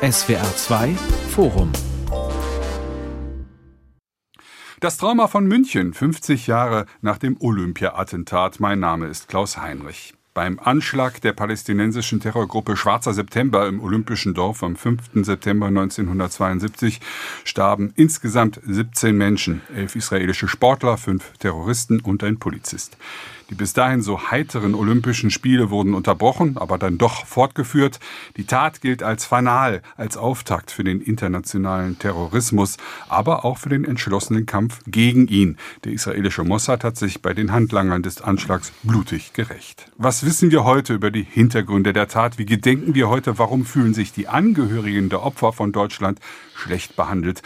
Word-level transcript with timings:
SWR 0.00 0.54
2 0.54 0.94
Forum 1.30 1.72
das 4.78 4.96
Trauma 4.96 5.26
von 5.26 5.44
München, 5.48 5.92
50 5.92 6.46
Jahre 6.46 6.86
nach 7.00 7.18
dem 7.18 7.36
Olympia-Attentat. 7.40 8.60
Mein 8.60 8.78
Name 8.78 9.08
ist 9.08 9.26
Klaus 9.26 9.58
Heinrich. 9.58 10.14
Beim 10.34 10.60
Anschlag 10.60 11.20
der 11.20 11.32
palästinensischen 11.32 12.20
Terrorgruppe 12.20 12.76
Schwarzer 12.76 13.12
September 13.12 13.66
im 13.66 13.80
Olympischen 13.80 14.34
Dorf 14.34 14.62
am 14.62 14.76
5. 14.76 15.24
September 15.24 15.66
1972 15.66 17.00
starben 17.42 17.92
insgesamt 17.96 18.60
17 18.64 19.16
Menschen, 19.16 19.62
elf 19.74 19.96
israelische 19.96 20.46
Sportler, 20.46 20.96
fünf 20.96 21.32
Terroristen 21.38 21.98
und 21.98 22.22
ein 22.22 22.38
Polizist. 22.38 22.98
Die 23.50 23.54
bis 23.54 23.72
dahin 23.72 24.02
so 24.02 24.30
heiteren 24.30 24.74
Olympischen 24.74 25.30
Spiele 25.30 25.70
wurden 25.70 25.94
unterbrochen, 25.94 26.58
aber 26.58 26.76
dann 26.76 26.98
doch 26.98 27.24
fortgeführt. 27.24 27.98
Die 28.36 28.44
Tat 28.44 28.82
gilt 28.82 29.02
als 29.02 29.24
fanal, 29.24 29.80
als 29.96 30.18
Auftakt 30.18 30.70
für 30.70 30.84
den 30.84 31.00
internationalen 31.00 31.98
Terrorismus, 31.98 32.76
aber 33.08 33.46
auch 33.46 33.56
für 33.56 33.70
den 33.70 33.86
entschlossenen 33.86 34.44
Kampf 34.44 34.80
gegen 34.86 35.28
ihn. 35.28 35.56
Der 35.84 35.92
israelische 35.92 36.44
Mossad 36.44 36.84
hat 36.84 36.98
sich 36.98 37.22
bei 37.22 37.32
den 37.32 37.50
Handlangern 37.50 38.02
des 38.02 38.20
Anschlags 38.20 38.70
blutig 38.82 39.32
gerecht. 39.32 39.90
Was 39.96 40.26
wissen 40.26 40.50
wir 40.50 40.64
heute 40.64 40.92
über 40.92 41.10
die 41.10 41.24
Hintergründe 41.24 41.94
der 41.94 42.08
Tat? 42.08 42.36
Wie 42.36 42.46
gedenken 42.46 42.94
wir 42.94 43.08
heute? 43.08 43.38
Warum 43.38 43.64
fühlen 43.64 43.94
sich 43.94 44.12
die 44.12 44.28
Angehörigen 44.28 45.08
der 45.08 45.22
Opfer 45.22 45.54
von 45.54 45.72
Deutschland 45.72 46.20
schlecht 46.54 46.96
behandelt? 46.96 47.40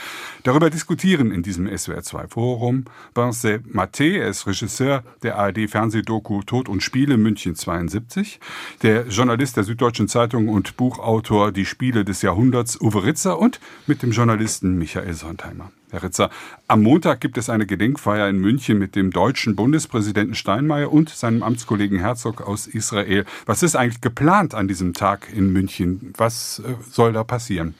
Darüber 0.44 0.70
diskutieren 0.70 1.30
in 1.30 1.44
diesem 1.44 1.68
SWR2-Forum 1.68 2.84
Vincent 3.14 3.72
Maté, 3.74 4.18
er 4.18 4.28
ist 4.28 4.46
Regisseur 4.46 5.04
der 5.22 5.38
ARD-Fernsehsendung 5.38 5.82
Fernsehdoku 5.82 6.42
Tod 6.42 6.68
und 6.68 6.82
Spiele 6.82 7.16
München 7.16 7.54
72, 7.54 8.40
der 8.82 9.06
Journalist 9.06 9.56
der 9.56 9.64
Süddeutschen 9.64 10.08
Zeitung 10.08 10.48
und 10.48 10.76
Buchautor 10.76 11.52
Die 11.52 11.64
Spiele 11.64 12.04
des 12.04 12.22
Jahrhunderts 12.22 12.80
Uwe 12.80 13.04
Ritzer 13.04 13.38
und 13.38 13.60
mit 13.86 14.02
dem 14.02 14.10
Journalisten 14.10 14.78
Michael 14.78 15.14
Sontheimer. 15.14 15.70
Herr 15.90 16.02
Ritzer, 16.02 16.30
am 16.66 16.82
Montag 16.82 17.20
gibt 17.20 17.38
es 17.38 17.48
eine 17.48 17.66
Gedenkfeier 17.66 18.28
in 18.28 18.38
München 18.38 18.78
mit 18.78 18.96
dem 18.96 19.12
deutschen 19.12 19.54
Bundespräsidenten 19.54 20.34
Steinmeier 20.34 20.92
und 20.92 21.10
seinem 21.10 21.42
Amtskollegen 21.44 21.98
Herzog 21.98 22.40
aus 22.40 22.66
Israel. 22.66 23.26
Was 23.46 23.62
ist 23.62 23.76
eigentlich 23.76 24.00
geplant 24.00 24.54
an 24.54 24.66
diesem 24.66 24.94
Tag 24.94 25.28
in 25.32 25.52
München? 25.52 26.12
Was 26.16 26.60
äh, 26.66 26.74
soll 26.90 27.12
da 27.12 27.22
passieren? 27.22 27.74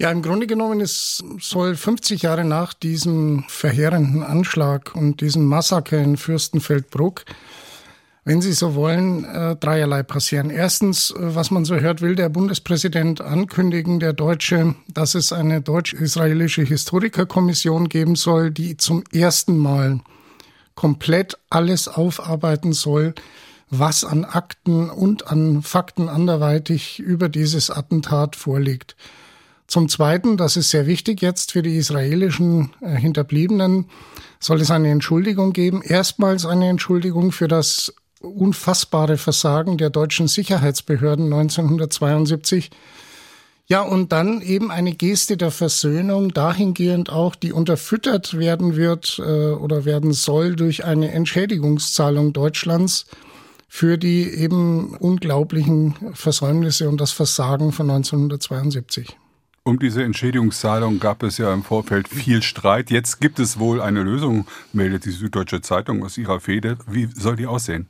Ja, 0.00 0.12
im 0.12 0.22
Grunde 0.22 0.46
genommen, 0.46 0.80
es 0.80 1.24
soll 1.40 1.74
50 1.74 2.22
Jahre 2.22 2.44
nach 2.44 2.72
diesem 2.72 3.44
verheerenden 3.48 4.22
Anschlag 4.22 4.94
und 4.94 5.20
diesem 5.20 5.44
Massaker 5.46 5.98
in 5.98 6.16
Fürstenfeldbruck, 6.16 7.24
wenn 8.24 8.40
Sie 8.40 8.52
so 8.52 8.76
wollen, 8.76 9.24
äh, 9.24 9.56
dreierlei 9.56 10.04
passieren. 10.04 10.50
Erstens, 10.50 11.10
äh, 11.10 11.16
was 11.18 11.50
man 11.50 11.64
so 11.64 11.74
hört, 11.74 12.00
will 12.00 12.14
der 12.14 12.28
Bundespräsident 12.28 13.20
ankündigen, 13.20 13.98
der 13.98 14.12
Deutsche, 14.12 14.76
dass 14.86 15.16
es 15.16 15.32
eine 15.32 15.62
deutsch-israelische 15.62 16.62
Historikerkommission 16.62 17.88
geben 17.88 18.14
soll, 18.14 18.52
die 18.52 18.76
zum 18.76 19.02
ersten 19.10 19.58
Mal 19.58 19.98
komplett 20.76 21.38
alles 21.50 21.88
aufarbeiten 21.88 22.72
soll, 22.72 23.16
was 23.68 24.04
an 24.04 24.24
Akten 24.24 24.90
und 24.90 25.26
an 25.26 25.62
Fakten 25.62 26.08
anderweitig 26.08 27.00
über 27.00 27.28
dieses 27.28 27.68
Attentat 27.68 28.36
vorliegt. 28.36 28.94
Zum 29.68 29.90
Zweiten, 29.90 30.38
das 30.38 30.56
ist 30.56 30.70
sehr 30.70 30.86
wichtig 30.86 31.20
jetzt 31.20 31.52
für 31.52 31.60
die 31.60 31.76
israelischen 31.76 32.70
äh, 32.80 32.96
Hinterbliebenen, 32.96 33.84
soll 34.40 34.62
es 34.62 34.70
eine 34.70 34.90
Entschuldigung 34.90 35.52
geben. 35.52 35.82
Erstmals 35.82 36.46
eine 36.46 36.70
Entschuldigung 36.70 37.32
für 37.32 37.48
das 37.48 37.92
unfassbare 38.20 39.18
Versagen 39.18 39.76
der 39.76 39.90
deutschen 39.90 40.26
Sicherheitsbehörden 40.26 41.26
1972. 41.26 42.70
Ja, 43.66 43.82
und 43.82 44.10
dann 44.12 44.40
eben 44.40 44.70
eine 44.70 44.94
Geste 44.94 45.36
der 45.36 45.50
Versöhnung, 45.50 46.32
dahingehend 46.32 47.10
auch, 47.10 47.34
die 47.34 47.52
unterfüttert 47.52 48.38
werden 48.38 48.74
wird 48.74 49.18
äh, 49.18 49.50
oder 49.50 49.84
werden 49.84 50.14
soll 50.14 50.56
durch 50.56 50.86
eine 50.86 51.12
Entschädigungszahlung 51.12 52.32
Deutschlands 52.32 53.04
für 53.68 53.98
die 53.98 54.22
eben 54.22 54.96
unglaublichen 54.96 55.94
Versäumnisse 56.14 56.88
und 56.88 57.02
das 57.02 57.12
Versagen 57.12 57.70
von 57.70 57.90
1972. 57.90 59.14
Um 59.68 59.78
diese 59.78 60.02
Entschädigungszahlung 60.02 60.98
gab 60.98 61.22
es 61.22 61.36
ja 61.36 61.52
im 61.52 61.62
Vorfeld 61.62 62.08
viel 62.08 62.42
Streit. 62.42 62.90
Jetzt 62.90 63.20
gibt 63.20 63.38
es 63.38 63.58
wohl 63.58 63.82
eine 63.82 64.02
Lösung, 64.02 64.46
meldet 64.72 65.04
die 65.04 65.10
Süddeutsche 65.10 65.60
Zeitung 65.60 66.02
aus 66.02 66.16
ihrer 66.16 66.40
Fehde. 66.40 66.78
Wie 66.86 67.06
soll 67.14 67.36
die 67.36 67.44
aussehen? 67.44 67.86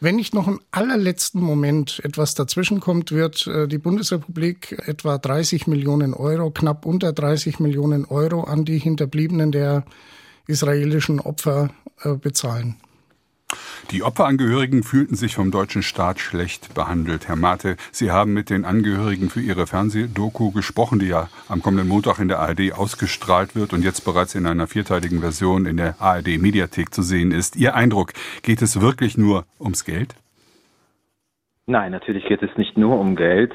Wenn 0.00 0.16
nicht 0.16 0.32
noch 0.32 0.48
im 0.48 0.58
allerletzten 0.70 1.42
Moment 1.42 2.00
etwas 2.02 2.34
dazwischenkommt, 2.34 3.12
wird 3.12 3.46
äh, 3.46 3.68
die 3.68 3.76
Bundesrepublik 3.76 4.72
etwa 4.88 5.18
30 5.18 5.66
Millionen 5.66 6.14
Euro, 6.14 6.50
knapp 6.50 6.86
unter 6.86 7.12
30 7.12 7.60
Millionen 7.60 8.06
Euro 8.06 8.44
an 8.44 8.64
die 8.64 8.78
Hinterbliebenen 8.78 9.52
der 9.52 9.84
israelischen 10.46 11.20
Opfer 11.20 11.68
äh, 12.04 12.14
bezahlen. 12.14 12.76
Die 13.90 14.02
Opferangehörigen 14.02 14.82
fühlten 14.82 15.14
sich 15.14 15.34
vom 15.34 15.50
deutschen 15.50 15.82
Staat 15.82 16.20
schlecht 16.20 16.74
behandelt. 16.74 17.26
Herr 17.26 17.36
Mate, 17.36 17.76
Sie 17.90 18.10
haben 18.10 18.34
mit 18.34 18.50
den 18.50 18.66
Angehörigen 18.66 19.30
für 19.30 19.40
Ihre 19.40 19.66
Fernsehdoku 19.66 20.50
gesprochen, 20.50 20.98
die 20.98 21.08
ja 21.08 21.28
am 21.48 21.62
kommenden 21.62 21.88
Montag 21.88 22.18
in 22.18 22.28
der 22.28 22.40
ARD 22.40 22.74
ausgestrahlt 22.74 23.56
wird 23.56 23.72
und 23.72 23.82
jetzt 23.82 24.04
bereits 24.04 24.34
in 24.34 24.46
einer 24.46 24.66
vierteiligen 24.66 25.20
Version 25.20 25.64
in 25.64 25.78
der 25.78 25.94
ARD 26.00 26.38
Mediathek 26.38 26.92
zu 26.92 27.00
sehen 27.00 27.32
ist. 27.32 27.56
Ihr 27.56 27.74
Eindruck, 27.74 28.12
geht 28.42 28.60
es 28.60 28.82
wirklich 28.82 29.16
nur 29.16 29.46
ums 29.58 29.86
Geld? 29.86 30.14
Nein, 31.64 31.92
natürlich 31.92 32.26
geht 32.26 32.42
es 32.42 32.54
nicht 32.58 32.76
nur 32.76 33.00
um 33.00 33.16
Geld. 33.16 33.54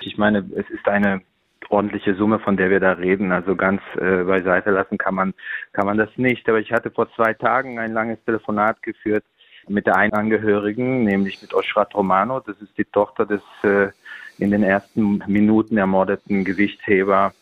Ich 0.00 0.16
meine, 0.16 0.38
es 0.56 0.68
ist 0.70 0.88
eine 0.88 1.20
ordentliche 1.68 2.14
Summe, 2.14 2.38
von 2.38 2.56
der 2.56 2.70
wir 2.70 2.80
da 2.80 2.92
reden. 2.92 3.32
Also 3.32 3.56
ganz 3.56 3.82
äh, 3.96 4.24
beiseite 4.24 4.70
lassen 4.70 4.96
kann 4.96 5.14
man, 5.14 5.34
kann 5.72 5.84
man 5.86 5.98
das 5.98 6.10
nicht. 6.16 6.48
Aber 6.48 6.60
ich 6.60 6.72
hatte 6.72 6.90
vor 6.90 7.12
zwei 7.14 7.34
Tagen 7.34 7.78
ein 7.78 7.92
langes 7.92 8.22
Telefonat 8.24 8.82
geführt 8.82 9.24
mit 9.68 9.86
der 9.86 9.96
einen 9.96 10.12
Angehörigen, 10.12 11.04
nämlich 11.04 11.40
mit 11.42 11.54
Oshrat 11.54 11.94
Romano. 11.94 12.40
Das 12.40 12.60
ist 12.60 12.76
die 12.76 12.84
Tochter 12.84 13.26
des 13.26 13.42
äh, 13.62 13.88
in 14.38 14.50
den 14.50 14.62
ersten 14.62 15.22
Minuten 15.26 15.76
ermordeten 15.76 16.44
Gewichtsheber 16.44 17.32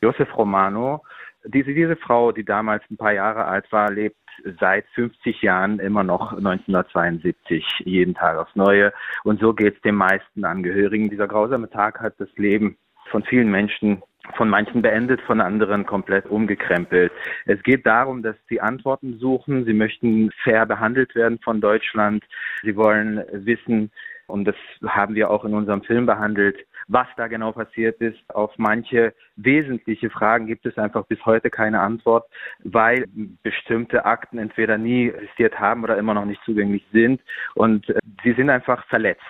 Josef 0.00 0.36
Romano. 0.36 1.02
Diese, 1.44 1.72
diese 1.74 1.96
Frau, 1.96 2.32
die 2.32 2.44
damals 2.44 2.82
ein 2.90 2.96
paar 2.96 3.12
Jahre 3.12 3.46
alt 3.46 3.70
war, 3.72 3.90
lebt 3.90 4.16
seit 4.58 4.86
50 4.94 5.42
Jahren 5.42 5.78
immer 5.78 6.04
noch 6.04 6.32
1972, 6.32 7.64
jeden 7.84 8.14
Tag 8.14 8.36
aufs 8.36 8.54
Neue. 8.56 8.92
Und 9.24 9.40
so 9.40 9.52
geht 9.52 9.76
es 9.76 9.82
den 9.82 9.94
meisten 9.94 10.44
Angehörigen. 10.44 11.10
Dieser 11.10 11.28
grausame 11.28 11.70
Tag 11.70 12.00
hat 12.00 12.14
das 12.18 12.28
Leben 12.36 12.76
von 13.10 13.22
vielen 13.24 13.50
Menschen 13.50 14.02
von 14.36 14.48
manchen 14.48 14.82
beendet, 14.82 15.20
von 15.22 15.40
anderen 15.40 15.86
komplett 15.86 16.26
umgekrempelt. 16.26 17.12
Es 17.46 17.62
geht 17.62 17.86
darum, 17.86 18.22
dass 18.22 18.36
sie 18.48 18.60
Antworten 18.60 19.18
suchen. 19.18 19.64
Sie 19.64 19.74
möchten 19.74 20.30
fair 20.42 20.66
behandelt 20.66 21.14
werden 21.14 21.38
von 21.42 21.60
Deutschland. 21.60 22.24
Sie 22.62 22.76
wollen 22.76 23.24
wissen, 23.32 23.90
und 24.26 24.44
das 24.46 24.56
haben 24.86 25.14
wir 25.14 25.30
auch 25.30 25.44
in 25.44 25.54
unserem 25.54 25.82
Film 25.82 26.06
behandelt, 26.06 26.56
was 26.88 27.06
da 27.16 27.28
genau 27.28 27.52
passiert 27.52 28.00
ist. 28.00 28.18
Auf 28.28 28.52
manche 28.56 29.14
wesentliche 29.36 30.10
Fragen 30.10 30.46
gibt 30.46 30.66
es 30.66 30.78
einfach 30.78 31.04
bis 31.06 31.24
heute 31.26 31.50
keine 31.50 31.80
Antwort, 31.80 32.26
weil 32.60 33.06
bestimmte 33.42 34.04
Akten 34.04 34.38
entweder 34.38 34.78
nie 34.78 35.08
existiert 35.08 35.58
haben 35.58 35.84
oder 35.84 35.98
immer 35.98 36.14
noch 36.14 36.24
nicht 36.24 36.42
zugänglich 36.44 36.84
sind. 36.92 37.20
Und 37.54 37.88
äh, 37.88 37.98
sie 38.24 38.32
sind 38.32 38.50
einfach 38.50 38.86
verletzt. 38.86 39.22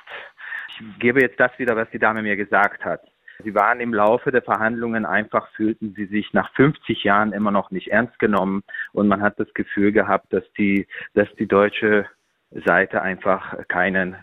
Ich 0.68 0.98
gebe 0.98 1.20
jetzt 1.20 1.38
das 1.38 1.56
wieder, 1.58 1.76
was 1.76 1.90
die 1.90 1.98
Dame 1.98 2.22
mir 2.22 2.36
gesagt 2.36 2.84
hat. 2.84 3.02
Sie 3.44 3.54
waren 3.54 3.80
im 3.80 3.94
Laufe 3.94 4.30
der 4.30 4.42
Verhandlungen 4.42 5.04
einfach, 5.04 5.48
fühlten 5.52 5.94
sie 5.94 6.06
sich 6.06 6.32
nach 6.32 6.52
50 6.54 7.04
Jahren 7.04 7.32
immer 7.32 7.50
noch 7.50 7.70
nicht 7.70 7.88
ernst 7.88 8.18
genommen 8.18 8.62
und 8.92 9.08
man 9.08 9.22
hat 9.22 9.38
das 9.38 9.52
Gefühl 9.54 9.92
gehabt, 9.92 10.32
dass 10.32 10.44
die, 10.58 10.86
dass 11.14 11.28
die 11.36 11.46
deutsche 11.46 12.06
Seite 12.50 13.02
einfach 13.02 13.66
keinen 13.68 14.16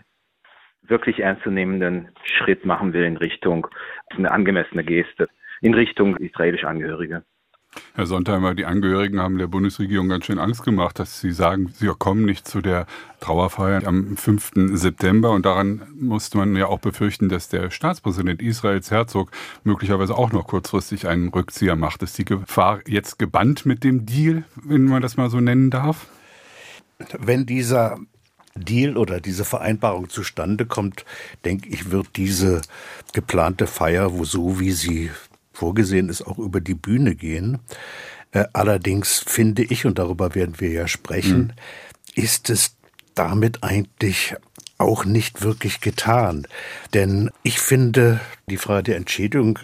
wirklich 0.82 1.20
ernstzunehmenden 1.20 2.10
Schritt 2.24 2.64
machen 2.64 2.92
will 2.92 3.04
in 3.04 3.16
Richtung 3.16 3.66
eine 4.10 4.30
angemessene 4.30 4.84
Geste, 4.84 5.28
in 5.60 5.74
Richtung 5.74 6.16
israelische 6.16 6.68
Angehörige. 6.68 7.22
Herr 7.94 8.06
Sontheimer, 8.06 8.54
die 8.54 8.64
Angehörigen 8.64 9.20
haben 9.20 9.38
der 9.38 9.46
Bundesregierung 9.46 10.08
ganz 10.08 10.24
schön 10.24 10.38
Angst 10.38 10.64
gemacht, 10.64 10.98
dass 10.98 11.20
sie 11.20 11.32
sagen, 11.32 11.72
sie 11.72 11.86
kommen 11.96 12.24
nicht 12.24 12.48
zu 12.48 12.60
der 12.60 12.86
Trauerfeier 13.20 13.86
am 13.86 14.16
5. 14.16 14.52
September. 14.72 15.30
Und 15.30 15.46
daran 15.46 15.82
musste 15.94 16.38
man 16.38 16.56
ja 16.56 16.66
auch 16.66 16.80
befürchten, 16.80 17.28
dass 17.28 17.48
der 17.48 17.70
Staatspräsident 17.70 18.42
Israels 18.42 18.90
Herzog 18.90 19.30
möglicherweise 19.62 20.16
auch 20.16 20.32
noch 20.32 20.48
kurzfristig 20.48 21.06
einen 21.06 21.28
Rückzieher 21.28 21.76
macht. 21.76 22.02
Ist 22.02 22.18
die 22.18 22.24
Gefahr 22.24 22.80
jetzt 22.86 23.18
gebannt 23.18 23.66
mit 23.66 23.84
dem 23.84 24.04
Deal, 24.04 24.44
wenn 24.56 24.86
man 24.86 25.02
das 25.02 25.16
mal 25.16 25.30
so 25.30 25.40
nennen 25.40 25.70
darf? 25.70 26.06
Wenn 27.18 27.46
dieser 27.46 27.98
Deal 28.56 28.96
oder 28.96 29.20
diese 29.20 29.44
Vereinbarung 29.44 30.08
zustande 30.08 30.66
kommt, 30.66 31.04
denke 31.44 31.68
ich, 31.68 31.90
wird 31.90 32.16
diese 32.16 32.62
geplante 33.12 33.66
Feier, 33.66 34.12
wo 34.12 34.24
so 34.24 34.58
wie 34.58 34.72
sie 34.72 35.10
vorgesehen 35.60 36.08
ist, 36.08 36.22
auch 36.22 36.38
über 36.38 36.60
die 36.60 36.74
Bühne 36.74 37.14
gehen. 37.14 37.58
Äh, 38.32 38.46
allerdings 38.54 39.18
finde 39.18 39.62
ich, 39.62 39.84
und 39.84 39.98
darüber 39.98 40.34
werden 40.34 40.54
wir 40.58 40.70
ja 40.70 40.88
sprechen, 40.88 41.52
mhm. 42.16 42.22
ist 42.22 42.48
es 42.48 42.76
damit 43.14 43.62
eigentlich 43.62 44.34
auch 44.78 45.04
nicht 45.04 45.42
wirklich 45.42 45.82
getan. 45.82 46.46
Denn 46.94 47.30
ich 47.42 47.60
finde 47.60 48.20
die 48.48 48.56
Frage 48.56 48.84
der 48.84 48.96
Entschädigung 48.96 49.58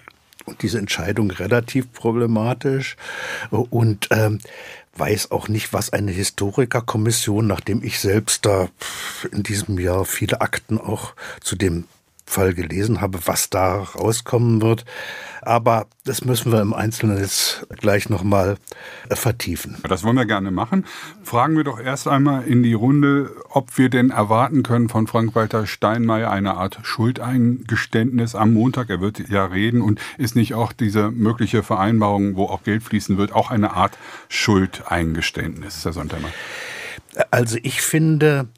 und 0.44 0.62
diese 0.62 0.78
Entscheidung 0.78 1.31
relativ 1.31 1.90
problematisch 1.93 2.96
und 3.50 4.08
ähm, 4.10 4.40
weiß 4.96 5.31
auch 5.31 5.48
nicht, 5.48 5.72
was 5.72 5.90
eine 5.94 6.12
Historikerkommission, 6.12 7.46
nachdem 7.46 7.82
ich 7.82 7.98
selbst 8.00 8.44
da 8.44 8.69
in 9.32 9.43
diesem 9.43 9.78
Jahr 9.78 10.04
viele 10.04 10.43
Akten 10.43 10.78
auch 10.78 11.14
zu 11.40 11.56
dem 11.56 11.84
Fall 12.26 12.55
gelesen 12.55 13.00
habe, 13.00 13.20
was 13.25 13.50
da 13.50 13.78
rauskommen 13.78 14.61
wird. 14.61 14.84
Aber 15.43 15.87
das 16.05 16.25
müssen 16.25 16.50
wir 16.50 16.61
im 16.61 16.75
Einzelnen 16.75 17.19
jetzt 17.19 17.67
gleich 17.78 18.11
nochmal 18.11 18.56
äh, 19.08 19.14
vertiefen. 19.14 19.76
Das 19.88 20.02
wollen 20.02 20.17
wir 20.17 20.26
gerne 20.26 20.50
machen. 20.50 20.84
Fragen 21.23 21.56
wir 21.56 21.62
doch 21.62 21.78
erst 21.78 22.08
einmal 22.08 22.44
in 22.44 22.64
die 22.64 22.73
Runde, 22.73 23.31
ob 23.49 23.78
wir 23.78 23.88
denn 23.88 24.11
erwarten 24.11 24.64
können 24.64 24.88
von 24.88 25.06
Frank-Walter 25.06 25.67
Steinmeier 25.67 26.31
eine 26.31 26.55
Art 26.55 26.81
Schuldeingeständnis 26.82 28.34
am 28.34 28.55
Montag. 28.55 28.90
Er 28.90 29.00
wird 29.00 29.29
ja 29.29 29.44
reden 29.44 29.81
und 29.81 30.00
ist 30.19 30.34
nicht 30.34 30.55
auch 30.55 30.72
diese 30.72 31.12
mögliche 31.12 31.62
Vereinbarung, 31.62 32.34
wo 32.34 32.46
auch 32.46 32.64
Geld 32.64 32.82
fließen 32.82 33.17
wird, 33.17 33.32
auch 33.32 33.52
eine 33.52 33.75
Art 33.75 33.96
Schuldeingeständnis, 34.29 35.84
Herr 35.84 35.93
Sonntagmann? 35.93 36.32
Also 37.31 37.58
ich 37.62 37.82
finde, 37.82 38.49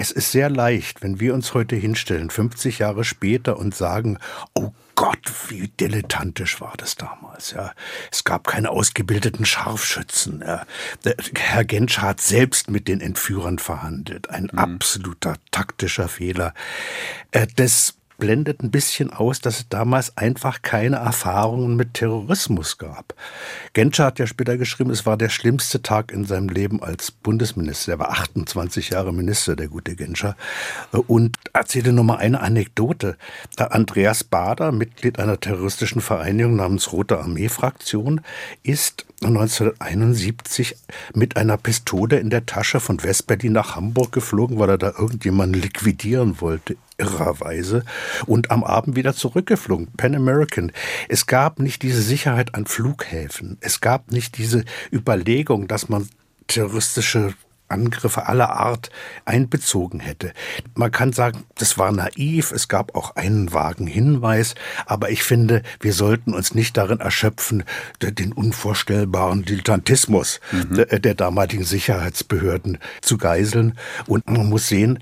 es 0.00 0.10
ist 0.10 0.32
sehr 0.32 0.48
leicht, 0.48 1.02
wenn 1.02 1.20
wir 1.20 1.34
uns 1.34 1.52
heute 1.52 1.76
hinstellen, 1.76 2.30
50 2.30 2.78
Jahre 2.78 3.04
später 3.04 3.58
und 3.58 3.74
sagen, 3.74 4.18
oh 4.54 4.72
Gott, 4.94 5.30
wie 5.48 5.68
dilettantisch 5.68 6.58
war 6.62 6.72
das 6.78 6.94
damals. 6.96 7.50
Ja. 7.50 7.74
Es 8.10 8.24
gab 8.24 8.46
keine 8.46 8.70
ausgebildeten 8.70 9.44
Scharfschützen. 9.44 10.40
Ja. 10.40 10.64
Herr 11.34 11.64
Genscher 11.66 12.00
hat 12.02 12.22
selbst 12.22 12.70
mit 12.70 12.88
den 12.88 13.02
Entführern 13.02 13.58
verhandelt. 13.58 14.30
Ein 14.30 14.48
mhm. 14.50 14.58
absoluter 14.58 15.34
taktischer 15.50 16.08
Fehler. 16.08 16.54
Äh, 17.30 17.46
das 17.56 17.94
blendet 18.20 18.62
ein 18.62 18.70
bisschen 18.70 19.12
aus, 19.12 19.40
dass 19.40 19.58
es 19.58 19.68
damals 19.68 20.16
einfach 20.16 20.62
keine 20.62 20.96
Erfahrungen 20.96 21.74
mit 21.74 21.94
Terrorismus 21.94 22.78
gab. 22.78 23.14
Genscher 23.72 24.04
hat 24.04 24.20
ja 24.20 24.28
später 24.28 24.56
geschrieben, 24.56 24.90
es 24.90 25.06
war 25.06 25.16
der 25.16 25.30
schlimmste 25.30 25.82
Tag 25.82 26.12
in 26.12 26.24
seinem 26.24 26.48
Leben 26.48 26.80
als 26.82 27.10
Bundesminister. 27.10 27.92
Er 27.92 27.98
war 27.98 28.10
28 28.10 28.90
Jahre 28.90 29.12
Minister, 29.12 29.56
der 29.56 29.66
gute 29.66 29.96
Genscher. 29.96 30.36
Und 31.08 31.38
erzählte 31.52 31.92
nur 31.92 32.04
mal 32.04 32.18
eine 32.18 32.40
Anekdote. 32.40 33.16
Andreas 33.56 34.22
Bader, 34.22 34.70
Mitglied 34.70 35.18
einer 35.18 35.40
terroristischen 35.40 36.00
Vereinigung 36.00 36.56
namens 36.56 36.92
Rote 36.92 37.18
Armee-Fraktion, 37.18 38.20
ist 38.62 39.06
1971 39.22 40.76
mit 41.14 41.36
einer 41.36 41.56
Pistole 41.56 42.18
in 42.18 42.30
der 42.30 42.46
Tasche 42.46 42.80
von 42.80 43.02
Westberlin 43.02 43.52
nach 43.52 43.76
Hamburg 43.76 44.12
geflogen, 44.12 44.58
weil 44.58 44.70
er 44.70 44.78
da 44.78 44.92
irgendjemanden 44.98 45.60
liquidieren 45.60 46.40
wollte 46.40 46.76
irrerweise 47.00 47.84
und 48.26 48.50
am 48.50 48.62
Abend 48.62 48.96
wieder 48.96 49.14
zurückgeflogen. 49.14 49.88
Pan 49.96 50.14
American. 50.14 50.72
Es 51.08 51.26
gab 51.26 51.58
nicht 51.58 51.82
diese 51.82 52.02
Sicherheit 52.02 52.54
an 52.54 52.66
Flughäfen. 52.66 53.58
Es 53.60 53.80
gab 53.80 54.12
nicht 54.12 54.38
diese 54.38 54.64
Überlegung, 54.92 55.66
dass 55.66 55.88
man 55.88 56.08
terroristische 56.46 57.34
Angriffe 57.70 58.26
aller 58.26 58.50
Art 58.50 58.90
einbezogen 59.24 60.00
hätte. 60.00 60.32
Man 60.74 60.90
kann 60.90 61.12
sagen, 61.12 61.44
das 61.56 61.78
war 61.78 61.92
naiv, 61.92 62.52
es 62.52 62.68
gab 62.68 62.94
auch 62.94 63.16
einen 63.16 63.52
vagen 63.52 63.86
Hinweis, 63.86 64.54
aber 64.86 65.10
ich 65.10 65.22
finde, 65.22 65.62
wir 65.80 65.92
sollten 65.92 66.34
uns 66.34 66.54
nicht 66.54 66.76
darin 66.76 67.00
erschöpfen, 67.00 67.64
den 68.02 68.32
unvorstellbaren 68.32 69.44
Dilettantismus 69.44 70.40
mhm. 70.50 70.74
der, 70.74 70.98
der 70.98 71.14
damaligen 71.14 71.64
Sicherheitsbehörden 71.64 72.78
zu 73.00 73.18
geiseln. 73.18 73.78
Und 74.06 74.28
man 74.28 74.48
muss 74.48 74.66
sehen, 74.66 74.98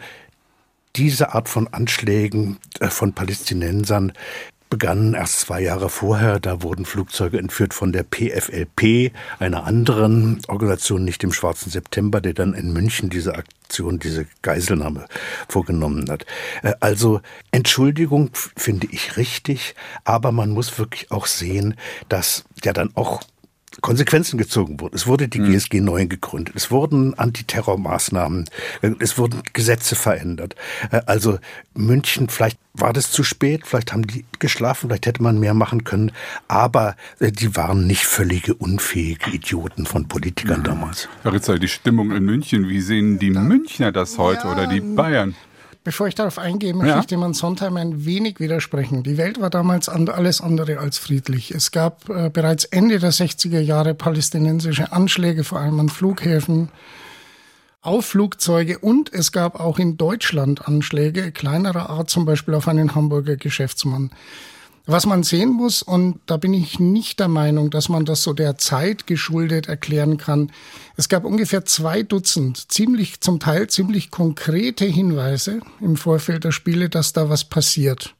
diese 0.99 1.33
Art 1.33 1.49
von 1.49 1.69
Anschlägen 1.69 2.59
äh, 2.81 2.89
von 2.89 3.13
Palästinensern 3.13 4.13
begannen 4.69 5.15
erst 5.15 5.41
zwei 5.41 5.63
Jahre 5.63 5.89
vorher. 5.89 6.41
Da 6.41 6.63
wurden 6.63 6.85
Flugzeuge 6.85 7.39
entführt 7.39 7.73
von 7.73 7.93
der 7.93 8.03
PFLP, 8.03 9.13
einer 9.39 9.65
anderen 9.65 10.41
Organisation, 10.49 11.05
nicht 11.05 11.23
dem 11.23 11.33
Schwarzen 11.33 11.71
September, 11.71 12.21
der 12.21 12.35
dann 12.35 12.53
in 12.53 12.73
München 12.73 13.09
diese 13.09 13.35
Aktion, 13.37 13.99
diese 13.99 14.27
Geiselnahme 14.43 15.07
vorgenommen 15.49 16.11
hat. 16.11 16.27
Äh, 16.63 16.75
also 16.81 17.21
Entschuldigung 17.53 18.31
finde 18.35 18.89
ich 18.91 19.17
richtig, 19.17 19.77
aber 20.05 20.33
man 20.33 20.51
muss 20.51 20.79
wirklich 20.79 21.11
auch 21.13 21.27
sehen, 21.27 21.77
dass 22.09 22.45
ja 22.65 22.73
dann 22.73 22.91
auch 22.97 23.23
Konsequenzen 23.81 24.39
gezogen 24.39 24.81
wurden. 24.81 24.95
Es 24.95 25.07
wurde 25.07 25.29
die 25.29 25.39
GSG 25.39 25.79
hm. 25.79 25.85
9 25.85 26.09
gegründet. 26.09 26.55
Es 26.57 26.71
wurden 26.71 27.15
Antiterrormaßnahmen, 27.15 28.49
es 28.99 29.19
wurden 29.19 29.43
Gesetze 29.53 29.95
verändert. 29.95 30.57
Äh, 30.91 31.03
also 31.07 31.39
München, 31.75 32.29
vielleicht 32.29 32.59
war 32.75 32.93
das 32.93 33.11
zu 33.11 33.23
spät, 33.23 33.67
vielleicht 33.67 33.93
haben 33.93 34.07
die 34.07 34.25
geschlafen, 34.39 34.89
vielleicht 34.89 35.07
hätte 35.07 35.23
man 35.23 35.39
mehr 35.39 35.55
machen 35.55 35.85
können, 35.85 36.13
aber 36.49 36.97
äh, 37.19 37.33
die 37.33 37.57
waren 37.57 37.87
nicht 37.87 38.05
völlige 38.05 38.55
unfähige 38.55 39.31
Idioten 39.31 39.87
von 39.87 40.09
Politikern 40.09 40.61
mhm. 40.61 40.65
damals. 40.65 41.09
Herr 41.23 41.33
Ritzer, 41.33 41.59
die 41.59 41.69
Stimmung 41.69 42.13
in 42.13 42.25
München, 42.25 42.69
wie 42.69 42.81
sehen 42.81 43.19
die 43.19 43.31
Münchner 43.31 43.93
das 43.93 44.19
heute 44.19 44.47
ja, 44.47 44.53
oder 44.53 44.67
die 44.67 44.81
Bayern? 44.81 45.35
Bevor 45.89 46.07
ich 46.07 46.15
darauf 46.15 46.39
eingehe, 46.39 46.75
möchte 46.75 46.91
ja. 46.91 47.01
ich 47.01 47.07
dem 47.07 47.23
an 47.23 47.33
Sondheim 47.33 47.79
ein 47.79 48.05
wenig 48.05 48.41
widersprechen. 48.41 49.05
Die 49.05 49.17
Welt 49.17 49.41
war 49.41 49.49
damals 49.49 49.89
alles 49.89 50.43
andere 50.43 50.81
als 50.81 50.99
friedlich. 50.99 51.51
Es 51.51 51.71
gab 51.71 52.11
äh, 52.11 52.29
bereits 52.29 52.67
Ende 52.67 52.99
der 52.99 53.11
60er 53.11 53.61
Jahre 53.61 53.95
palästinensische 53.95 54.93
Anschläge, 54.93 55.45
vor 55.45 55.61
allem 55.61 55.81
an 55.81 55.89
Flughäfen, 55.89 56.69
auf 57.81 58.05
Flugzeuge 58.05 58.79
und 58.81 59.15
es 59.15 59.33
gab 59.33 59.61
auch 59.61 59.79
in 59.79 59.97
Deutschland 59.97 60.69
Anschläge 60.69 61.33
kleinerer 61.33 61.89
Art, 61.89 62.11
zum 62.11 62.27
Beispiel 62.27 62.53
auf 62.53 62.69
einen 62.69 62.95
Hamburger 62.95 63.37
Geschäftsmann. 63.37 64.11
Was 64.91 65.05
man 65.05 65.23
sehen 65.23 65.51
muss, 65.51 65.83
und 65.83 66.19
da 66.25 66.39
bin 66.39 66.55
ich 66.55 66.81
nicht 66.81 67.21
der 67.21 67.29
Meinung, 67.29 67.69
dass 67.69 67.91
man 67.91 68.07
das 68.07 68.23
so 68.23 68.33
der 68.33 68.57
Zeit 68.57 69.07
geschuldet 69.07 69.69
erklären 69.69 70.17
kann. 70.17 70.51
Es 70.97 71.11
gab 71.11 71.27
ungefähr 71.27 71.67
zwei 71.67 72.03
Dutzend, 72.03 72.73
ziemlich, 72.73 73.21
zum 73.21 73.39
Teil 73.39 73.67
ziemlich 73.67 74.11
konkrete 74.11 74.87
Hinweise 74.87 75.61
im 75.83 75.99
Vorfeld 75.99 76.45
der 76.45 76.53
Spiele, 76.53 76.89
dass 76.89 77.13
da 77.13 77.29
was 77.29 77.45
passiert. 77.45 78.15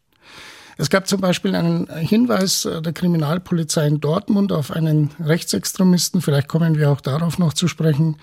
Es 0.77 0.91
gab 0.91 1.09
zum 1.09 1.23
Beispiel 1.23 1.55
einen 1.55 1.89
Hinweis 1.89 2.69
der 2.71 2.93
Kriminalpolizei 2.93 3.87
in 3.87 4.03
Dortmund 4.03 4.53
auf 4.53 4.71
einen 4.71 5.13
Rechtsextremisten, 5.25 6.21
vielleicht 6.21 6.49
kommen 6.49 6.77
wir 6.77 6.91
auch 6.91 7.01
darauf 7.01 7.39
noch 7.39 7.55
zu 7.55 7.67
sprechen, 7.67 8.19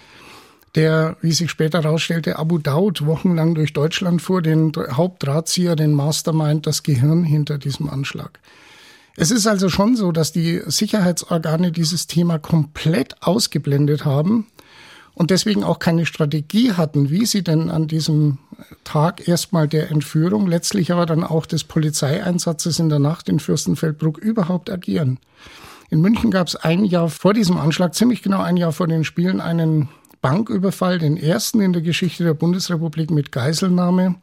der, 0.75 1.17
wie 1.21 1.31
sich 1.31 1.49
später 1.49 1.81
herausstellte, 1.81 2.37
Abu 2.37 2.57
Daud 2.57 3.05
wochenlang 3.05 3.55
durch 3.55 3.73
Deutschland 3.73 4.21
fuhr, 4.21 4.41
den 4.41 4.73
Hauptdrahtzieher, 4.75 5.75
den 5.75 5.93
Mastermind, 5.93 6.67
das 6.67 6.83
Gehirn 6.83 7.23
hinter 7.23 7.57
diesem 7.57 7.89
Anschlag. 7.89 8.39
Es 9.17 9.31
ist 9.31 9.47
also 9.47 9.69
schon 9.69 9.95
so, 9.95 10.11
dass 10.11 10.33
die 10.33 10.61
Sicherheitsorgane 10.65 11.71
dieses 11.71 12.07
Thema 12.07 12.37
komplett 12.37 13.15
ausgeblendet 13.21 14.03
haben 14.03 14.47
und 15.13 15.31
deswegen 15.31 15.63
auch 15.63 15.79
keine 15.79 16.05
Strategie 16.05 16.73
hatten, 16.73 17.09
wie 17.09 17.25
sie 17.25 17.41
denn 17.41 17.69
an 17.69 17.87
diesem 17.87 18.37
Tag 18.83 19.27
erstmal 19.27 19.69
der 19.69 19.89
Entführung, 19.89 20.47
letztlich 20.47 20.91
aber 20.91 21.05
dann 21.05 21.23
auch 21.23 21.45
des 21.45 21.63
Polizeieinsatzes 21.63 22.79
in 22.79 22.89
der 22.89 22.99
Nacht 22.99 23.29
in 23.29 23.39
Fürstenfeldbruck 23.39 24.17
überhaupt 24.17 24.69
agieren. 24.69 25.19
In 25.89 26.01
München 26.01 26.31
gab 26.31 26.47
es 26.47 26.57
ein 26.57 26.83
Jahr 26.83 27.09
vor 27.09 27.33
diesem 27.33 27.57
Anschlag, 27.57 27.93
ziemlich 27.93 28.21
genau 28.21 28.41
ein 28.41 28.57
Jahr 28.57 28.73
vor 28.73 28.87
den 28.87 29.05
Spielen, 29.05 29.39
einen 29.39 29.87
Banküberfall, 30.25 30.97
den 30.97 31.17
ersten 31.17 31.61
in 31.61 31.71
der 31.71 31.83
Geschichte 31.83 32.23
der 32.23 32.33
Bundesrepublik 32.33 33.11
mit 33.11 33.31
Geiselnahme. 33.31 34.15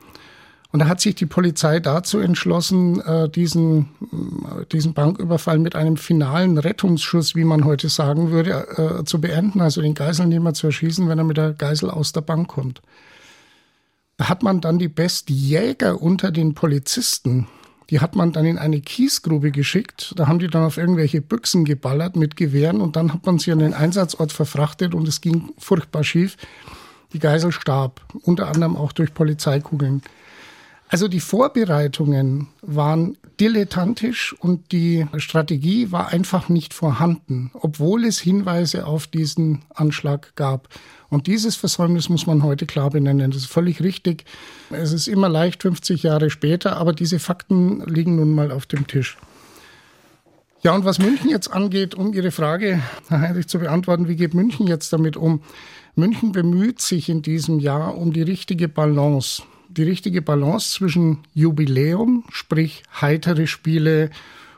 Und 0.73 0.81
da 0.81 0.89
hat 0.89 1.01
sich 1.01 1.15
die 1.15 1.27
Polizei 1.27 1.79
dazu 1.79 2.19
entschlossen, 2.19 3.01
äh, 3.03 3.29
diesen, 3.29 3.91
äh, 4.11 4.67
diesen 4.73 4.95
Banküberfall 4.95 5.61
mit 5.61 5.77
einem 5.77 5.97
finalen 5.97 6.59
Rettungsschuss, 6.59 7.37
wie 7.37 7.45
man 7.45 7.65
heute 7.65 7.89
sagen 7.89 8.33
würde, 8.33 8.67
äh, 9.01 9.05
zu 9.05 9.21
beenden, 9.21 9.61
also 9.61 9.81
den 9.81 9.95
Geiselnehmer 9.95 10.55
zu 10.55 10.67
erschießen, 10.67 11.09
wenn 11.09 11.19
er 11.19 11.25
mit 11.25 11.37
der 11.37 11.53
Geisel 11.53 11.89
aus 11.89 12.11
der 12.11 12.23
Bank 12.23 12.49
kommt. 12.49 12.83
Da 14.17 14.29
hat 14.29 14.43
man 14.43 14.61
dann 14.61 14.81
die 14.81 14.89
besten 14.89 15.33
Jäger 15.33 16.03
unter 16.03 16.33
den 16.33 16.55
Polizisten 16.55 17.47
die 17.93 18.01
hat 18.01 18.17
man 18.17 18.33
dann 18.33 18.47
in 18.47 18.57
eine 18.57 18.81
Kiesgrube 18.81 19.51
geschickt. 19.51 20.15
Da 20.17 20.27
haben 20.27 20.39
die 20.39 20.47
dann 20.47 20.65
auf 20.65 20.79
irgendwelche 20.79 21.21
Büchsen 21.21 21.67
geballert 21.67 22.17
mit 22.17 22.37
Gewehren 22.37 22.81
und 22.81 22.97
dann 22.97 23.13
hat 23.13 23.27
man 23.27 23.39
sie 23.39 23.53
an 23.53 23.59
den 23.59 23.75
Einsatzort 23.75 24.33
verfrachtet 24.33 24.95
und 24.95 25.07
es 25.07 25.21
ging 25.21 25.51
furchtbar 25.59 26.03
schief. 26.03 26.39
Die 27.13 27.19
Geisel 27.19 27.53
starb, 27.53 28.01
unter 28.23 28.49
anderem 28.49 28.77
auch 28.79 28.93
durch 28.93 29.13
Polizeikugeln. 29.13 30.01
Also 30.89 31.07
die 31.07 31.21
Vorbereitungen 31.21 32.49
waren 32.63 33.19
dilettantisch 33.39 34.35
und 34.41 34.73
die 34.73 35.07
Strategie 35.19 35.93
war 35.93 36.09
einfach 36.09 36.49
nicht 36.49 36.73
vorhanden, 36.73 37.51
obwohl 37.53 38.07
es 38.07 38.19
Hinweise 38.19 38.87
auf 38.87 39.07
diesen 39.07 39.67
Anschlag 39.75 40.35
gab. 40.35 40.71
Und 41.13 41.27
dieses 41.27 41.57
Versäumnis 41.57 42.09
muss 42.09 42.27
man 42.27 42.43
heute 42.43 42.65
klar 42.65 42.89
benennen. 42.89 43.33
Das 43.33 43.43
ist 43.43 43.53
völlig 43.53 43.83
richtig. 43.83 44.25
Es 44.71 44.93
ist 44.93 45.09
immer 45.09 45.29
leicht 45.29 45.61
50 45.61 46.03
Jahre 46.05 46.31
später, 46.31 46.79
aber 46.79 46.95
diese 46.95 47.19
Fakten 47.19 47.85
liegen 47.85 48.17
nun 48.17 48.35
mal 48.35 48.51
auf 48.51 48.65
dem 48.65 48.87
Tisch. 48.87 49.19
Ja, 50.63 50.75
und 50.75 50.87
was 50.87 50.99
München 50.99 51.29
jetzt 51.29 51.53
angeht, 51.53 51.95
um 51.95 52.15
Ihre 52.15 52.31
Frage, 52.31 52.81
Herr 53.09 53.21
Heinrich, 53.21 53.47
zu 53.47 53.59
beantworten, 53.59 54.09
wie 54.09 54.17
geht 54.17 54.33
München 54.33 54.67
jetzt 54.67 54.91
damit 54.95 55.19
um? 55.19 55.43
München 55.97 56.33
bemüht 56.33 56.81
sich 56.81 57.11
in 57.11 57.21
diesem 57.21 57.59
Jahr 57.59 57.95
um 57.99 58.15
die 58.15 58.23
richtige 58.23 58.67
Balance 58.69 59.43
die 59.73 59.85
richtige 59.85 60.21
Balance 60.23 60.75
zwischen 60.75 61.19
Jubiläum, 61.35 62.25
sprich 62.31 62.83
heitere 63.01 63.47
Spiele, 63.47 64.11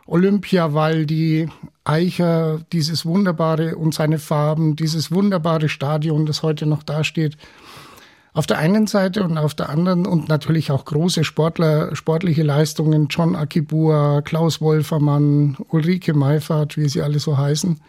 Olympiawall, 0.06 1.06
die 1.06 1.48
Eicher, 1.84 2.60
dieses 2.72 3.06
wunderbare 3.06 3.76
und 3.76 3.94
seine 3.94 4.18
Farben, 4.18 4.76
dieses 4.76 5.10
wunderbare 5.10 5.68
Stadion, 5.68 6.26
das 6.26 6.42
heute 6.42 6.66
noch 6.66 6.82
dasteht. 6.82 7.36
Auf 8.32 8.46
der 8.46 8.58
einen 8.58 8.86
Seite 8.88 9.22
und 9.22 9.38
auf 9.38 9.54
der 9.54 9.68
anderen 9.68 10.06
und 10.06 10.28
natürlich 10.28 10.70
auch 10.72 10.84
große 10.84 11.22
Sportler, 11.22 11.94
sportliche 11.94 12.42
Leistungen, 12.42 13.06
John 13.08 13.36
Akibua, 13.36 14.22
Klaus 14.22 14.60
Wolfermann, 14.60 15.56
Ulrike 15.68 16.14
Meifert, 16.14 16.76
wie 16.76 16.88
sie 16.88 17.00
alle 17.00 17.20
so 17.20 17.38
heißen. 17.38 17.80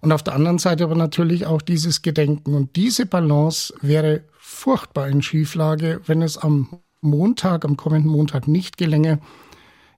Und 0.00 0.12
auf 0.12 0.22
der 0.22 0.34
anderen 0.34 0.58
Seite 0.58 0.84
aber 0.84 0.94
natürlich 0.94 1.46
auch 1.46 1.60
dieses 1.62 2.02
Gedenken. 2.02 2.54
Und 2.54 2.76
diese 2.76 3.06
Balance 3.06 3.74
wäre 3.80 4.22
furchtbar 4.38 5.08
in 5.08 5.20
Schieflage, 5.20 6.00
wenn 6.06 6.22
es 6.22 6.38
am 6.38 6.68
Montag, 7.00 7.64
am 7.64 7.76
kommenden 7.76 8.12
Montag 8.12 8.46
nicht 8.46 8.78
gelänge, 8.78 9.18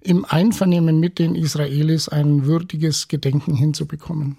im 0.01 0.25
Einvernehmen 0.25 1.01
mit 1.01 1.19
den 1.19 1.35
Israelis 1.35 2.09
ein 2.09 2.47
würdiges 2.47 3.09
Gedenken 3.09 3.55
hinzubekommen. 3.55 4.39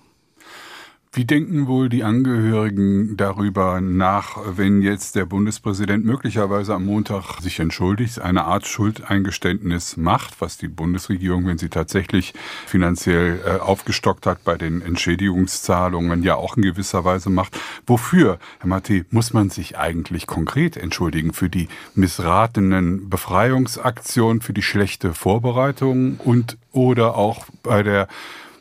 Wie 1.19 1.25
denken 1.25 1.67
wohl 1.67 1.89
die 1.89 2.05
Angehörigen 2.05 3.17
darüber 3.17 3.81
nach, 3.81 4.37
wenn 4.55 4.81
jetzt 4.81 5.17
der 5.17 5.25
Bundespräsident 5.25 6.05
möglicherweise 6.05 6.73
am 6.73 6.85
Montag 6.85 7.41
sich 7.41 7.59
entschuldigt, 7.59 8.21
eine 8.21 8.45
Art 8.45 8.65
Schuldeingeständnis 8.65 9.97
macht, 9.97 10.39
was 10.39 10.57
die 10.57 10.69
Bundesregierung, 10.69 11.45
wenn 11.45 11.57
sie 11.57 11.67
tatsächlich 11.67 12.33
finanziell 12.65 13.41
äh, 13.45 13.59
aufgestockt 13.59 14.27
hat 14.27 14.45
bei 14.45 14.55
den 14.55 14.81
Entschädigungszahlungen, 14.81 16.23
ja 16.23 16.35
auch 16.35 16.55
in 16.55 16.63
gewisser 16.63 17.03
Weise 17.03 17.29
macht. 17.29 17.59
Wofür, 17.85 18.39
Herr 18.59 18.69
Matte, 18.69 19.05
muss 19.11 19.33
man 19.33 19.49
sich 19.49 19.77
eigentlich 19.77 20.25
konkret 20.25 20.77
entschuldigen? 20.77 21.33
Für 21.33 21.49
die 21.49 21.67
missratenen 21.95 23.09
Befreiungsaktionen, 23.09 24.39
für 24.39 24.53
die 24.53 24.61
schlechte 24.61 25.13
Vorbereitung 25.13 26.15
und 26.23 26.57
oder 26.71 27.15
auch 27.15 27.45
bei 27.61 27.83
der 27.83 28.07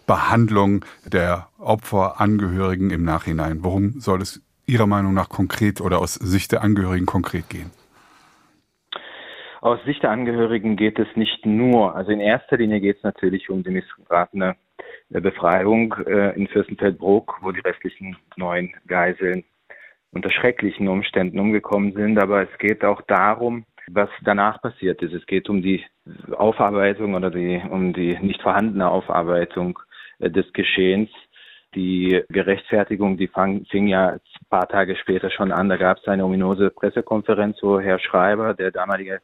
Behandlung 0.09 0.85
der 1.07 1.49
Opferangehörigen 1.59 2.91
im 2.91 3.05
Nachhinein? 3.05 3.59
Worum 3.63 4.01
soll 4.01 4.23
es 4.23 4.43
Ihrer 4.67 4.87
Meinung 4.87 5.15
nach 5.15 5.29
konkret 5.29 5.81
oder 5.81 5.99
aus 6.01 6.15
Sicht 6.15 6.51
der 6.51 6.63
Angehörigen 6.63 7.07
konkret 7.07 7.49
gehen? 7.49 7.71
Aus 9.61 9.79
Sicht 9.85 10.03
der 10.03 10.11
Angehörigen 10.11 10.77
geht 10.77 10.99
es 10.99 11.09
nicht 11.15 11.45
nur, 11.45 11.95
also 11.95 12.11
in 12.11 12.21
erster 12.21 12.57
Linie 12.57 12.81
geht 12.81 12.97
es 12.97 13.03
natürlich 13.03 13.51
um 13.51 13.63
die 13.63 13.71
missratene 13.71 14.57
äh, 15.11 15.21
Befreiung 15.21 15.95
äh, 16.07 16.35
in 16.37 16.49
Fürstenfeldbruck, 16.49 17.39
wo 17.43 17.53
die 17.53 17.61
restlichen 17.61 18.17
neun 18.37 18.73
Geiseln 18.87 19.45
unter 20.13 20.31
schrecklichen 20.31 20.89
Umständen 20.89 21.39
umgekommen 21.39 21.93
sind. 21.93 22.19
Aber 22.19 22.43
es 22.43 22.59
geht 22.59 22.83
auch 22.85 23.03
darum, 23.03 23.67
was 23.91 24.09
danach 24.23 24.63
passiert 24.63 25.03
ist. 25.03 25.13
Es 25.13 25.27
geht 25.27 25.49
um 25.51 25.61
die 25.61 25.85
Aufarbeitung 26.37 27.15
oder 27.15 27.31
die, 27.31 27.61
um 27.69 27.93
die 27.93 28.19
nicht 28.21 28.41
vorhandene 28.41 28.89
Aufarbeitung 28.89 29.79
des 30.19 30.53
Geschehens. 30.53 31.11
Die 31.75 32.23
Gerechtfertigung, 32.31 33.19
die 33.19 33.29
fang, 33.29 33.67
fing 33.67 33.89
ja 33.89 34.13
ein 34.13 34.21
paar 34.49 34.69
Tage 34.69 34.97
später 34.97 35.31
schon 35.31 35.53
an. 35.53 35.69
Da 35.69 35.77
gab 35.77 35.99
es 35.99 36.09
eine 36.09 36.25
ominöse 36.25 36.71
Pressekonferenz, 36.71 37.59
wo 37.63 37.79
Herr 37.79 37.99
Schreiber, 37.99 38.55
der 38.55 38.71
damalige 38.71 39.21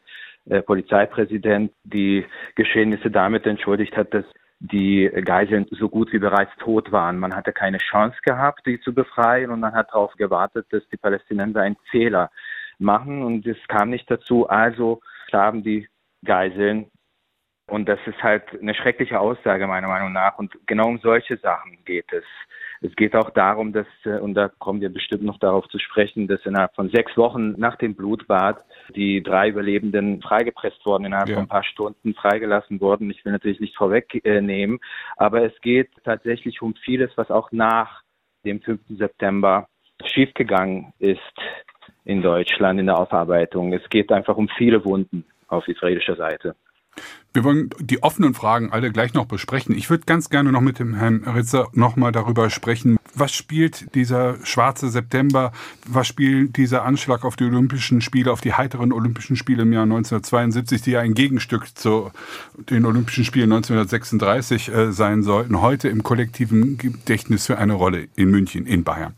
äh, 0.46 0.60
Polizeipräsident, 0.60 1.72
die 1.84 2.26
Geschehnisse 2.54 3.10
damit 3.10 3.46
entschuldigt 3.46 3.96
hat, 3.96 4.12
dass 4.12 4.24
die 4.60 5.10
Geiseln 5.24 5.66
so 5.70 5.88
gut 5.88 6.12
wie 6.12 6.18
bereits 6.18 6.52
tot 6.58 6.92
waren. 6.92 7.18
Man 7.18 7.34
hatte 7.34 7.52
keine 7.52 7.78
Chance 7.78 8.16
gehabt, 8.22 8.66
die 8.66 8.80
zu 8.80 8.94
befreien 8.94 9.50
und 9.50 9.60
man 9.60 9.74
hat 9.74 9.88
darauf 9.90 10.12
gewartet, 10.14 10.66
dass 10.70 10.86
die 10.88 10.96
Palästinenser 10.96 11.60
einen 11.60 11.76
Fehler 11.90 12.30
machen 12.78 13.22
und 13.22 13.46
es 13.46 13.58
kam 13.68 13.90
nicht 13.90 14.10
dazu. 14.10 14.48
Also 14.48 15.00
starben 15.26 15.62
die 15.62 15.88
Geiseln 16.24 16.90
und 17.66 17.88
das 17.88 17.98
ist 18.06 18.22
halt 18.22 18.44
eine 18.60 18.74
schreckliche 18.74 19.18
Aussage 19.18 19.66
meiner 19.66 19.88
Meinung 19.88 20.12
nach. 20.12 20.38
Und 20.38 20.52
genau 20.66 20.86
um 20.86 20.98
solche 20.98 21.38
Sachen 21.38 21.78
geht 21.84 22.12
es. 22.12 22.24
Es 22.82 22.94
geht 22.96 23.16
auch 23.16 23.30
darum, 23.30 23.72
dass, 23.72 23.86
äh, 24.04 24.18
und 24.18 24.34
da 24.34 24.48
kommen 24.58 24.82
wir 24.82 24.92
bestimmt 24.92 25.22
noch 25.22 25.38
darauf 25.38 25.66
zu 25.68 25.78
sprechen, 25.78 26.28
dass 26.28 26.44
innerhalb 26.44 26.74
von 26.74 26.90
sechs 26.90 27.16
Wochen 27.16 27.52
nach 27.58 27.76
dem 27.76 27.94
Blutbad 27.94 28.62
die 28.94 29.22
drei 29.22 29.48
Überlebenden 29.48 30.20
freigepresst 30.20 30.84
wurden, 30.84 31.06
innerhalb 31.06 31.30
ja. 31.30 31.36
von 31.36 31.44
ein 31.44 31.48
paar 31.48 31.64
Stunden 31.64 32.12
freigelassen 32.12 32.82
wurden. 32.82 33.10
Ich 33.10 33.24
will 33.24 33.32
natürlich 33.32 33.60
nicht 33.60 33.76
vorwegnehmen, 33.76 34.80
aber 35.16 35.42
es 35.42 35.58
geht 35.62 35.90
tatsächlich 36.04 36.60
um 36.60 36.74
vieles, 36.74 37.10
was 37.16 37.30
auch 37.30 37.50
nach 37.52 38.02
dem 38.44 38.60
5. 38.60 38.80
September 38.90 39.68
schiefgegangen 40.04 40.92
ist 40.98 41.20
in 42.04 42.20
Deutschland 42.20 42.78
in 42.78 42.86
der 42.86 42.98
Aufarbeitung. 42.98 43.72
Es 43.72 43.88
geht 43.88 44.12
einfach 44.12 44.36
um 44.36 44.48
viele 44.58 44.84
Wunden 44.84 45.24
auf 45.48 45.66
israelischer 45.66 46.16
Seite. 46.16 46.54
Wir 47.34 47.42
wollen 47.42 47.70
die 47.80 48.00
offenen 48.00 48.32
Fragen 48.32 48.70
alle 48.70 48.92
gleich 48.92 49.12
noch 49.12 49.26
besprechen. 49.26 49.76
Ich 49.76 49.90
würde 49.90 50.04
ganz 50.06 50.30
gerne 50.30 50.52
noch 50.52 50.60
mit 50.60 50.78
dem 50.78 50.94
Herrn 50.94 51.24
Ritzer 51.24 51.66
nochmal 51.72 52.12
darüber 52.12 52.48
sprechen. 52.48 52.96
Was 53.12 53.32
spielt 53.32 53.92
dieser 53.96 54.36
schwarze 54.46 54.88
September? 54.88 55.50
Was 55.84 56.06
spielt 56.06 56.56
dieser 56.56 56.84
Anschlag 56.84 57.24
auf 57.24 57.34
die 57.34 57.42
Olympischen 57.42 58.00
Spiele, 58.00 58.30
auf 58.30 58.40
die 58.40 58.52
heiteren 58.54 58.92
Olympischen 58.92 59.34
Spiele 59.34 59.62
im 59.62 59.72
Jahr 59.72 59.82
1972, 59.82 60.82
die 60.82 60.92
ja 60.92 61.00
ein 61.00 61.14
Gegenstück 61.14 61.76
zu 61.76 62.12
den 62.70 62.86
Olympischen 62.86 63.24
Spielen 63.24 63.52
1936 63.52 64.68
äh, 64.68 64.92
sein 64.92 65.24
sollten, 65.24 65.60
heute 65.60 65.88
im 65.88 66.04
kollektiven 66.04 66.78
Gedächtnis 66.78 67.46
für 67.46 67.58
eine 67.58 67.72
Rolle 67.72 68.06
in 68.14 68.30
München, 68.30 68.64
in 68.64 68.84
Bayern? 68.84 69.14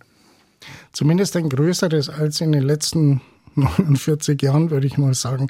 Zumindest 0.92 1.36
ein 1.36 1.50
größeres 1.50 2.08
als 2.08 2.40
in 2.40 2.52
den 2.52 2.62
letzten 2.62 3.20
49 3.56 4.40
Jahren, 4.40 4.70
würde 4.70 4.86
ich 4.86 4.96
mal 4.96 5.12
sagen. 5.12 5.48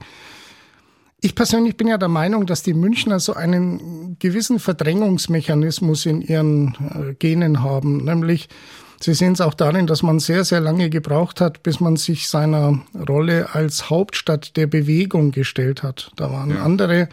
Ich 1.21 1.35
persönlich 1.35 1.77
bin 1.77 1.89
ja 1.89 1.97
der 1.97 2.09
Meinung, 2.09 2.47
dass 2.47 2.63
die 2.63 2.75
Münchner 2.75 3.21
so 3.21 3.35
einen 3.35 4.19
gewissen 4.19 4.59
Verdrängungsmechanismus 4.59 6.05
in 6.07 6.21
ihren 6.21 6.77
äh, 6.95 7.15
Genen 7.15 7.63
haben. 7.63 8.05
Nämlich, 8.05 8.49
sie 9.01 9.15
sehen 9.15 9.33
es 9.33 9.41
auch 9.41 9.55
darin, 9.55 9.87
dass 9.87 10.03
man 10.03 10.19
sehr, 10.19 10.45
sehr 10.45 10.61
lange 10.61 10.91
gebraucht 10.91 11.41
hat, 11.41 11.63
bis 11.63 11.81
man 11.81 11.97
sich 11.97 12.29
seiner 12.29 12.81
Rolle 13.09 13.55
als 13.55 13.89
Hauptstadt 13.89 14.57
der 14.57 14.67
Bewegung 14.67 15.31
gestellt 15.31 15.83
hat. 15.83 16.11
Da 16.17 16.31
waren 16.31 16.51
ja. 16.51 16.63
andere 16.63 17.09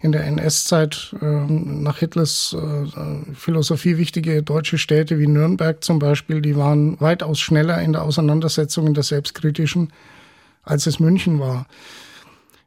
in 0.00 0.12
der 0.12 0.24
NS-Zeit 0.24 1.14
äh, 1.20 1.24
nach 1.26 1.98
Hitlers 1.98 2.54
äh, 2.58 3.34
Philosophie 3.34 3.98
wichtige 3.98 4.42
deutsche 4.42 4.78
Städte 4.78 5.18
wie 5.18 5.26
Nürnberg 5.26 5.82
zum 5.84 5.98
Beispiel, 5.98 6.42
die 6.42 6.56
waren 6.56 7.00
weitaus 7.00 7.40
schneller 7.40 7.80
in 7.80 7.92
der 7.92 8.02
Auseinandersetzung 8.02 8.86
in 8.86 8.94
der 8.94 9.02
selbstkritischen, 9.02 9.92
als 10.62 10.86
es 10.86 10.98
München 10.98 11.40
war. 11.40 11.66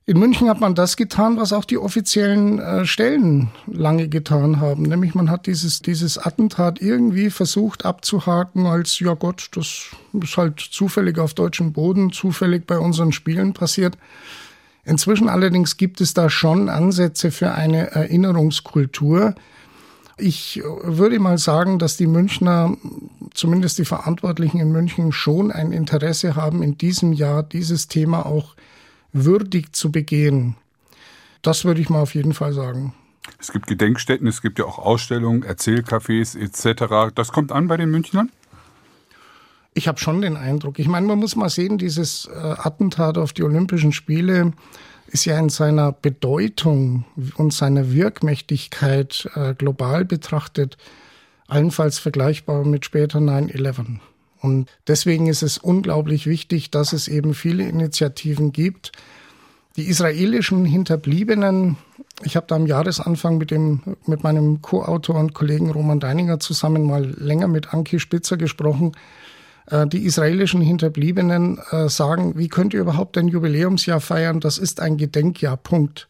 In 0.09 0.19
München 0.19 0.47
hat 0.47 0.61
man 0.61 0.73
das 0.73 0.95
getan, 0.95 1.35
was 1.35 1.51
auch 1.51 1.65
die 1.65 1.77
offiziellen 1.77 2.59
äh, 2.59 2.85
Stellen 2.85 3.49
lange 3.65 4.07
getan 4.07 4.61
haben. 4.61 4.83
Nämlich 4.83 5.15
man 5.15 5.29
hat 5.29 5.47
dieses, 5.47 5.81
dieses 5.81 6.17
Attentat 6.17 6.81
irgendwie 6.81 7.29
versucht 7.29 7.83
abzuhaken 7.83 8.67
als, 8.67 9.01
ja 9.01 9.15
Gott, 9.15 9.49
das 9.51 9.87
ist 10.13 10.37
halt 10.37 10.61
zufällig 10.61 11.19
auf 11.19 11.33
deutschem 11.33 11.73
Boden, 11.73 12.13
zufällig 12.13 12.65
bei 12.65 12.79
unseren 12.79 13.11
Spielen 13.11 13.51
passiert. 13.51 13.97
Inzwischen 14.85 15.27
allerdings 15.27 15.75
gibt 15.75 15.99
es 15.99 16.13
da 16.13 16.29
schon 16.29 16.69
Ansätze 16.69 17.29
für 17.29 17.51
eine 17.51 17.91
Erinnerungskultur. 17.91 19.35
Ich 20.15 20.63
würde 20.83 21.19
mal 21.19 21.37
sagen, 21.37 21.79
dass 21.79 21.97
die 21.97 22.07
Münchner, 22.07 22.77
zumindest 23.33 23.77
die 23.77 23.83
Verantwortlichen 23.83 24.61
in 24.61 24.71
München, 24.71 25.11
schon 25.11 25.51
ein 25.51 25.73
Interesse 25.73 26.37
haben, 26.37 26.63
in 26.63 26.77
diesem 26.77 27.11
Jahr 27.11 27.43
dieses 27.43 27.89
Thema 27.89 28.25
auch 28.25 28.55
würdig 29.13 29.73
zu 29.73 29.91
begehen. 29.91 30.55
Das 31.41 31.65
würde 31.65 31.81
ich 31.81 31.89
mal 31.89 32.01
auf 32.01 32.15
jeden 32.15 32.33
Fall 32.33 32.53
sagen. 32.53 32.93
Es 33.39 33.51
gibt 33.51 33.67
Gedenkstätten, 33.67 34.27
es 34.27 34.41
gibt 34.41 34.59
ja 34.59 34.65
auch 34.65 34.79
Ausstellungen, 34.79 35.43
Erzählcafés 35.43 36.37
etc. 36.37 37.13
Das 37.13 37.31
kommt 37.31 37.51
an 37.51 37.67
bei 37.67 37.77
den 37.77 37.91
Münchnern? 37.91 38.31
Ich 39.73 39.87
habe 39.87 39.99
schon 39.99 40.21
den 40.21 40.37
Eindruck. 40.37 40.79
Ich 40.79 40.87
meine, 40.87 41.05
man 41.05 41.19
muss 41.19 41.35
mal 41.35 41.49
sehen, 41.49 41.77
dieses 41.77 42.25
äh, 42.25 42.37
Attentat 42.37 43.17
auf 43.17 43.33
die 43.33 43.43
Olympischen 43.43 43.91
Spiele 43.91 44.53
ist 45.07 45.25
ja 45.25 45.37
in 45.37 45.49
seiner 45.49 45.91
Bedeutung 45.91 47.05
und 47.35 47.53
seiner 47.53 47.91
Wirkmächtigkeit 47.91 49.29
äh, 49.35 49.53
global 49.53 50.03
betrachtet 50.03 50.77
allenfalls 51.47 51.99
vergleichbar 51.99 52.65
mit 52.65 52.85
später 52.85 53.19
9-11. 53.19 53.99
Und 54.41 54.69
deswegen 54.87 55.27
ist 55.27 55.43
es 55.43 55.57
unglaublich 55.57 56.27
wichtig, 56.27 56.71
dass 56.71 56.93
es 56.93 57.07
eben 57.07 57.33
viele 57.33 57.67
Initiativen 57.67 58.51
gibt. 58.51 58.91
Die 59.75 59.87
israelischen 59.87 60.65
Hinterbliebenen, 60.65 61.77
ich 62.23 62.35
habe 62.35 62.47
da 62.47 62.55
am 62.55 62.65
Jahresanfang 62.65 63.37
mit, 63.37 63.51
dem, 63.51 63.81
mit 64.05 64.23
meinem 64.23 64.61
Co-Autor 64.61 65.15
und 65.15 65.33
Kollegen 65.33 65.69
Roman 65.69 65.99
Deininger 65.99 66.39
zusammen 66.39 66.83
mal 66.83 67.05
länger 67.05 67.47
mit 67.47 67.73
Anki 67.73 67.99
Spitzer 67.99 68.37
gesprochen. 68.37 68.93
Äh, 69.67 69.87
die 69.87 70.05
israelischen 70.05 70.61
Hinterbliebenen 70.61 71.59
äh, 71.71 71.89
sagen, 71.89 72.37
wie 72.37 72.47
könnt 72.47 72.73
ihr 72.73 72.79
überhaupt 72.79 73.17
ein 73.17 73.27
Jubiläumsjahr 73.27 74.01
feiern? 74.01 74.39
Das 74.39 74.57
ist 74.57 74.79
ein 74.79 74.97
Gedenkjahr, 74.97 75.57
Punkt. 75.57 76.07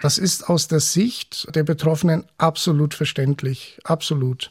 Das 0.00 0.18
ist 0.18 0.48
aus 0.48 0.68
der 0.68 0.80
Sicht 0.80 1.54
der 1.54 1.64
Betroffenen 1.64 2.24
absolut 2.38 2.94
verständlich, 2.94 3.78
absolut. 3.84 4.50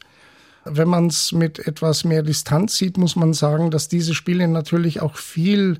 Wenn 0.70 0.88
man 0.88 1.08
es 1.08 1.32
mit 1.32 1.60
etwas 1.60 2.04
mehr 2.04 2.24
Distanz 2.24 2.78
sieht, 2.78 2.98
muss 2.98 3.16
man 3.16 3.34
sagen, 3.34 3.72
dass 3.72 3.88
diese 3.88 4.14
Spiele 4.14 4.48
natürlich 4.48 5.02
auch 5.02 5.16
viel 5.16 5.80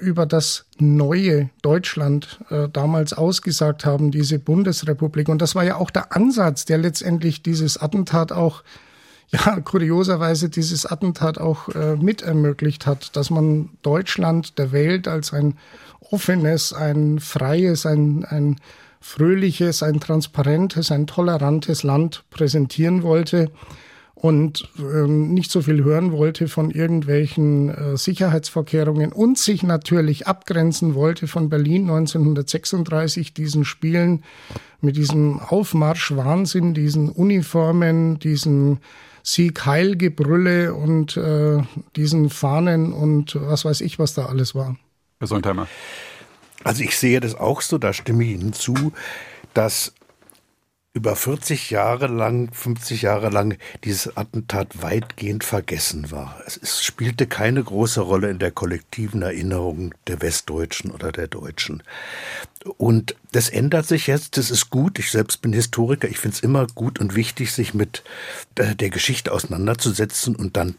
über 0.00 0.26
das 0.26 0.64
neue 0.78 1.50
Deutschland 1.62 2.40
äh, 2.50 2.68
damals 2.68 3.12
ausgesagt 3.12 3.84
haben, 3.84 4.10
diese 4.10 4.38
Bundesrepublik. 4.38 5.28
Und 5.28 5.42
das 5.42 5.54
war 5.54 5.64
ja 5.64 5.76
auch 5.76 5.90
der 5.90 6.16
Ansatz, 6.16 6.64
der 6.64 6.78
letztendlich 6.78 7.42
dieses 7.42 7.76
Attentat 7.76 8.32
auch, 8.32 8.62
ja, 9.28 9.60
kurioserweise 9.60 10.48
dieses 10.48 10.86
Attentat 10.86 11.38
auch 11.38 11.68
äh, 11.68 11.96
mit 11.96 12.22
ermöglicht 12.22 12.86
hat, 12.86 13.14
dass 13.16 13.30
man 13.30 13.70
Deutschland 13.82 14.58
der 14.58 14.72
Welt 14.72 15.06
als 15.06 15.32
ein 15.32 15.56
offenes, 16.10 16.72
ein 16.72 17.20
freies, 17.20 17.86
ein, 17.86 18.24
ein 18.24 18.56
fröhliches, 19.00 19.82
ein 19.82 20.00
transparentes, 20.00 20.90
ein 20.90 21.06
tolerantes 21.06 21.84
Land 21.84 22.24
präsentieren 22.30 23.02
wollte 23.02 23.50
und 24.20 24.68
ähm, 24.78 25.32
nicht 25.32 25.50
so 25.50 25.62
viel 25.62 25.82
hören 25.82 26.12
wollte 26.12 26.46
von 26.48 26.70
irgendwelchen 26.70 27.70
äh, 27.70 27.96
Sicherheitsvorkehrungen 27.96 29.12
und 29.12 29.38
sich 29.38 29.62
natürlich 29.62 30.26
abgrenzen 30.26 30.94
wollte 30.94 31.26
von 31.26 31.48
Berlin 31.48 31.88
1936, 31.88 33.32
diesen 33.32 33.64
Spielen 33.64 34.22
mit 34.82 34.96
diesem 34.96 35.40
Aufmarsch-Wahnsinn, 35.40 36.74
diesen 36.74 37.08
Uniformen, 37.08 38.18
diesen 38.18 38.80
Sieg-Heil-Gebrülle 39.22 40.74
und 40.74 41.16
äh, 41.16 41.62
diesen 41.96 42.28
Fahnen 42.28 42.92
und 42.92 43.36
was 43.40 43.64
weiß 43.64 43.80
ich, 43.80 43.98
was 43.98 44.12
da 44.12 44.26
alles 44.26 44.54
war. 44.54 44.76
Herr 45.18 45.28
Sontheimer. 45.28 45.66
Also 46.62 46.82
ich 46.82 46.98
sehe 46.98 47.20
das 47.20 47.34
auch 47.34 47.62
so, 47.62 47.78
da 47.78 47.94
stimme 47.94 48.24
ich 48.24 48.32
Ihnen 48.32 48.52
zu, 48.52 48.92
dass 49.54 49.94
über 50.92 51.14
40 51.14 51.70
Jahre 51.70 52.08
lang, 52.08 52.52
50 52.52 53.02
Jahre 53.02 53.28
lang 53.28 53.56
dieses 53.84 54.16
Attentat 54.16 54.82
weitgehend 54.82 55.44
vergessen 55.44 56.10
war. 56.10 56.42
Es, 56.46 56.56
es, 56.56 56.82
spielte 56.82 57.28
keine 57.28 57.62
große 57.62 58.00
Rolle 58.00 58.28
in 58.28 58.40
der 58.40 58.50
kollektiven 58.50 59.22
Erinnerung 59.22 59.94
der 60.08 60.20
Westdeutschen 60.20 60.90
oder 60.90 61.12
der 61.12 61.28
Deutschen. 61.28 61.84
Und 62.76 63.14
das 63.30 63.48
ändert 63.48 63.86
sich 63.86 64.08
jetzt, 64.08 64.36
das 64.36 64.50
ist 64.50 64.70
gut. 64.70 64.98
Ich 64.98 65.12
selbst 65.12 65.42
bin 65.42 65.52
Historiker, 65.52 66.08
ich 66.08 66.18
finde 66.18 66.36
es 66.36 66.42
immer 66.42 66.66
gut 66.66 66.98
und 66.98 67.14
wichtig, 67.14 67.52
sich 67.52 67.72
mit 67.72 68.02
äh, 68.56 68.74
der 68.74 68.90
Geschichte 68.90 69.30
auseinanderzusetzen 69.30 70.34
und 70.34 70.56
dann 70.56 70.76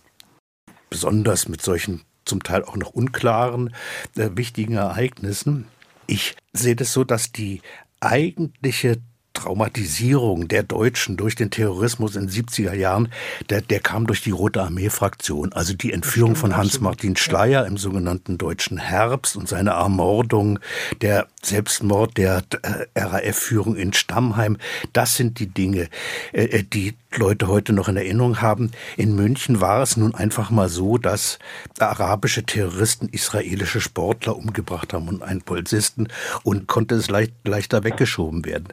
besonders 0.90 1.48
mit 1.48 1.62
solchen 1.62 2.02
zum 2.26 2.44
Teil 2.44 2.66
auch 2.66 2.76
noch 2.76 2.92
unklaren, 2.92 3.74
äh, 4.18 4.30
wichtigen 4.34 4.76
Ereignissen. 4.76 5.68
Ich 6.06 6.36
sehe 6.52 6.76
das 6.76 6.92
so, 6.92 7.06
dass 7.06 7.32
die 7.32 7.62
eigentliche 8.02 8.98
Traumatisierung 9.34 10.48
der 10.48 10.64
Deutschen 10.64 11.18
durch 11.18 11.36
den 11.36 11.52
Terrorismus 11.52 12.16
in 12.16 12.28
den 12.28 12.30
70er 12.30 12.74
Jahren, 12.74 13.10
der, 13.50 13.62
der 13.62 13.80
kam 13.80 14.08
durch 14.08 14.22
die 14.22 14.32
Rote 14.32 14.62
Armee-Fraktion. 14.62 15.54
Also 15.54 15.74
die 15.74 15.94
Entführung 15.94 16.36
von 16.36 16.58
Hans-Martin 16.58 17.16
Schleyer 17.16 17.66
im 17.66 17.78
sogenannten 17.78 18.38
Deutschen 18.38 18.78
Herbst 18.78 19.36
und 19.36 19.48
seine 19.48 19.72
Ermordung, 19.72 20.60
der 21.02 21.28
Selbstmord 21.42 22.18
der 22.18 22.44
äh, 22.62 23.00
RAF-Führung 23.00 23.76
in 23.76 23.94
Stammheim. 23.94 24.58
Das 24.94 25.16
sind 25.16 25.40
die 25.40 25.48
Dinge, 25.48 25.90
äh, 26.34 26.44
äh, 26.44 26.64
die 26.64 26.94
Leute 27.18 27.48
heute 27.48 27.74
noch 27.74 27.90
in 27.90 27.98
Erinnerung 27.98 28.42
haben. 28.42 28.72
In 28.96 29.16
München 29.16 29.60
war 29.60 29.82
es 29.82 29.98
nun 29.98 30.16
einfach 30.16 30.50
mal 30.50 30.70
so, 30.70 30.98
dass 30.98 31.40
arabische 31.78 32.44
Terroristen 32.44 33.10
israelische 33.10 33.82
Sportler 33.82 34.38
umgebracht 34.38 34.94
haben 34.94 35.10
und 35.10 35.22
einen 35.22 35.42
Polizisten 35.42 36.08
und 36.44 36.68
konnte 36.68 36.96
es 36.96 37.10
leicht, 37.10 37.34
leichter 37.44 37.84
weggeschoben 37.84 38.46
werden. 38.46 38.70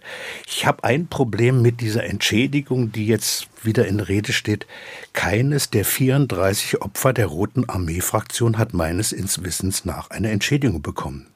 Ich 0.46 0.66
habe 0.66 0.84
ein 0.84 1.08
Problem 1.08 1.62
mit 1.62 1.80
dieser 1.80 2.04
Entschädigung, 2.04 2.92
die 2.92 3.06
jetzt 3.06 3.48
wieder 3.64 3.88
in 3.88 3.98
Rede 3.98 4.32
steht. 4.32 4.66
Keines 5.14 5.70
der 5.70 5.84
34 5.84 6.80
Opfer 6.80 7.12
der 7.12 7.26
Roten 7.26 7.68
Armee-Fraktion 7.68 8.56
hat 8.56 8.72
meines 8.72 9.12
Wissens 9.44 9.84
nach 9.84 10.10
eine 10.10 10.30
Entschädigung 10.30 10.80
bekommen. 10.80 11.26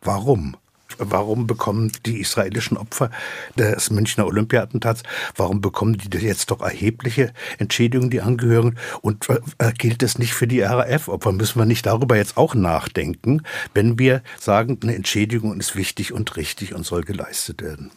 Warum? 0.00 0.56
Warum 0.96 1.46
bekommen 1.46 1.92
die 2.06 2.20
israelischen 2.20 2.78
Opfer 2.78 3.10
des 3.56 3.90
Münchner 3.90 4.26
Olympiatentats, 4.26 5.02
warum 5.36 5.60
bekommen 5.60 5.98
die 5.98 6.16
jetzt 6.18 6.50
doch 6.50 6.62
erhebliche 6.62 7.32
Entschädigungen, 7.58 8.10
die 8.10 8.22
Angehörigen? 8.22 8.76
Und 9.02 9.28
äh, 9.28 9.72
gilt 9.76 10.02
es 10.02 10.18
nicht 10.18 10.32
für 10.32 10.46
die 10.46 10.62
RAF-Opfer? 10.62 11.32
Müssen 11.32 11.60
wir 11.60 11.66
nicht 11.66 11.86
darüber 11.86 12.16
jetzt 12.16 12.36
auch 12.36 12.54
nachdenken, 12.54 13.42
wenn 13.74 13.98
wir 13.98 14.22
sagen, 14.40 14.78
eine 14.82 14.94
Entschädigung 14.94 15.60
ist 15.60 15.76
wichtig 15.76 16.12
und 16.12 16.36
richtig 16.36 16.74
und 16.74 16.86
soll 16.86 17.02
geleistet 17.02 17.62
werden? 17.62 17.90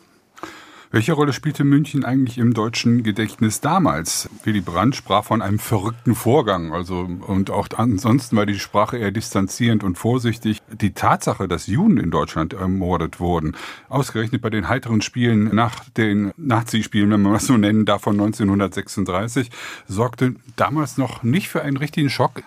Welche 0.93 1.13
Rolle 1.13 1.31
spielte 1.31 1.63
München 1.63 2.03
eigentlich 2.03 2.37
im 2.37 2.53
deutschen 2.53 3.01
Gedächtnis 3.01 3.61
damals? 3.61 4.29
Willy 4.43 4.59
Brandt 4.59 4.93
sprach 4.93 5.23
von 5.23 5.41
einem 5.41 5.57
verrückten 5.57 6.15
Vorgang, 6.15 6.73
also 6.73 7.07
und 7.27 7.49
auch 7.49 7.69
ansonsten 7.77 8.35
war 8.35 8.45
die 8.45 8.59
Sprache 8.59 8.97
eher 8.97 9.11
distanzierend 9.11 9.85
und 9.85 9.97
vorsichtig. 9.97 10.57
Die 10.69 10.91
Tatsache, 10.91 11.47
dass 11.47 11.67
Juden 11.67 11.95
in 11.95 12.11
Deutschland 12.11 12.51
ermordet 12.51 13.21
wurden, 13.21 13.55
ausgerechnet 13.87 14.41
bei 14.41 14.49
den 14.49 14.67
heiteren 14.67 15.01
Spielen 15.01 15.55
nach 15.55 15.85
den 15.95 16.33
Nazispielen, 16.35 17.09
wenn 17.09 17.21
man 17.21 17.33
das 17.33 17.47
so 17.47 17.55
nennen 17.55 17.85
darf, 17.85 18.01
von 18.01 18.19
1936, 18.19 19.49
sorgte 19.87 20.35
damals 20.57 20.97
noch 20.97 21.23
nicht 21.23 21.47
für 21.47 21.61
einen 21.61 21.77
richtigen 21.77 22.09
Schock. 22.09 22.43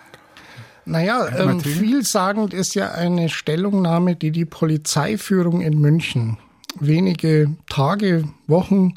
Naja, 0.85 1.27
ähm, 1.35 1.61
vielsagend 1.61 2.53
ist 2.53 2.75
ja 2.75 2.91
eine 2.91 3.27
Stellungnahme, 3.27 4.15
die 4.15 4.29
die 4.29 4.45
Polizeiführung 4.45 5.61
in 5.61 5.81
München 5.81 6.37
wenige 6.79 7.55
Tage, 7.69 8.25
Wochen 8.47 8.95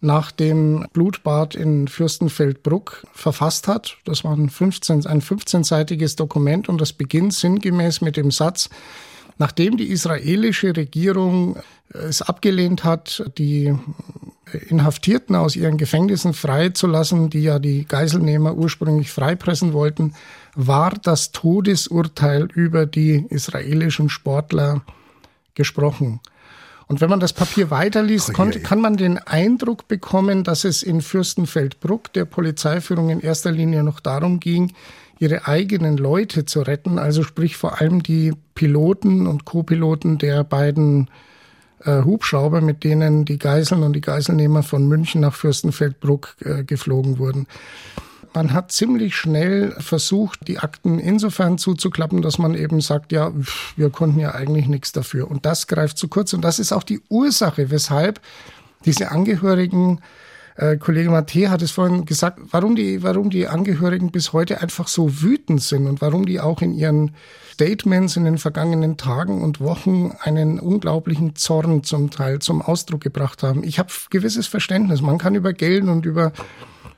nach 0.00 0.32
dem 0.32 0.86
Blutbad 0.92 1.54
in 1.54 1.86
Fürstenfeldbruck 1.88 3.06
verfasst 3.12 3.68
hat. 3.68 3.98
Das 4.04 4.24
war 4.24 4.32
ein 4.32 4.48
15, 4.48 5.06
ein 5.06 5.20
15-seitiges 5.20 6.16
Dokument 6.16 6.68
und 6.68 6.80
das 6.80 6.92
beginnt 6.92 7.34
sinngemäß 7.34 8.00
mit 8.00 8.16
dem 8.16 8.30
Satz, 8.30 8.70
nachdem 9.38 9.76
die 9.76 9.90
israelische 9.90 10.74
Regierung 10.74 11.58
es 11.90 12.22
abgelehnt 12.22 12.84
hat, 12.84 13.24
die 13.36 13.74
Inhaftierten 14.68 15.36
aus 15.36 15.54
ihren 15.54 15.76
Gefängnissen 15.76 16.34
freizulassen, 16.34 17.30
die 17.30 17.42
ja 17.42 17.58
die 17.58 17.84
Geiselnehmer 17.84 18.54
ursprünglich 18.54 19.10
freipressen 19.10 19.72
wollten, 19.72 20.14
war 20.54 20.90
das 20.90 21.32
Todesurteil 21.32 22.48
über 22.54 22.86
die 22.86 23.26
israelischen 23.28 24.08
Sportler 24.08 24.82
gesprochen. 25.54 26.20
Und 26.90 27.00
wenn 27.00 27.08
man 27.08 27.20
das 27.20 27.32
Papier 27.32 27.70
weiterliest, 27.70 28.30
oh, 28.36 28.50
kann 28.64 28.80
man 28.80 28.96
den 28.96 29.16
Eindruck 29.16 29.86
bekommen, 29.86 30.42
dass 30.42 30.64
es 30.64 30.82
in 30.82 31.02
Fürstenfeldbruck 31.02 32.12
der 32.14 32.24
Polizeiführung 32.24 33.10
in 33.10 33.20
erster 33.20 33.52
Linie 33.52 33.84
noch 33.84 34.00
darum 34.00 34.40
ging, 34.40 34.72
ihre 35.20 35.46
eigenen 35.46 35.98
Leute 35.98 36.46
zu 36.46 36.62
retten, 36.62 36.98
also 36.98 37.22
sprich 37.22 37.56
vor 37.56 37.80
allem 37.80 38.02
die 38.02 38.32
Piloten 38.56 39.28
und 39.28 39.44
Co-Piloten 39.44 40.18
der 40.18 40.42
beiden 40.42 41.08
äh, 41.84 42.02
Hubschrauber, 42.02 42.60
mit 42.60 42.82
denen 42.82 43.24
die 43.24 43.38
Geiseln 43.38 43.84
und 43.84 43.92
die 43.92 44.00
Geiselnehmer 44.00 44.64
von 44.64 44.88
München 44.88 45.20
nach 45.20 45.34
Fürstenfeldbruck 45.34 46.34
äh, 46.40 46.64
geflogen 46.64 47.20
wurden 47.20 47.46
man 48.34 48.52
hat 48.52 48.72
ziemlich 48.72 49.16
schnell 49.16 49.72
versucht, 49.78 50.46
die 50.46 50.58
Akten 50.58 50.98
insofern 50.98 51.58
zuzuklappen, 51.58 52.22
dass 52.22 52.38
man 52.38 52.54
eben 52.54 52.80
sagt, 52.80 53.12
ja, 53.12 53.32
wir 53.76 53.90
konnten 53.90 54.20
ja 54.20 54.34
eigentlich 54.34 54.66
nichts 54.66 54.92
dafür. 54.92 55.30
Und 55.30 55.46
das 55.46 55.66
greift 55.66 55.98
zu 55.98 56.08
kurz. 56.08 56.32
Und 56.32 56.42
das 56.42 56.58
ist 56.58 56.72
auch 56.72 56.84
die 56.84 57.00
Ursache, 57.08 57.70
weshalb 57.70 58.20
diese 58.84 59.10
Angehörigen 59.10 60.00
äh, 60.56 60.76
Kollege 60.76 61.10
Matthä 61.10 61.48
hat 61.48 61.62
es 61.62 61.70
vorhin 61.70 62.04
gesagt, 62.04 62.38
warum 62.50 62.76
die, 62.76 63.02
warum 63.02 63.30
die 63.30 63.48
Angehörigen 63.48 64.10
bis 64.10 64.32
heute 64.32 64.60
einfach 64.60 64.88
so 64.88 65.22
wütend 65.22 65.62
sind 65.62 65.86
und 65.86 66.02
warum 66.02 66.26
die 66.26 66.40
auch 66.40 66.60
in 66.60 66.74
ihren 66.74 67.12
Statements 67.52 68.16
in 68.16 68.24
den 68.24 68.36
vergangenen 68.38 68.96
Tagen 68.96 69.42
und 69.42 69.60
Wochen 69.60 70.12
einen 70.20 70.60
unglaublichen 70.60 71.34
Zorn 71.34 71.82
zum 71.82 72.10
Teil 72.10 72.40
zum 72.40 72.62
Ausdruck 72.62 73.00
gebracht 73.00 73.42
haben. 73.42 73.64
Ich 73.64 73.78
habe 73.78 73.90
gewisses 74.10 74.46
Verständnis. 74.46 75.00
Man 75.00 75.18
kann 75.18 75.34
über 75.34 75.52
Geld 75.52 75.84
und 75.84 76.04
über 76.04 76.32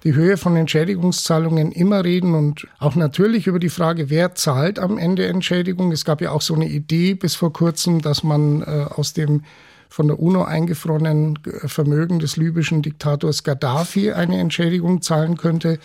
die 0.05 0.15
Höhe 0.15 0.37
von 0.37 0.57
Entschädigungszahlungen 0.57 1.73
immer 1.73 2.05
reden 2.05 2.35
und 2.35 2.67
auch 2.79 2.95
natürlich 2.95 3.47
über 3.47 3.59
die 3.59 3.69
Frage, 3.69 4.11
wer 4.11 4.35
zahlt 4.35 4.79
am 4.79 4.99
Ende 4.99 5.27
Entschädigung. 5.27 5.93
Es 5.93 6.05
gab 6.05 6.21
ja 6.21 6.31
auch 6.33 6.43
so 6.43 6.55
eine 6.55 6.69
Idee 6.69 7.15
bis 7.15 7.35
vor 7.35 7.53
kurzem, 7.53 8.01
dass 8.03 8.23
man 8.25 8.63
äh, 8.63 8.87
aus 8.91 9.13
dem 9.13 9.43
von 9.89 10.09
der 10.09 10.19
UNO 10.19 10.45
eingefrorenen 10.45 11.39
Vermögen 11.67 12.19
des 12.19 12.37
libyschen 12.39 12.81
Diktators 12.81 13.45
Gaddafi 13.45 14.13
eine 14.13 14.41
Entschädigung 14.41 15.03
zahlen 15.03 15.37
könnte. 15.37 15.79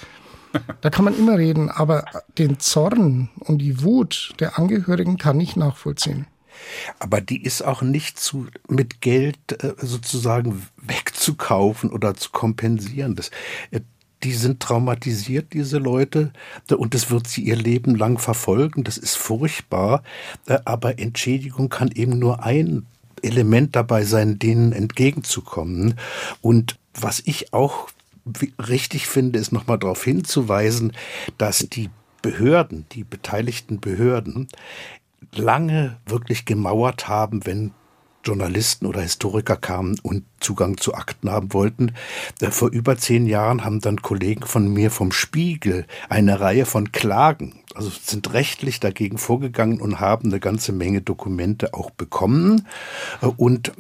Da 0.80 0.90
kann 0.90 1.04
man 1.04 1.18
immer 1.18 1.38
reden, 1.38 1.70
aber 1.70 2.06
den 2.38 2.58
Zorn 2.60 3.30
und 3.40 3.58
die 3.58 3.84
Wut 3.84 4.34
der 4.40 4.58
Angehörigen 4.58 5.18
kann 5.18 5.40
ich 5.42 5.58
nachvollziehen. 5.58 6.26
Aber 7.00 7.22
die 7.22 7.44
ist 7.44 7.62
auch 7.62 7.82
nicht 7.82 8.20
zu, 8.20 8.48
mit 8.68 9.02
Geld 9.02 9.38
äh, 9.62 9.74
sozusagen 9.78 10.66
wegzukaufen 10.78 11.92
oder 11.92 12.16
zu 12.16 12.32
kompensieren. 12.32 13.16
Das, 13.16 13.30
äh, 13.72 13.82
die 14.24 14.34
sind 14.34 14.60
traumatisiert, 14.60 15.54
diese 15.54 15.78
Leute, 15.78 16.32
und 16.76 16.94
das 16.94 17.12
wird 17.12 17.28
sie 17.28 17.42
ihr 17.42 17.56
Leben 17.56 17.96
lang 17.96 18.18
verfolgen. 18.18 18.84
Das 18.84 18.98
ist 18.98 19.16
furchtbar, 19.16 20.04
äh, 20.48 20.60
aber 20.66 21.00
Entschädigung 21.00 21.70
kann 21.70 21.90
eben 21.92 22.18
nur 22.18 22.44
ein 22.44 22.86
Element 23.22 23.76
dabei 23.76 24.04
sein, 24.04 24.40
denen 24.40 24.72
entgegenzukommen. 24.72 25.96
Und 26.42 26.78
was 26.94 27.22
ich 27.26 27.54
auch 27.54 27.90
richtig 28.68 29.08
finde, 29.08 29.40
ist 29.40 29.52
nochmal 29.52 29.80
darauf 29.80 30.04
hinzuweisen, 30.04 30.94
dass 31.38 31.60
die 31.60 31.90
Behörden, 32.22 32.86
die 32.92 33.04
beteiligten 33.04 33.80
Behörden, 33.80 34.48
lange 35.34 35.98
wirklich 36.06 36.46
gemauert 36.46 37.08
haben, 37.08 37.46
wenn 37.46 37.72
Journalisten 38.28 38.86
oder 38.86 39.02
Historiker 39.02 39.56
kamen 39.56 39.98
und 40.04 40.24
Zugang 40.40 40.78
zu 40.78 40.94
Akten 40.94 41.32
haben 41.32 41.54
wollten. 41.54 41.94
Äh, 42.42 42.52
vor 42.52 42.70
über 42.70 42.98
zehn 42.98 43.26
Jahren 43.26 43.64
haben 43.64 43.80
dann 43.80 44.02
Kollegen 44.02 44.46
von 44.46 44.72
mir 44.72 44.92
vom 44.92 45.12
Spiegel 45.12 45.86
eine 46.10 46.40
Reihe 46.40 46.66
von 46.66 46.92
Klagen, 46.92 47.62
also 47.74 47.90
sind 47.90 48.34
rechtlich 48.34 48.80
dagegen 48.80 49.18
vorgegangen 49.18 49.80
und 49.80 50.00
haben 50.00 50.30
eine 50.30 50.40
ganze 50.40 50.74
Menge 50.74 51.02
Dokumente 51.02 51.74
auch 51.74 51.90
bekommen. 51.92 52.68
Äh, 53.22 53.28
und 53.28 53.72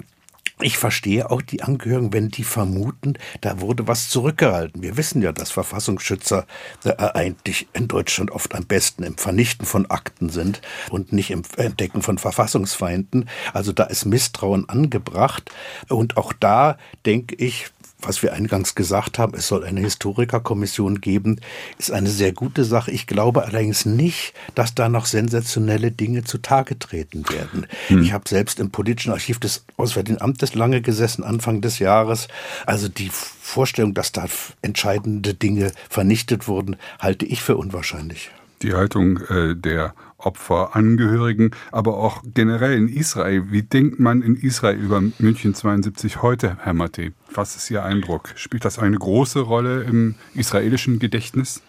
ich 0.59 0.77
verstehe 0.77 1.29
auch 1.29 1.41
die 1.41 1.61
Angehörigen, 1.61 2.13
wenn 2.13 2.29
die 2.29 2.43
vermuten, 2.43 3.13
da 3.41 3.61
wurde 3.61 3.87
was 3.87 4.09
zurückgehalten. 4.09 4.81
Wir 4.81 4.97
wissen 4.97 5.21
ja, 5.21 5.31
dass 5.31 5.51
Verfassungsschützer 5.51 6.47
äh, 6.83 6.95
eigentlich 6.95 7.67
in 7.73 7.87
Deutschland 7.87 8.31
oft 8.31 8.55
am 8.55 8.65
besten 8.65 9.03
im 9.03 9.17
Vernichten 9.17 9.65
von 9.67 9.85
Akten 9.91 10.29
sind 10.29 10.61
und 10.89 11.13
nicht 11.13 11.29
im 11.29 11.43
Entdecken 11.57 12.01
von 12.01 12.17
Verfassungsfeinden. 12.17 13.29
Also 13.53 13.71
da 13.71 13.83
ist 13.83 14.05
Misstrauen 14.05 14.67
angebracht. 14.67 15.51
Und 15.89 16.17
auch 16.17 16.33
da 16.33 16.77
denke 17.05 17.35
ich, 17.35 17.67
was 17.99 18.21
wir 18.21 18.33
eingangs 18.33 18.75
gesagt 18.75 19.17
haben, 19.17 19.33
es 19.35 19.47
soll 19.47 19.63
eine 19.63 19.81
Historikerkommission 19.81 21.01
geben, 21.01 21.39
ist 21.79 21.91
eine 21.91 22.09
sehr 22.09 22.31
gute 22.31 22.63
Sache. 22.63 22.91
Ich 22.91 23.07
glaube 23.07 23.45
allerdings 23.45 23.85
nicht, 23.85 24.33
dass 24.55 24.75
da 24.75 24.89
noch 24.89 25.05
sensationelle 25.05 25.91
Dinge 25.91 26.23
zutage 26.23 26.77
treten 26.77 27.27
werden. 27.29 27.65
Hm. 27.87 28.03
Ich 28.03 28.13
habe 28.13 28.29
selbst 28.29 28.59
im 28.59 28.71
politischen 28.71 29.11
Archiv 29.11 29.39
des 29.39 29.65
Auswärtigen 29.77 30.21
Amtes 30.21 30.53
lange 30.53 30.81
gesessen, 30.81 31.23
Anfang 31.23 31.61
des 31.61 31.79
Jahres. 31.79 32.27
Also 32.65 32.87
die 32.87 33.09
Vorstellung, 33.11 33.93
dass 33.93 34.11
da 34.11 34.25
entscheidende 34.61 35.33
Dinge 35.33 35.71
vernichtet 35.89 36.47
wurden, 36.47 36.75
halte 36.99 37.25
ich 37.25 37.41
für 37.41 37.57
unwahrscheinlich. 37.57 38.29
Die 38.61 38.73
Haltung 38.73 39.17
äh, 39.27 39.55
der 39.55 39.93
Opferangehörigen, 40.17 41.51
aber 41.71 41.97
auch 41.97 42.23
generell 42.23 42.73
in 42.73 42.87
Israel. 42.87 43.51
Wie 43.51 43.63
denkt 43.63 43.99
man 43.99 44.21
in 44.21 44.35
Israel 44.35 44.77
über 44.77 45.01
München 45.19 45.53
72 45.53 46.21
heute, 46.21 46.57
Herr 46.61 46.73
Matte? 46.73 47.13
Was 47.33 47.55
ist 47.55 47.69
Ihr 47.69 47.83
Eindruck? 47.83 48.29
Spielt 48.35 48.65
das 48.65 48.79
eine 48.79 48.97
große 48.97 49.41
Rolle 49.41 49.83
im 49.83 50.15
israelischen 50.33 50.99
Gedächtnis? 50.99 51.63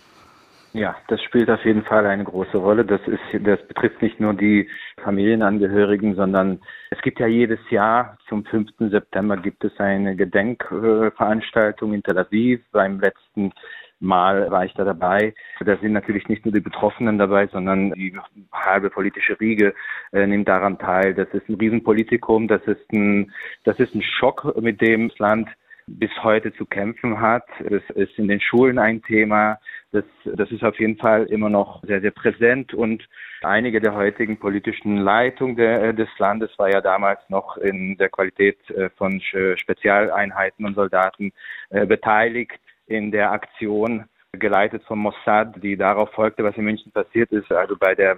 Ja, 0.75 0.95
das 1.09 1.23
spielt 1.23 1.51
auf 1.51 1.65
jeden 1.65 1.83
Fall 1.83 2.05
eine 2.07 2.25
große 2.25 2.59
Rolle. 2.59 2.85
Das 2.85 3.01
ist, 3.07 3.21
das 3.41 3.59
betrifft 3.67 4.03
nicht 4.03 4.21
nur 4.21 4.35
die 4.35 4.69
Familienangehörigen, 5.03 6.15
sondern 6.15 6.61
es 6.91 7.01
gibt 7.01 7.21
ja 7.21 7.27
jedes 7.27 7.59
Jahr 7.71 8.19
zum 8.29 8.45
5. 8.45 8.71
September 8.91 9.37
gibt 9.39 9.65
es 9.65 9.73
eine 9.79 10.15
Gedenkveranstaltung 10.15 11.95
in 11.95 12.03
Tel 12.03 12.19
Aviv. 12.19 12.61
Beim 12.71 13.01
letzten 13.01 13.53
Mal 14.01 14.51
war 14.51 14.65
ich 14.65 14.75
da 14.75 14.85
dabei. 14.85 15.35
Da 15.65 15.77
sind 15.77 15.93
natürlich 15.93 16.29
nicht 16.29 16.45
nur 16.45 16.55
die 16.55 16.61
Betroffenen 16.61 17.19
dabei, 17.19 17.49
sondern 17.49 17.93
die 17.93 18.17
halbe 18.53 18.91
politische 18.91 19.39
Riege 19.41 19.75
äh, 20.13 20.27
nimmt 20.27 20.49
daran 20.49 20.79
teil. 20.79 21.15
Das 21.15 21.29
ist 21.33 21.49
ein 21.49 21.57
Riesenpolitikum, 21.57 22.47
das 22.47 22.63
ist 22.67 22.93
ein, 22.93 23.33
das 23.65 23.79
ist 23.81 23.95
ein 23.95 24.03
Schock, 24.03 24.57
mit 24.61 24.81
dem 24.81 25.09
das 25.09 25.19
Land 25.19 25.49
bis 25.89 26.11
heute 26.23 26.53
zu 26.53 26.67
kämpfen 26.67 27.21
hat. 27.21 27.45
Das 27.59 27.83
ist 27.95 28.19
in 28.19 28.29
den 28.29 28.41
Schulen 28.41 28.79
ein 28.79 29.03
Thema. 29.03 29.59
Das, 29.91 30.05
das 30.25 30.51
ist 30.51 30.63
auf 30.63 30.79
jeden 30.79 30.99
Fall 30.99 31.25
immer 31.25 31.49
noch 31.49 31.83
sehr, 31.83 32.01
sehr 32.01 32.11
präsent 32.11 32.75
und 32.75 33.09
einige 33.43 33.81
der 33.81 33.95
heutigen 33.95 34.39
politischen 34.39 34.99
Leitung 34.99 35.57
der, 35.57 35.93
des 35.95 36.09
Landes 36.19 36.51
war 36.59 36.71
ja 36.71 36.81
damals 36.83 37.21
noch 37.29 37.57
in 37.57 37.97
der 37.97 38.11
Qualität 38.11 38.59
äh, 38.71 38.91
von 38.91 39.21
Spezialeinheiten 39.21 40.67
und 40.67 40.75
Soldaten 40.75 41.33
äh, 41.71 41.87
beteiligt 41.87 42.61
in 42.89 43.11
der 43.11 43.31
Aktion 43.33 44.05
geleitet 44.33 44.83
vom 44.85 45.01
Mossad, 45.01 45.63
die 45.63 45.77
darauf 45.77 46.11
folgte, 46.11 46.45
was 46.45 46.57
in 46.57 46.65
München 46.65 46.93
passiert 46.93 47.31
ist. 47.33 47.51
Also 47.53 47.77
bei 47.77 47.95
der, 47.95 48.13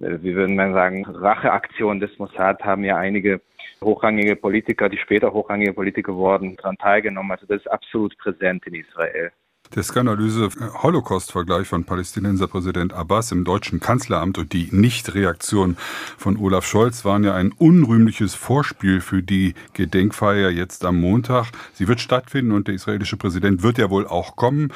äh, 0.00 0.18
wie 0.20 0.34
würden 0.34 0.56
man 0.56 0.72
sagen, 0.74 1.04
Racheaktion 1.04 2.00
des 2.00 2.18
Mossad 2.18 2.62
haben 2.64 2.84
ja 2.84 2.96
einige 2.96 3.40
hochrangige 3.80 4.36
Politiker, 4.36 4.88
die 4.88 4.98
später 4.98 5.32
hochrangige 5.32 5.72
Politiker 5.72 6.14
wurden, 6.14 6.56
daran 6.56 6.76
teilgenommen. 6.76 7.32
Also 7.32 7.46
das 7.46 7.58
ist 7.58 7.70
absolut 7.70 8.16
präsent 8.18 8.66
in 8.66 8.74
Israel. 8.74 9.30
Der 9.74 9.82
skandalöse 9.82 10.48
Holocaust-Vergleich 10.82 11.68
von 11.68 11.84
Palästinenserpräsident 11.84 12.94
Abbas 12.94 13.32
im 13.32 13.44
deutschen 13.44 13.80
Kanzleramt 13.80 14.38
und 14.38 14.52
die 14.54 14.68
Nichtreaktion 14.70 15.76
von 16.16 16.38
Olaf 16.38 16.66
Scholz 16.66 17.04
waren 17.04 17.22
ja 17.22 17.34
ein 17.34 17.52
unrühmliches 17.52 18.34
Vorspiel 18.34 19.02
für 19.02 19.22
die 19.22 19.54
Gedenkfeier 19.74 20.48
jetzt 20.48 20.86
am 20.86 21.00
Montag. 21.00 21.48
Sie 21.74 21.86
wird 21.86 22.00
stattfinden 22.00 22.52
und 22.52 22.66
der 22.66 22.76
israelische 22.76 23.18
Präsident 23.18 23.62
wird 23.62 23.76
ja 23.76 23.90
wohl 23.90 24.06
auch 24.06 24.36
kommen. 24.36 24.72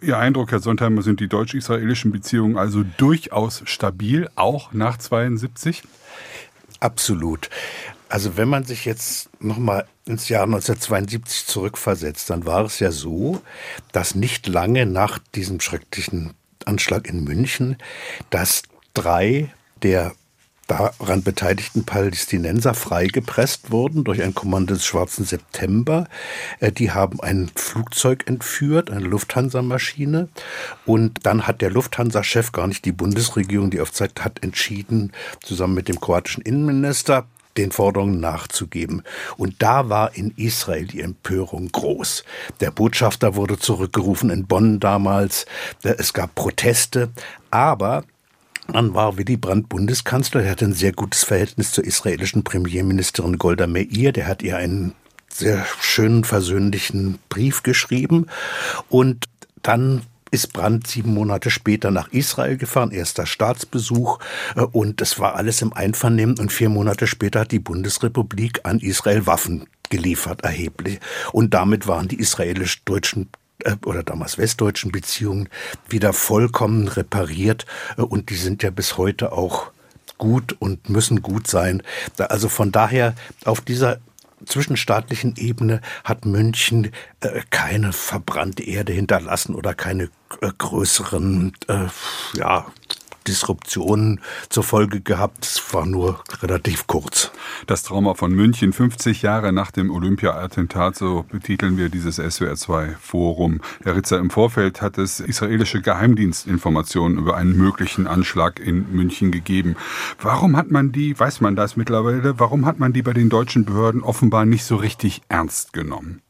Ihr 0.00 0.18
Eindruck, 0.18 0.50
Herr 0.50 0.58
Sontheimer, 0.58 1.02
sind 1.02 1.20
die 1.20 1.28
deutsch-israelischen 1.28 2.10
Beziehungen 2.10 2.56
also 2.56 2.82
durchaus 2.96 3.62
stabil, 3.66 4.28
auch 4.34 4.72
nach 4.72 4.98
72? 4.98 5.84
Absolut. 6.82 7.48
Also 8.08 8.36
wenn 8.36 8.48
man 8.48 8.64
sich 8.64 8.84
jetzt 8.86 9.30
nochmal 9.38 9.86
ins 10.04 10.28
Jahr 10.28 10.42
1972 10.42 11.46
zurückversetzt, 11.46 12.28
dann 12.28 12.44
war 12.44 12.64
es 12.64 12.80
ja 12.80 12.90
so, 12.90 13.40
dass 13.92 14.16
nicht 14.16 14.48
lange 14.48 14.84
nach 14.84 15.20
diesem 15.36 15.60
schrecklichen 15.60 16.34
Anschlag 16.64 17.06
in 17.06 17.22
München, 17.22 17.76
dass 18.30 18.64
drei 18.94 19.52
der 19.84 20.12
daran 20.66 21.22
beteiligten 21.22 21.84
Palästinenser 21.84 22.74
freigepresst 22.74 23.70
wurden 23.70 24.04
durch 24.04 24.22
ein 24.22 24.34
Kommando 24.34 24.74
des 24.74 24.86
Schwarzen 24.86 25.24
September. 25.24 26.08
Äh, 26.60 26.72
die 26.72 26.92
haben 26.92 27.20
ein 27.20 27.50
Flugzeug 27.54 28.24
entführt, 28.26 28.90
eine 28.90 29.06
Lufthansa-Maschine. 29.06 30.28
Und 30.86 31.26
dann 31.26 31.46
hat 31.46 31.60
der 31.60 31.70
Lufthansa-Chef, 31.70 32.52
gar 32.52 32.66
nicht 32.66 32.84
die 32.84 32.92
Bundesregierung, 32.92 33.70
die 33.70 33.80
auf 33.80 33.92
Zeit 33.92 34.24
hat 34.24 34.42
entschieden, 34.42 35.12
zusammen 35.42 35.74
mit 35.74 35.88
dem 35.88 36.00
kroatischen 36.00 36.42
Innenminister, 36.42 37.26
den 37.56 37.70
Forderungen 37.70 38.20
nachzugeben. 38.20 39.02
Und 39.36 39.56
da 39.62 39.88
war 39.88 40.16
in 40.16 40.32
Israel 40.36 40.86
die 40.86 41.02
Empörung 41.02 41.70
groß. 41.70 42.24
Der 42.60 42.70
Botschafter 42.70 43.34
wurde 43.34 43.58
zurückgerufen 43.58 44.30
in 44.30 44.46
Bonn 44.46 44.80
damals. 44.80 45.46
Es 45.82 46.12
gab 46.14 46.34
Proteste. 46.34 47.10
Aber 47.50 48.04
dann 48.68 48.94
war 48.94 49.18
Willy 49.18 49.36
Brandt 49.36 49.68
Bundeskanzler. 49.68 50.42
Er 50.42 50.52
hatte 50.52 50.66
ein 50.66 50.72
sehr 50.72 50.92
gutes 50.92 51.24
Verhältnis 51.24 51.72
zur 51.72 51.84
israelischen 51.84 52.44
Premierministerin 52.44 53.38
Golda 53.38 53.66
Meir. 53.66 54.12
Der 54.12 54.26
hat 54.26 54.42
ihr 54.42 54.56
einen 54.56 54.94
sehr 55.28 55.64
schönen, 55.80 56.24
versöhnlichen 56.24 57.18
Brief 57.28 57.62
geschrieben. 57.62 58.26
Und 58.88 59.24
dann 59.62 60.02
ist 60.30 60.52
Brandt 60.54 60.86
sieben 60.86 61.12
Monate 61.12 61.50
später 61.50 61.90
nach 61.90 62.08
Israel 62.08 62.56
gefahren, 62.56 62.90
erster 62.90 63.26
Staatsbesuch 63.26 64.18
äh, 64.56 64.62
und 64.62 65.00
es 65.02 65.18
war 65.18 65.36
alles 65.36 65.60
im 65.60 65.74
Einvernehmen 65.74 66.38
und 66.38 66.50
vier 66.50 66.70
Monate 66.70 67.06
später 67.06 67.40
hat 67.40 67.52
die 67.52 67.58
Bundesrepublik 67.58 68.60
an 68.64 68.80
Israel 68.80 69.26
Waffen 69.26 69.66
geliefert, 69.90 70.40
erheblich. 70.40 71.00
Und 71.32 71.52
damit 71.52 71.86
waren 71.86 72.08
die 72.08 72.18
israelisch-deutschen 72.18 73.28
äh, 73.64 73.76
oder 73.84 74.02
damals 74.02 74.38
westdeutschen 74.38 74.92
Beziehungen 74.92 75.48
wieder 75.88 76.12
vollkommen 76.12 76.88
repariert 76.88 77.66
äh, 77.96 78.02
und 78.02 78.30
die 78.30 78.36
sind 78.36 78.62
ja 78.62 78.70
bis 78.70 78.96
heute 78.98 79.32
auch 79.32 79.72
gut 80.18 80.56
und 80.60 80.88
müssen 80.88 81.22
gut 81.22 81.46
sein. 81.46 81.82
Also 82.18 82.48
von 82.48 82.70
daher 82.70 83.14
auf 83.44 83.60
dieser 83.60 83.98
zwischenstaatlichen 84.46 85.34
Ebene 85.36 85.80
hat 86.04 86.24
München 86.24 86.92
äh, 87.20 87.40
keine 87.50 87.92
verbrannte 87.92 88.64
Erde 88.64 88.92
hinterlassen 88.92 89.54
oder 89.54 89.74
keine 89.74 90.04
äh, 90.40 90.50
größeren 90.58 91.52
ja, 92.34 92.66
Disruptionen 93.22 94.20
zur 94.48 94.62
Folge 94.62 95.00
gehabt. 95.00 95.44
Es 95.44 95.74
war 95.74 95.86
nur 95.86 96.22
relativ 96.42 96.86
kurz. 96.86 97.30
Das 97.66 97.82
Trauma 97.82 98.14
von 98.14 98.32
München, 98.32 98.72
50 98.72 99.22
Jahre 99.22 99.52
nach 99.52 99.70
dem 99.70 99.90
Olympia-Attentat, 99.90 100.96
so 100.96 101.24
betiteln 101.30 101.76
wir 101.76 101.88
dieses 101.88 102.18
SWR2-Forum. 102.18 103.60
Herr 103.84 103.96
Ritzer, 103.96 104.18
im 104.18 104.30
Vorfeld 104.30 104.82
hat 104.82 104.98
es 104.98 105.20
israelische 105.20 105.80
Geheimdienstinformationen 105.80 107.18
über 107.18 107.36
einen 107.36 107.56
möglichen 107.56 108.06
Anschlag 108.06 108.60
in 108.60 108.92
München 108.92 109.30
gegeben. 109.30 109.76
Warum 110.20 110.56
hat 110.56 110.70
man 110.70 110.92
die, 110.92 111.18
weiß 111.18 111.40
man 111.40 111.56
das 111.56 111.76
mittlerweile, 111.76 112.38
warum 112.38 112.66
hat 112.66 112.78
man 112.78 112.92
die 112.92 113.02
bei 113.02 113.12
den 113.12 113.28
deutschen 113.28 113.64
Behörden 113.64 114.02
offenbar 114.02 114.44
nicht 114.44 114.64
so 114.64 114.76
richtig 114.76 115.22
ernst 115.28 115.72
genommen? 115.72 116.22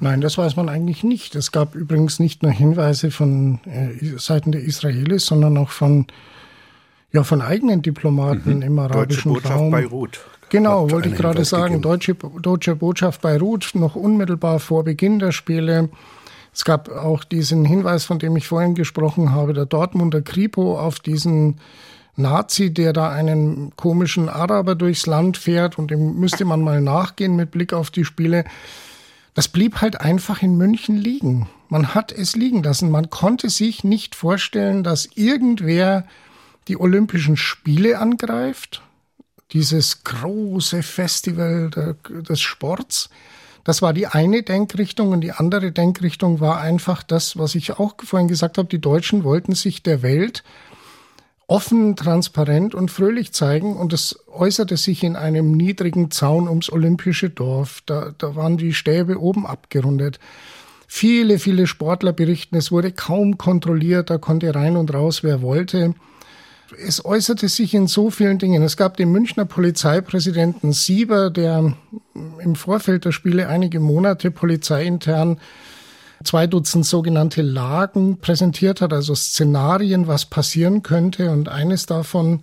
Nein, 0.00 0.20
das 0.20 0.38
weiß 0.38 0.56
man 0.56 0.68
eigentlich 0.68 1.04
nicht. 1.04 1.34
Es 1.34 1.52
gab 1.52 1.74
übrigens 1.74 2.18
nicht 2.18 2.42
nur 2.42 2.52
Hinweise 2.52 3.10
von 3.10 3.60
äh, 3.66 4.18
Seiten 4.18 4.50
der 4.50 4.62
Israelis, 4.62 5.26
sondern 5.26 5.58
auch 5.58 5.70
von, 5.70 6.06
ja, 7.12 7.22
von 7.22 7.42
eigenen 7.42 7.82
Diplomaten 7.82 8.56
mhm. 8.56 8.62
im 8.62 8.78
arabischen 8.78 9.32
Deutsche 9.32 9.42
Botschaft 9.42 9.60
Raum. 9.60 9.70
Beirut. 9.70 10.20
Genau, 10.48 10.90
wollte 10.90 11.10
ich 11.10 11.14
gerade 11.14 11.44
sagen. 11.44 11.80
Deutsche, 11.80 12.14
Deutsche 12.14 12.74
Botschaft 12.74 13.20
Beirut, 13.20 13.70
noch 13.74 13.94
unmittelbar 13.94 14.58
vor 14.58 14.84
Beginn 14.84 15.18
der 15.18 15.32
Spiele. 15.32 15.90
Es 16.52 16.64
gab 16.64 16.88
auch 16.88 17.22
diesen 17.22 17.64
Hinweis, 17.64 18.04
von 18.04 18.18
dem 18.18 18.36
ich 18.36 18.48
vorhin 18.48 18.74
gesprochen 18.74 19.32
habe, 19.32 19.52
der 19.52 19.66
Dortmunder 19.66 20.22
Kripo 20.22 20.78
auf 20.78 20.98
diesen 20.98 21.60
Nazi, 22.16 22.74
der 22.74 22.92
da 22.92 23.10
einen 23.10 23.72
komischen 23.76 24.28
Araber 24.28 24.74
durchs 24.74 25.06
Land 25.06 25.36
fährt 25.36 25.78
und 25.78 25.90
dem 25.90 26.18
müsste 26.18 26.44
man 26.44 26.62
mal 26.62 26.80
nachgehen 26.80 27.36
mit 27.36 27.52
Blick 27.52 27.72
auf 27.72 27.90
die 27.90 28.04
Spiele. 28.04 28.44
Das 29.34 29.48
blieb 29.48 29.80
halt 29.80 30.00
einfach 30.00 30.42
in 30.42 30.56
München 30.56 30.96
liegen. 30.96 31.48
Man 31.68 31.94
hat 31.94 32.10
es 32.12 32.34
liegen 32.34 32.62
lassen. 32.62 32.90
Man 32.90 33.10
konnte 33.10 33.48
sich 33.48 33.84
nicht 33.84 34.14
vorstellen, 34.14 34.82
dass 34.82 35.08
irgendwer 35.14 36.04
die 36.68 36.78
Olympischen 36.78 37.36
Spiele 37.36 37.98
angreift, 37.98 38.82
dieses 39.52 40.04
große 40.04 40.82
Festival 40.82 41.96
des 42.28 42.40
Sports. 42.40 43.10
Das 43.64 43.82
war 43.82 43.92
die 43.92 44.06
eine 44.06 44.42
Denkrichtung 44.42 45.10
und 45.10 45.20
die 45.20 45.32
andere 45.32 45.72
Denkrichtung 45.72 46.40
war 46.40 46.60
einfach 46.60 47.02
das, 47.02 47.38
was 47.38 47.54
ich 47.54 47.78
auch 47.78 47.94
vorhin 48.02 48.28
gesagt 48.28 48.58
habe, 48.58 48.68
die 48.68 48.80
Deutschen 48.80 49.22
wollten 49.22 49.54
sich 49.54 49.82
der 49.82 50.02
Welt 50.02 50.42
offen, 51.50 51.96
transparent 51.96 52.76
und 52.76 52.92
fröhlich 52.92 53.32
zeigen 53.32 53.76
und 53.76 53.92
es 53.92 54.20
äußerte 54.32 54.76
sich 54.76 55.02
in 55.02 55.16
einem 55.16 55.50
niedrigen 55.50 56.12
Zaun 56.12 56.48
ums 56.48 56.70
olympische 56.70 57.28
Dorf. 57.28 57.82
Da, 57.86 58.14
da 58.16 58.36
waren 58.36 58.56
die 58.56 58.72
Stäbe 58.72 59.20
oben 59.20 59.46
abgerundet. 59.46 60.20
Viele, 60.86 61.40
viele 61.40 61.66
Sportler 61.66 62.12
berichten, 62.12 62.56
es 62.56 62.70
wurde 62.70 62.92
kaum 62.92 63.36
kontrolliert, 63.36 64.10
da 64.10 64.18
konnte 64.18 64.54
rein 64.54 64.76
und 64.76 64.94
raus, 64.94 65.24
wer 65.24 65.42
wollte. 65.42 65.94
Es 66.86 67.04
äußerte 67.04 67.48
sich 67.48 67.74
in 67.74 67.88
so 67.88 68.10
vielen 68.10 68.38
Dingen. 68.38 68.62
Es 68.62 68.76
gab 68.76 68.96
den 68.96 69.10
Münchner 69.10 69.44
Polizeipräsidenten 69.44 70.72
Sieber, 70.72 71.30
der 71.30 71.74
im 72.14 72.54
Vorfeld 72.54 73.04
der 73.04 73.12
Spiele 73.12 73.48
einige 73.48 73.80
Monate 73.80 74.30
polizeiintern 74.30 75.40
zwei 76.24 76.46
Dutzend 76.46 76.86
sogenannte 76.86 77.42
Lagen 77.42 78.18
präsentiert 78.18 78.80
hat, 78.80 78.92
also 78.92 79.14
Szenarien, 79.14 80.06
was 80.06 80.26
passieren 80.26 80.82
könnte. 80.82 81.30
Und 81.30 81.48
eines 81.48 81.86
davon 81.86 82.42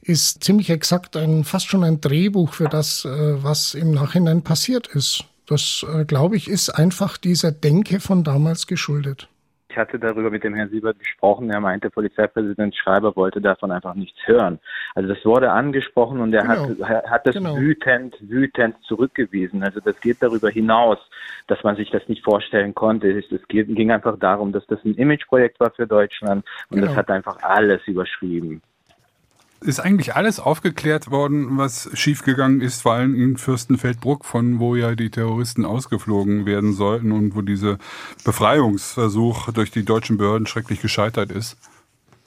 ist 0.00 0.42
ziemlich 0.44 0.70
exakt 0.70 1.16
ein, 1.16 1.44
fast 1.44 1.66
schon 1.66 1.84
ein 1.84 2.00
Drehbuch 2.00 2.52
für 2.52 2.68
das, 2.68 3.04
äh, 3.04 3.42
was 3.42 3.74
im 3.74 3.92
Nachhinein 3.92 4.42
passiert 4.42 4.86
ist. 4.86 5.24
Das, 5.46 5.84
äh, 5.92 6.04
glaube 6.04 6.36
ich, 6.36 6.48
ist 6.48 6.70
einfach 6.70 7.16
dieser 7.16 7.52
Denke 7.52 8.00
von 8.00 8.24
damals 8.24 8.66
geschuldet. 8.66 9.28
Ich 9.70 9.76
hatte 9.76 9.98
darüber 9.98 10.30
mit 10.30 10.44
dem 10.44 10.54
Herrn 10.54 10.70
Siebert 10.70 10.98
gesprochen. 10.98 11.50
Er 11.50 11.60
meinte, 11.60 11.90
Polizeipräsident 11.90 12.74
Schreiber 12.74 13.14
wollte 13.16 13.40
davon 13.40 13.70
einfach 13.70 13.94
nichts 13.94 14.18
hören. 14.24 14.58
Also 14.94 15.12
das 15.12 15.22
wurde 15.26 15.52
angesprochen 15.52 16.20
und 16.20 16.32
er 16.32 16.42
genau. 16.42 16.88
hat, 16.88 17.06
hat 17.06 17.26
das 17.26 17.34
genau. 17.34 17.56
wütend, 17.56 18.16
wütend 18.20 18.76
zurückgewiesen. 18.84 19.62
Also 19.62 19.80
das 19.80 20.00
geht 20.00 20.22
darüber 20.22 20.48
hinaus, 20.48 20.98
dass 21.48 21.62
man 21.64 21.76
sich 21.76 21.90
das 21.90 22.08
nicht 22.08 22.24
vorstellen 22.24 22.74
konnte. 22.74 23.10
Es 23.10 23.26
ging 23.48 23.90
einfach 23.90 24.18
darum, 24.18 24.52
dass 24.52 24.66
das 24.66 24.82
ein 24.84 24.94
Imageprojekt 24.94 25.60
war 25.60 25.70
für 25.70 25.86
Deutschland 25.86 26.46
und 26.70 26.76
genau. 26.76 26.86
das 26.86 26.96
hat 26.96 27.10
einfach 27.10 27.42
alles 27.42 27.86
überschrieben. 27.86 28.62
Ist 29.60 29.80
eigentlich 29.80 30.14
alles 30.14 30.38
aufgeklärt 30.38 31.10
worden, 31.10 31.58
was 31.58 31.90
schiefgegangen 31.92 32.60
ist, 32.60 32.82
vor 32.82 32.92
allem 32.92 33.14
in 33.14 33.36
Fürstenfeldbruck, 33.36 34.24
von 34.24 34.60
wo 34.60 34.76
ja 34.76 34.94
die 34.94 35.10
Terroristen 35.10 35.64
ausgeflogen 35.64 36.46
werden 36.46 36.74
sollten 36.74 37.10
und 37.10 37.34
wo 37.34 37.42
dieser 37.42 37.78
Befreiungsversuch 38.24 39.50
durch 39.52 39.72
die 39.72 39.84
deutschen 39.84 40.16
Behörden 40.16 40.46
schrecklich 40.46 40.80
gescheitert 40.80 41.32
ist? 41.32 41.56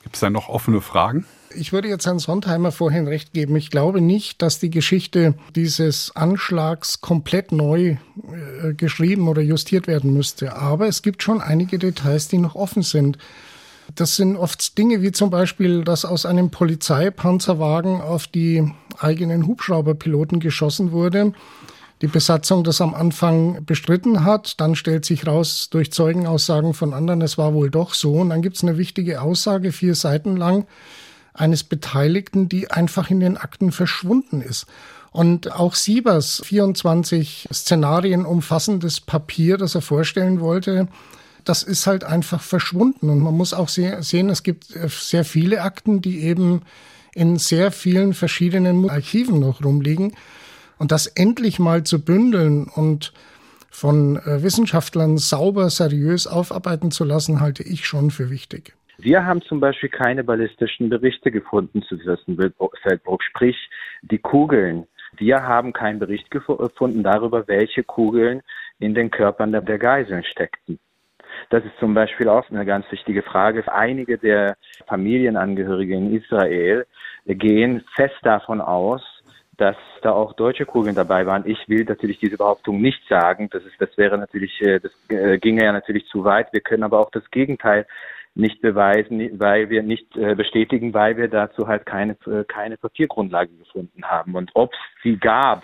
Gibt 0.03 0.15
es 0.15 0.19
da 0.19 0.29
noch 0.29 0.49
offene 0.49 0.81
Fragen? 0.81 1.25
Ich 1.55 1.73
würde 1.73 1.87
jetzt 1.87 2.05
Herrn 2.05 2.19
Sondheimer 2.19 2.71
vorhin 2.71 3.07
recht 3.07 3.33
geben. 3.33 3.55
Ich 3.55 3.69
glaube 3.69 4.01
nicht, 4.01 4.41
dass 4.41 4.59
die 4.59 4.69
Geschichte 4.69 5.35
dieses 5.55 6.15
Anschlags 6.15 7.01
komplett 7.01 7.51
neu 7.51 7.97
äh, 8.61 8.73
geschrieben 8.73 9.27
oder 9.27 9.41
justiert 9.41 9.87
werden 9.87 10.13
müsste. 10.13 10.55
Aber 10.55 10.87
es 10.87 11.01
gibt 11.01 11.23
schon 11.23 11.41
einige 11.41 11.77
Details, 11.77 12.27
die 12.27 12.37
noch 12.37 12.55
offen 12.55 12.83
sind. 12.83 13.17
Das 13.95 14.15
sind 14.15 14.37
oft 14.37 14.77
Dinge 14.77 15.01
wie 15.01 15.11
zum 15.11 15.29
Beispiel, 15.29 15.83
dass 15.83 16.05
aus 16.05 16.25
einem 16.25 16.51
Polizeipanzerwagen 16.51 18.01
auf 18.01 18.27
die 18.27 18.71
eigenen 18.99 19.47
Hubschrauberpiloten 19.47 20.39
geschossen 20.39 20.91
wurde. 20.91 21.33
Die 22.01 22.07
Besatzung 22.07 22.63
das 22.63 22.81
am 22.81 22.95
Anfang 22.95 23.63
bestritten 23.65 24.23
hat, 24.23 24.59
dann 24.59 24.75
stellt 24.75 25.05
sich 25.05 25.27
raus 25.27 25.69
durch 25.69 25.91
Zeugenaussagen 25.91 26.73
von 26.73 26.93
anderen, 26.93 27.21
es 27.21 27.37
war 27.37 27.53
wohl 27.53 27.69
doch 27.69 27.93
so. 27.93 28.13
Und 28.13 28.29
dann 28.29 28.41
gibt 28.41 28.57
es 28.57 28.63
eine 28.63 28.77
wichtige 28.77 29.21
Aussage, 29.21 29.71
vier 29.71 29.93
Seiten 29.93 30.35
lang, 30.35 30.65
eines 31.33 31.63
Beteiligten, 31.63 32.49
die 32.49 32.71
einfach 32.71 33.09
in 33.09 33.19
den 33.19 33.37
Akten 33.37 33.71
verschwunden 33.71 34.41
ist. 34.41 34.65
Und 35.11 35.51
auch 35.51 35.75
Siebers 35.75 36.41
24 36.43 37.49
Szenarien 37.53 38.25
umfassendes 38.25 39.01
Papier, 39.01 39.57
das 39.57 39.75
er 39.75 39.81
vorstellen 39.81 40.39
wollte, 40.39 40.87
das 41.45 41.63
ist 41.63 41.87
halt 41.87 42.03
einfach 42.03 42.41
verschwunden. 42.41 43.09
Und 43.09 43.19
man 43.19 43.35
muss 43.35 43.53
auch 43.53 43.69
sehen, 43.69 44.29
es 44.29 44.43
gibt 44.43 44.75
äh, 44.75 44.87
sehr 44.87 45.25
viele 45.25 45.61
Akten, 45.61 46.01
die 46.01 46.23
eben 46.23 46.61
in 47.13 47.37
sehr 47.37 47.71
vielen 47.71 48.13
verschiedenen 48.13 48.89
Archiven 48.89 49.39
noch 49.39 49.63
rumliegen. 49.63 50.13
Und 50.77 50.91
das 50.91 51.07
endlich 51.07 51.59
mal 51.59 51.83
zu 51.83 52.03
bündeln 52.03 52.67
und 52.73 53.13
von 53.69 54.17
äh, 54.17 54.43
Wissenschaftlern 54.43 55.17
sauber, 55.17 55.69
seriös 55.69 56.27
aufarbeiten 56.27 56.91
zu 56.91 57.03
lassen, 57.03 57.39
halte 57.39 57.63
ich 57.63 57.85
schon 57.85 58.11
für 58.11 58.29
wichtig. 58.29 58.73
Wir 58.97 59.25
haben 59.25 59.41
zum 59.41 59.59
Beispiel 59.59 59.89
keine 59.89 60.23
ballistischen 60.23 60.89
Berichte 60.89 61.31
gefunden 61.31 61.81
zu 61.83 61.97
Fürstenfeldbruck, 61.97 63.23
sprich 63.23 63.55
die 64.03 64.19
Kugeln. 64.19 64.85
Wir 65.17 65.43
haben 65.43 65.73
keinen 65.73 65.99
Bericht 65.99 66.29
gefunden 66.29 67.03
darüber, 67.03 67.47
welche 67.47 67.83
Kugeln 67.83 68.41
in 68.79 68.93
den 68.93 69.09
Körpern 69.09 69.51
der 69.51 69.61
Geiseln 69.61 70.23
steckten. 70.23 70.79
Das 71.51 71.65
ist 71.65 71.77
zum 71.79 71.93
Beispiel 71.93 72.29
auch 72.29 72.49
eine 72.49 72.65
ganz 72.65 72.89
wichtige 72.91 73.23
Frage. 73.23 73.61
Einige 73.73 74.17
der 74.17 74.55
Familienangehörigen 74.87 76.07
in 76.07 76.15
Israel 76.15 76.85
gehen 77.25 77.83
fest 77.93 78.15
davon 78.23 78.61
aus, 78.61 79.01
dass 79.57 79.75
da 80.01 80.13
auch 80.13 80.31
deutsche 80.31 80.65
Kugeln 80.65 80.95
dabei 80.95 81.25
waren. 81.25 81.43
Ich 81.45 81.67
will 81.67 81.83
natürlich 81.83 82.19
diese 82.19 82.37
Behauptung 82.37 82.81
nicht 82.81 83.05
sagen. 83.09 83.49
Das 83.51 83.65
ist, 83.65 83.75
das 83.79 83.89
wäre 83.97 84.17
natürlich, 84.17 84.61
äh, 84.61 84.79
das 84.79 84.93
äh, 85.09 85.39
ginge 85.39 85.65
ja 85.65 85.73
natürlich 85.73 86.07
zu 86.07 86.23
weit. 86.23 86.53
Wir 86.53 86.61
können 86.61 86.83
aber 86.83 87.01
auch 87.01 87.11
das 87.11 87.29
Gegenteil 87.31 87.85
nicht 88.33 88.61
beweisen, 88.61 89.37
weil 89.37 89.69
wir 89.69 89.83
nicht 89.83 90.15
äh, 90.15 90.35
bestätigen, 90.35 90.93
weil 90.93 91.17
wir 91.17 91.27
dazu 91.27 91.67
halt 91.67 91.85
keine, 91.85 92.15
keine 92.47 92.77
Papiergrundlage 92.77 93.51
gefunden 93.57 94.05
haben. 94.05 94.35
Und 94.35 94.51
ob 94.53 94.71
es 94.71 94.79
sie 95.03 95.17
gab 95.17 95.63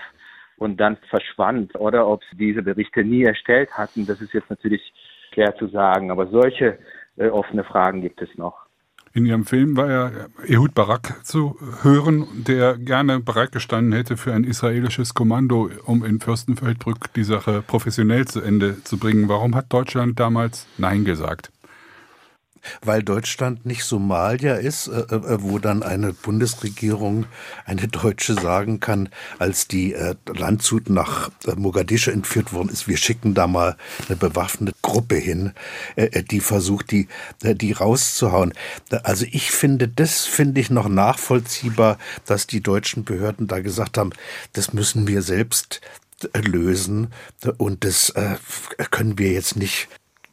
und 0.58 0.82
dann 0.82 0.98
verschwand 1.10 1.80
oder 1.80 2.10
ob 2.10 2.26
sie 2.26 2.36
diese 2.36 2.62
Berichte 2.62 3.06
nie 3.06 3.24
erstellt 3.24 3.72
hatten, 3.72 4.06
das 4.06 4.20
ist 4.20 4.34
jetzt 4.34 4.50
natürlich 4.50 4.94
schwer 5.38 5.56
zu 5.56 5.68
sagen. 5.68 6.12
Aber 6.12 6.28
solche 6.28 6.80
äh, 7.16 7.30
offene 7.30 7.64
Fragen 7.64 8.02
gibt 8.02 8.22
es 8.22 8.30
noch. 8.38 8.66
In 9.14 9.26
Ihrem 9.26 9.46
Film 9.46 9.78
war 9.78 9.90
ja 9.90 10.12
Ehud 10.46 10.76
Barak 10.76 11.26
zu 11.26 11.58
hören, 11.82 12.28
der 12.36 12.78
gerne 12.78 13.20
bereitgestanden 13.20 13.94
hätte 13.94 14.16
für 14.16 14.34
ein 14.34 14.44
israelisches 14.44 15.16
Kommando, 15.16 15.70
um 15.86 16.06
in 16.06 16.20
Fürstenfeldbrück 16.20 17.14
die 17.16 17.24
Sache 17.24 17.64
professionell 17.66 18.26
zu 18.26 18.42
Ende 18.42 18.84
zu 18.84 19.00
bringen. 19.00 19.28
Warum 19.28 19.56
hat 19.56 19.74
Deutschland 19.74 20.20
damals 20.20 20.68
Nein 20.78 21.04
gesagt? 21.04 21.52
Weil 22.84 23.04
Deutschland 23.04 23.66
nicht 23.66 23.84
Somalia 23.84 24.56
ist, 24.56 24.88
äh, 24.88 25.02
äh, 25.02 25.42
wo 25.42 25.60
dann 25.60 25.84
eine 25.84 26.14
Bundesregierung, 26.14 27.26
eine 27.66 27.88
deutsche 27.88 28.34
sagen 28.34 28.80
kann, 28.80 29.10
als 29.40 29.68
die 29.68 29.94
äh, 29.94 30.16
Landshut 30.28 30.90
nach 30.90 31.30
äh, 31.46 31.56
Mogadischu 31.56 32.12
entführt 32.12 32.54
worden 32.54 32.70
ist, 32.70 32.88
wir 32.88 32.98
schicken 32.98 33.34
da 33.34 33.48
mal 33.48 33.78
eine 34.08 34.18
bewaffnete 34.18 34.78
Gruppe 34.82 35.16
hin, 35.16 35.54
äh, 35.96 36.06
äh 36.06 36.24
die 36.24 36.40
versucht, 36.40 36.92
die, 36.92 37.08
die 37.42 37.72
rauszuhauen. 37.72 38.54
Also 39.04 39.26
ich 39.32 39.52
finde, 39.52 39.88
das 39.88 40.26
finde 40.26 40.62
ich 40.62 40.70
noch 40.70 40.90
nachvollziehbar, 40.90 41.98
dass 42.26 42.48
die 42.48 42.62
deutschen 42.62 43.04
Behörden 43.04 43.48
da 43.48 43.60
gesagt 43.60 43.98
haben, 43.98 44.12
das 44.54 44.74
müssen 44.74 45.08
wir 45.08 45.22
selbst 45.22 45.82
lösen 46.34 47.14
und 47.58 47.84
das 47.84 48.12
können 48.90 49.20
wir 49.20 49.32
jetzt 49.32 49.56
nicht 49.56 49.88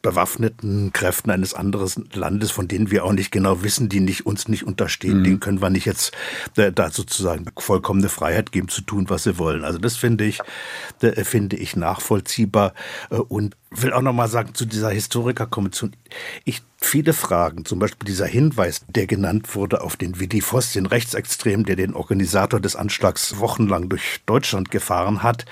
bewaffneten 0.05 0.93
Kräften 0.93 1.31
eines 1.31 1.55
anderen 1.55 2.07
Landes, 2.13 2.51
von 2.51 2.67
denen 2.67 2.91
wir 2.91 3.05
auch 3.05 3.11
nicht 3.11 3.31
genau 3.31 3.63
wissen, 3.63 3.89
die 3.89 3.99
nicht 3.99 4.25
uns 4.25 4.47
nicht 4.47 4.63
unterstehen, 4.63 5.19
mhm. 5.19 5.23
denen 5.23 5.39
können 5.39 5.61
wir 5.61 5.71
nicht 5.71 5.85
jetzt 5.85 6.11
äh, 6.57 6.71
da 6.71 6.91
sozusagen 6.91 7.45
vollkommene 7.57 8.09
Freiheit 8.09 8.51
geben 8.51 8.67
zu 8.67 8.81
tun, 8.81 9.09
was 9.09 9.23
sie 9.23 9.39
wollen. 9.39 9.63
Also 9.63 9.79
das 9.79 9.97
finde 9.97 10.25
ich 10.25 10.41
äh, 11.01 11.23
finde 11.23 11.55
ich 11.55 11.75
nachvollziehbar 11.75 12.73
äh, 13.09 13.15
und 13.15 13.57
will 13.71 13.93
auch 13.93 14.03
noch 14.03 14.13
mal 14.13 14.27
sagen 14.27 14.53
zu 14.53 14.65
dieser 14.65 14.91
Historikerkommission. 14.91 15.95
Ich 16.43 16.61
viele 16.79 17.13
Fragen, 17.13 17.65
zum 17.65 17.79
Beispiel 17.79 18.05
dieser 18.05 18.27
Hinweis, 18.27 18.85
der 18.87 19.07
genannt 19.07 19.55
wurde 19.55 19.81
auf 19.81 19.97
den 19.97 20.19
Vidi 20.19 20.41
Voss, 20.41 20.73
den 20.73 20.85
Rechtsextrem, 20.85 21.65
der 21.65 21.75
den 21.75 21.95
Organisator 21.95 22.59
des 22.59 22.75
Anschlags 22.75 23.39
wochenlang 23.39 23.89
durch 23.89 24.21
Deutschland 24.27 24.69
gefahren 24.69 25.23
hat 25.23 25.45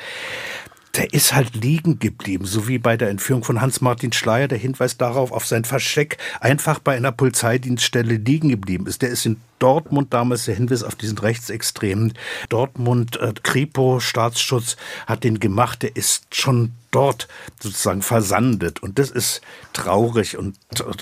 der 0.96 1.12
ist 1.12 1.34
halt 1.34 1.56
liegen 1.56 1.98
geblieben, 1.98 2.46
so 2.46 2.68
wie 2.68 2.78
bei 2.78 2.98
der 2.98 3.10
Entführung 3.10 3.44
von 3.44 3.62
Hans-Martin 3.62 4.14
Schleier 4.14 4.48
der 4.48 4.60
Hinweis 4.60 4.98
darauf 4.98 5.32
auf 5.32 5.46
sein 5.46 5.66
Versteck 5.66 6.18
einfach 6.40 6.80
bei 6.80 6.96
einer 6.96 7.12
Polizeidienststelle 7.12 8.16
liegen 8.16 8.50
geblieben 8.50 8.86
ist. 8.86 9.02
Der 9.02 9.10
ist 9.10 9.26
in 9.26 9.38
Dortmund 9.60 10.14
damals 10.14 10.46
der 10.46 10.56
Hinweis 10.56 10.84
auf 10.84 10.96
diesen 10.96 11.18
Rechtsextremen. 11.18 12.14
Dortmund, 12.50 13.18
äh, 13.18 13.34
Kripo, 13.44 14.00
Staatsschutz 14.00 14.78
hat 15.08 15.24
den 15.24 15.40
gemacht. 15.40 15.84
Der 15.84 15.96
ist 15.96 16.36
schon 16.36 16.72
dort 16.94 17.28
sozusagen 17.60 18.02
versandet. 18.02 18.84
Und 18.84 19.00
das 19.00 19.10
ist 19.10 19.42
traurig 19.74 20.38
und 20.38 20.56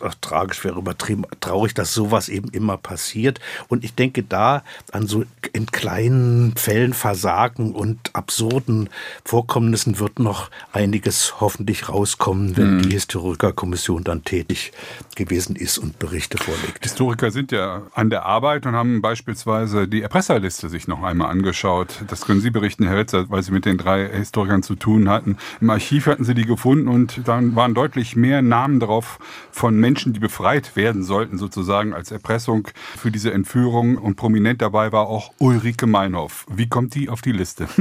ach, 0.04 0.16
tragisch 0.22 0.64
wäre 0.64 0.80
übertrieben, 0.80 1.26
traurig, 1.42 1.74
dass 1.74 1.94
sowas 1.94 2.30
eben 2.30 2.50
immer 2.50 2.78
passiert. 2.78 3.40
Und 3.68 3.84
ich 3.84 3.94
denke 3.94 4.24
da 4.24 4.64
an 4.92 5.08
so 5.08 5.26
in 5.54 5.66
kleinen 5.66 6.56
Fällen 6.56 6.94
Versagen 6.94 7.74
und 7.74 8.16
absurden 8.16 8.90
Vorkommnissen 9.26 10.00
wird 10.00 10.20
noch 10.20 10.50
einiges 10.72 11.42
hoffentlich 11.42 11.90
rauskommen, 11.90 12.56
wenn 12.56 12.78
mhm. 12.78 12.82
die 12.84 12.92
Historikerkommission 12.92 14.04
dann 14.04 14.24
tätig 14.24 14.72
gewesen 15.16 15.56
ist 15.56 15.78
und 15.78 16.00
Berichte 16.00 16.38
vorlegt. 16.38 16.84
Historiker 16.84 17.32
sind 17.32 17.52
ja 17.52 17.84
an 17.94 18.10
der 18.10 18.26
Arbeit 18.26 18.40
Arbeit 18.41 18.65
und 18.65 18.73
haben 18.73 19.04
beispielsweise 19.04 19.88
die 19.88 20.01
Erpresserliste 20.01 20.67
sich 20.67 20.88
noch 20.88 21.04
einmal 21.04 21.30
angeschaut. 21.30 22.01
Das 22.08 22.25
können 22.25 22.41
Sie 22.41 22.49
berichten, 22.49 22.88
Herr 22.88 22.97
Ritzer, 22.97 23.30
weil 23.30 23.43
Sie 23.43 23.51
mit 23.51 23.65
den 23.65 23.77
drei 23.77 24.10
Historikern 24.10 24.63
zu 24.63 24.73
tun 24.73 25.10
hatten. 25.10 25.38
Im 25.60 25.69
Archiv 25.69 26.08
hatten 26.08 26.23
Sie 26.23 26.34
die 26.34 26.45
gefunden 26.45 26.88
und 26.88 27.27
dann 27.27 27.56
waren 27.56 27.75
deutlich 27.75 28.15
mehr 28.15 28.41
Namen 28.41 28.80
drauf 28.80 29.19
von 29.51 29.80
Menschen, 29.80 30.13
die 30.13 30.19
befreit 30.19 30.75
werden 30.75 31.04
sollten, 31.04 31.38
sozusagen 31.38 31.93
als 31.93 32.10
Erpressung 32.10 32.67
für 32.97 33.12
diese 33.12 33.32
Entführung. 33.32 33.99
Und 33.99 34.15
prominent 34.15 34.60
dabei 34.63 34.91
war 34.91 35.06
auch 35.06 35.32
Ulrike 35.38 35.86
Meinhoff. 35.86 36.47
Wie 36.49 36.67
kommt 36.67 36.95
die 36.95 37.10
auf 37.10 37.21
die 37.21 37.34
Liste? 37.34 37.67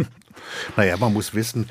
Naja, 0.77 0.97
man 0.97 1.13
muss 1.13 1.35
wissen, 1.35 1.69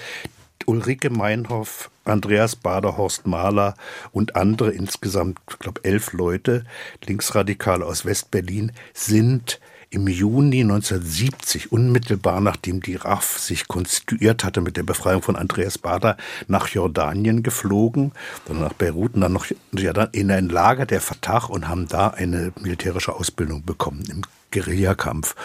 Ulrike 0.67 1.09
Meinhoff, 1.09 1.89
Andreas 2.09 2.55
Baderhorst 2.55 3.27
Mahler 3.27 3.75
und 4.11 4.35
andere, 4.35 4.71
insgesamt, 4.71 5.39
ich 5.49 5.59
glaube, 5.59 5.83
elf 5.83 6.13
Leute, 6.13 6.65
Linksradikale 7.05 7.85
aus 7.85 8.05
Westberlin, 8.05 8.71
sind 8.93 9.59
im 9.91 10.07
Juni 10.07 10.61
1970, 10.61 11.71
unmittelbar 11.71 12.41
nachdem 12.41 12.81
die 12.81 12.95
RAF 12.95 13.39
sich 13.39 13.67
konstituiert 13.67 14.43
hatte 14.43 14.61
mit 14.61 14.77
der 14.77 14.83
Befreiung 14.83 15.21
von 15.21 15.35
Andreas 15.35 15.77
Bader, 15.77 16.17
nach 16.47 16.67
Jordanien 16.67 17.41
geflogen, 17.41 18.11
dann 18.45 18.59
nach 18.59 18.73
Beirut 18.73 19.15
und 19.15 19.21
dann 19.21 19.33
noch 19.33 19.47
in 20.11 20.31
ein 20.31 20.49
Lager 20.49 20.85
der 20.85 21.01
Fatah 21.01 21.45
und 21.45 21.67
haben 21.67 21.87
da 21.87 22.09
eine 22.09 22.51
militärische 22.59 23.15
Ausbildung 23.15 23.63
bekommen 23.63 24.03
im 24.09 24.21
Guerillakampf. 24.51 25.35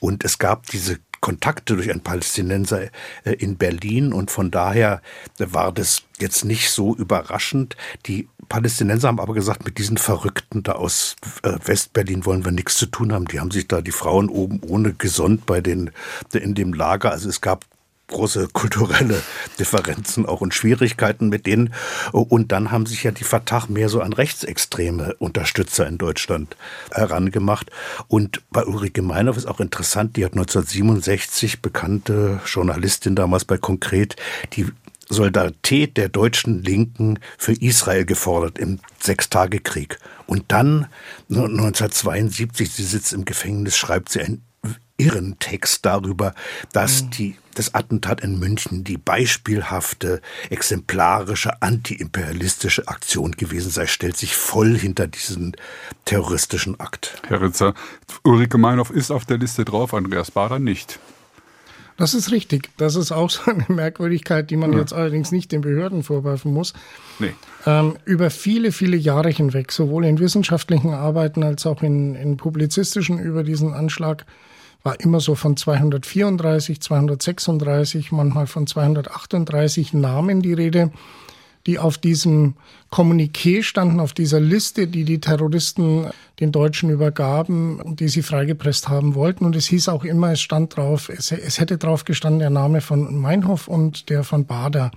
Und 0.00 0.24
es 0.24 0.38
gab 0.38 0.66
diese 0.66 0.98
Kontakte 1.24 1.74
durch 1.74 1.90
einen 1.90 2.02
Palästinenser 2.02 2.82
äh, 3.24 3.32
in 3.38 3.56
Berlin 3.56 4.12
und 4.12 4.30
von 4.30 4.50
daher 4.50 5.00
war 5.38 5.72
das 5.72 6.02
jetzt 6.20 6.44
nicht 6.44 6.68
so 6.70 6.94
überraschend. 6.94 7.78
Die 8.04 8.28
Palästinenser 8.50 9.08
haben 9.08 9.20
aber 9.20 9.32
gesagt, 9.32 9.64
mit 9.64 9.78
diesen 9.78 9.96
Verrückten 9.96 10.62
da 10.62 10.72
aus 10.72 11.16
äh, 11.42 11.56
Westberlin 11.64 12.26
wollen 12.26 12.44
wir 12.44 12.52
nichts 12.52 12.76
zu 12.76 12.84
tun 12.84 13.14
haben. 13.14 13.26
Die 13.26 13.40
haben 13.40 13.50
sich 13.50 13.66
da 13.66 13.80
die 13.80 13.90
Frauen 13.90 14.28
oben 14.28 14.60
ohne 14.68 14.92
gesonnt 14.92 15.46
bei 15.46 15.62
den 15.62 15.92
in 16.34 16.54
dem 16.54 16.74
Lager. 16.74 17.12
Also 17.12 17.30
es 17.30 17.40
gab 17.40 17.64
große 18.08 18.48
kulturelle 18.52 19.22
Differenzen 19.58 20.26
auch 20.26 20.40
und 20.40 20.54
Schwierigkeiten 20.54 21.28
mit 21.28 21.46
denen. 21.46 21.72
Und 22.12 22.52
dann 22.52 22.70
haben 22.70 22.86
sich 22.86 23.02
ja 23.02 23.10
die 23.10 23.24
Fatah 23.24 23.64
mehr 23.68 23.88
so 23.88 24.00
an 24.00 24.12
rechtsextreme 24.12 25.14
Unterstützer 25.18 25.86
in 25.86 25.98
Deutschland 25.98 26.56
herangemacht. 26.92 27.70
Und 28.08 28.42
bei 28.50 28.64
Ulrike 28.64 29.02
Meinhoff 29.02 29.36
ist 29.36 29.46
auch 29.46 29.60
interessant, 29.60 30.16
die 30.16 30.24
hat 30.24 30.32
1967 30.32 31.62
bekannte 31.62 32.40
Journalistin 32.46 33.14
damals 33.14 33.44
bei 33.44 33.58
Konkret, 33.58 34.16
die 34.52 34.66
Solidarität 35.08 35.96
der 35.96 36.08
deutschen 36.08 36.62
Linken 36.62 37.18
für 37.38 37.52
Israel 37.52 38.04
gefordert 38.04 38.58
im 38.58 38.80
Sechstagekrieg. 39.00 39.98
Und 40.26 40.44
dann 40.48 40.86
1972, 41.30 42.72
sie 42.72 42.84
sitzt 42.84 43.12
im 43.12 43.24
Gefängnis, 43.24 43.76
schreibt 43.76 44.10
sie 44.10 44.20
ein 44.20 44.42
irren 44.96 45.36
Text 45.38 45.84
darüber, 45.84 46.34
dass 46.72 47.02
mhm. 47.02 47.10
die, 47.10 47.36
das 47.54 47.74
Attentat 47.74 48.20
in 48.22 48.38
München 48.38 48.84
die 48.84 48.96
beispielhafte, 48.96 50.20
exemplarische, 50.50 51.62
antiimperialistische 51.62 52.86
Aktion 52.88 53.32
gewesen 53.32 53.70
sei, 53.70 53.86
stellt 53.86 54.16
sich 54.16 54.36
voll 54.36 54.78
hinter 54.78 55.06
diesen 55.06 55.56
terroristischen 56.04 56.78
Akt. 56.78 57.20
Herr 57.26 57.42
Ritzer, 57.42 57.74
Ulrike 58.22 58.58
Meinhoff 58.58 58.90
ist 58.90 59.10
auf 59.10 59.24
der 59.24 59.38
Liste 59.38 59.64
drauf, 59.64 59.94
Andreas 59.94 60.30
Bader 60.30 60.58
nicht. 60.58 60.98
Das 61.96 62.12
ist 62.12 62.32
richtig. 62.32 62.70
Das 62.76 62.96
ist 62.96 63.12
auch 63.12 63.30
so 63.30 63.50
eine 63.50 63.66
Merkwürdigkeit, 63.68 64.50
die 64.50 64.56
man 64.56 64.72
ja. 64.72 64.80
jetzt 64.80 64.92
allerdings 64.92 65.30
nicht 65.30 65.52
den 65.52 65.60
Behörden 65.60 66.02
vorwerfen 66.02 66.52
muss. 66.52 66.72
Nee. 67.18 67.34
Ähm, 67.66 67.96
über 68.04 68.30
viele, 68.30 68.72
viele 68.72 68.96
Jahre 68.96 69.30
hinweg, 69.30 69.70
sowohl 69.70 70.04
in 70.04 70.18
wissenschaftlichen 70.18 70.92
Arbeiten 70.92 71.44
als 71.44 71.66
auch 71.66 71.82
in, 71.82 72.16
in 72.16 72.36
publizistischen 72.36 73.18
über 73.18 73.44
diesen 73.44 73.72
Anschlag, 73.72 74.26
war 74.84 75.00
immer 75.00 75.18
so 75.18 75.34
von 75.34 75.56
234, 75.56 76.80
236, 76.80 78.12
manchmal 78.12 78.46
von 78.46 78.66
238 78.66 79.94
Namen 79.94 80.42
die 80.42 80.52
Rede, 80.52 80.92
die 81.66 81.78
auf 81.78 81.96
diesem 81.96 82.54
Kommuniqué 82.92 83.62
standen, 83.62 83.98
auf 83.98 84.12
dieser 84.12 84.40
Liste, 84.40 84.86
die 84.86 85.04
die 85.04 85.20
Terroristen 85.20 86.06
den 86.38 86.52
Deutschen 86.52 86.90
übergaben 86.90 87.80
und 87.80 88.00
die 88.00 88.08
sie 88.08 88.22
freigepresst 88.22 88.90
haben 88.90 89.14
wollten. 89.14 89.46
Und 89.46 89.56
es 89.56 89.66
hieß 89.66 89.88
auch 89.88 90.04
immer, 90.04 90.32
es 90.32 90.42
stand 90.42 90.76
drauf, 90.76 91.08
es, 91.08 91.32
es 91.32 91.58
hätte 91.58 91.78
drauf 91.78 92.04
gestanden 92.04 92.40
der 92.40 92.50
Name 92.50 92.82
von 92.82 93.16
Meinhof 93.18 93.66
und 93.68 94.10
der 94.10 94.22
von 94.22 94.44
Bader. 94.44 94.90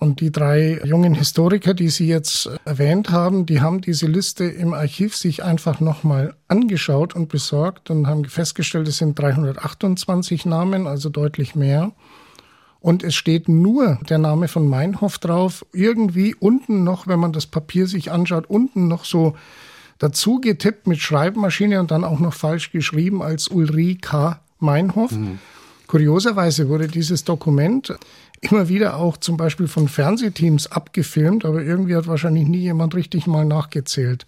Und 0.00 0.20
die 0.20 0.30
drei 0.30 0.80
jungen 0.84 1.14
Historiker, 1.14 1.74
die 1.74 1.88
Sie 1.88 2.06
jetzt 2.06 2.48
erwähnt 2.64 3.10
haben, 3.10 3.46
die 3.46 3.60
haben 3.60 3.80
diese 3.80 4.06
Liste 4.06 4.44
im 4.44 4.72
Archiv 4.72 5.16
sich 5.16 5.42
einfach 5.42 5.80
nochmal 5.80 6.34
angeschaut 6.46 7.16
und 7.16 7.28
besorgt 7.28 7.90
und 7.90 8.06
haben 8.06 8.24
festgestellt, 8.24 8.86
es 8.86 8.98
sind 8.98 9.18
328 9.18 10.46
Namen, 10.46 10.86
also 10.86 11.08
deutlich 11.08 11.56
mehr. 11.56 11.92
Und 12.80 13.02
es 13.02 13.16
steht 13.16 13.48
nur 13.48 13.98
der 14.08 14.18
Name 14.18 14.46
von 14.46 14.68
Meinhof 14.68 15.18
drauf. 15.18 15.66
Irgendwie 15.72 16.36
unten 16.36 16.84
noch, 16.84 17.08
wenn 17.08 17.18
man 17.18 17.32
das 17.32 17.46
Papier 17.46 17.88
sich 17.88 18.12
anschaut, 18.12 18.48
unten 18.48 18.86
noch 18.86 19.04
so 19.04 19.34
dazu 19.98 20.40
getippt 20.40 20.86
mit 20.86 21.00
Schreibmaschine 21.00 21.80
und 21.80 21.90
dann 21.90 22.04
auch 22.04 22.20
noch 22.20 22.34
falsch 22.34 22.70
geschrieben 22.70 23.20
als 23.20 23.48
Ulrika 23.48 24.42
Meinhof. 24.60 25.10
Mhm. 25.10 25.40
Kurioserweise 25.88 26.68
wurde 26.68 26.86
dieses 26.86 27.24
Dokument 27.24 27.96
immer 28.40 28.68
wieder 28.68 28.96
auch 28.96 29.16
zum 29.16 29.36
Beispiel 29.36 29.68
von 29.68 29.88
Fernsehteams 29.88 30.70
abgefilmt, 30.72 31.44
aber 31.44 31.62
irgendwie 31.62 31.96
hat 31.96 32.06
wahrscheinlich 32.06 32.46
nie 32.46 32.58
jemand 32.58 32.94
richtig 32.94 33.26
mal 33.26 33.44
nachgezählt. 33.44 34.26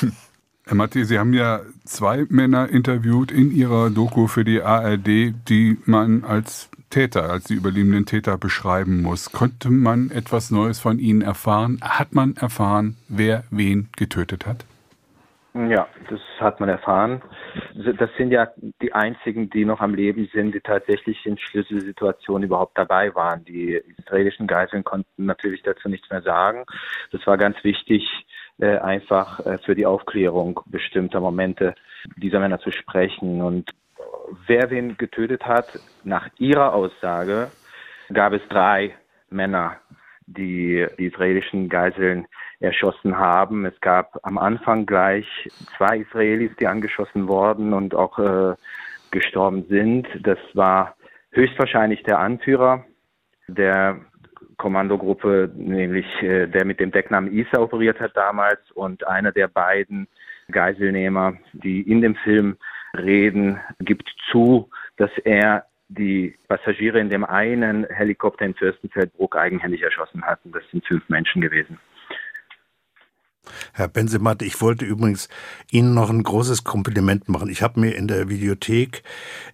Herr 0.64 0.76
Matti, 0.76 1.04
Sie 1.04 1.18
haben 1.18 1.34
ja 1.34 1.60
zwei 1.84 2.24
Männer 2.28 2.68
interviewt 2.68 3.32
in 3.32 3.50
Ihrer 3.50 3.90
Doku 3.90 4.28
für 4.28 4.44
die 4.44 4.62
ARD, 4.62 5.34
die 5.48 5.76
man 5.86 6.22
als 6.22 6.68
Täter, 6.88 7.28
als 7.30 7.44
die 7.44 7.54
überlebenden 7.54 8.06
Täter 8.06 8.38
beschreiben 8.38 9.02
muss. 9.02 9.32
Konnte 9.32 9.70
man 9.70 10.10
etwas 10.10 10.50
Neues 10.50 10.78
von 10.78 10.98
ihnen 10.98 11.22
erfahren? 11.22 11.78
Hat 11.80 12.14
man 12.14 12.36
erfahren, 12.36 12.96
wer 13.08 13.44
wen 13.50 13.88
getötet 13.96 14.46
hat? 14.46 14.64
Ja, 15.54 15.86
das 16.08 16.20
hat 16.40 16.60
man 16.60 16.70
erfahren. 16.70 17.20
Das 17.74 18.08
sind 18.16 18.30
ja 18.30 18.48
die 18.80 18.94
einzigen, 18.94 19.50
die 19.50 19.66
noch 19.66 19.80
am 19.80 19.94
Leben 19.94 20.30
sind, 20.32 20.54
die 20.54 20.60
tatsächlich 20.60 21.26
in 21.26 21.36
Schlüsselsituationen 21.36 22.48
überhaupt 22.48 22.78
dabei 22.78 23.14
waren. 23.14 23.44
Die 23.44 23.74
israelischen 23.98 24.46
Geiseln 24.46 24.82
konnten 24.82 25.26
natürlich 25.26 25.62
dazu 25.62 25.90
nichts 25.90 26.08
mehr 26.08 26.22
sagen. 26.22 26.64
Das 27.10 27.26
war 27.26 27.36
ganz 27.36 27.62
wichtig, 27.64 28.02
äh, 28.58 28.78
einfach 28.78 29.40
äh, 29.44 29.58
für 29.58 29.74
die 29.74 29.84
Aufklärung 29.84 30.60
bestimmter 30.66 31.20
Momente 31.20 31.74
dieser 32.16 32.40
Männer 32.40 32.58
zu 32.58 32.70
sprechen. 32.70 33.42
Und 33.42 33.72
wer 34.46 34.70
wen 34.70 34.96
getötet 34.96 35.44
hat, 35.44 35.78
nach 36.02 36.30
ihrer 36.38 36.72
Aussage 36.72 37.50
gab 38.10 38.32
es 38.32 38.42
drei 38.48 38.94
Männer, 39.28 39.76
die 40.32 40.86
die 40.98 41.06
israelischen 41.06 41.68
Geiseln 41.68 42.26
erschossen 42.60 43.18
haben. 43.18 43.64
Es 43.64 43.80
gab 43.80 44.18
am 44.22 44.38
Anfang 44.38 44.86
gleich 44.86 45.26
zwei 45.76 45.98
Israelis, 45.98 46.50
die 46.60 46.66
angeschossen 46.66 47.28
worden 47.28 47.72
und 47.72 47.94
auch 47.94 48.18
äh, 48.18 48.54
gestorben 49.10 49.66
sind. 49.68 50.06
Das 50.22 50.38
war 50.54 50.96
höchstwahrscheinlich 51.30 52.02
der 52.04 52.18
Anführer 52.18 52.84
der 53.48 54.00
Kommandogruppe, 54.56 55.50
nämlich 55.54 56.06
äh, 56.22 56.46
der 56.46 56.64
mit 56.64 56.78
dem 56.78 56.92
Decknamen 56.92 57.32
Isa 57.32 57.60
operiert 57.60 58.00
hat 58.00 58.16
damals 58.16 58.60
und 58.72 59.06
einer 59.06 59.32
der 59.32 59.48
beiden 59.48 60.08
Geiselnehmer, 60.50 61.34
die 61.52 61.82
in 61.82 62.00
dem 62.00 62.14
Film 62.16 62.56
reden, 62.96 63.58
gibt 63.80 64.08
zu, 64.30 64.70
dass 64.96 65.10
er 65.24 65.66
die 65.94 66.34
Passagiere 66.48 67.00
in 67.00 67.10
dem 67.10 67.24
einen 67.24 67.86
Helikopter 67.86 68.44
in 68.44 68.54
Fürstenfeldbruck 68.54 69.36
eigenhändig 69.36 69.82
erschossen 69.82 70.22
hat. 70.22 70.40
das 70.44 70.62
sind 70.70 70.86
fünf 70.86 71.08
Menschen 71.08 71.40
gewesen. 71.40 71.78
Herr 73.72 73.88
Bensemat, 73.88 74.42
ich 74.42 74.60
wollte 74.60 74.84
übrigens 74.84 75.28
Ihnen 75.70 75.94
noch 75.94 76.10
ein 76.10 76.22
großes 76.22 76.62
Kompliment 76.62 77.28
machen. 77.28 77.48
Ich 77.48 77.62
habe 77.62 77.80
mir 77.80 77.96
in 77.96 78.06
der 78.06 78.28
Videothek 78.28 79.02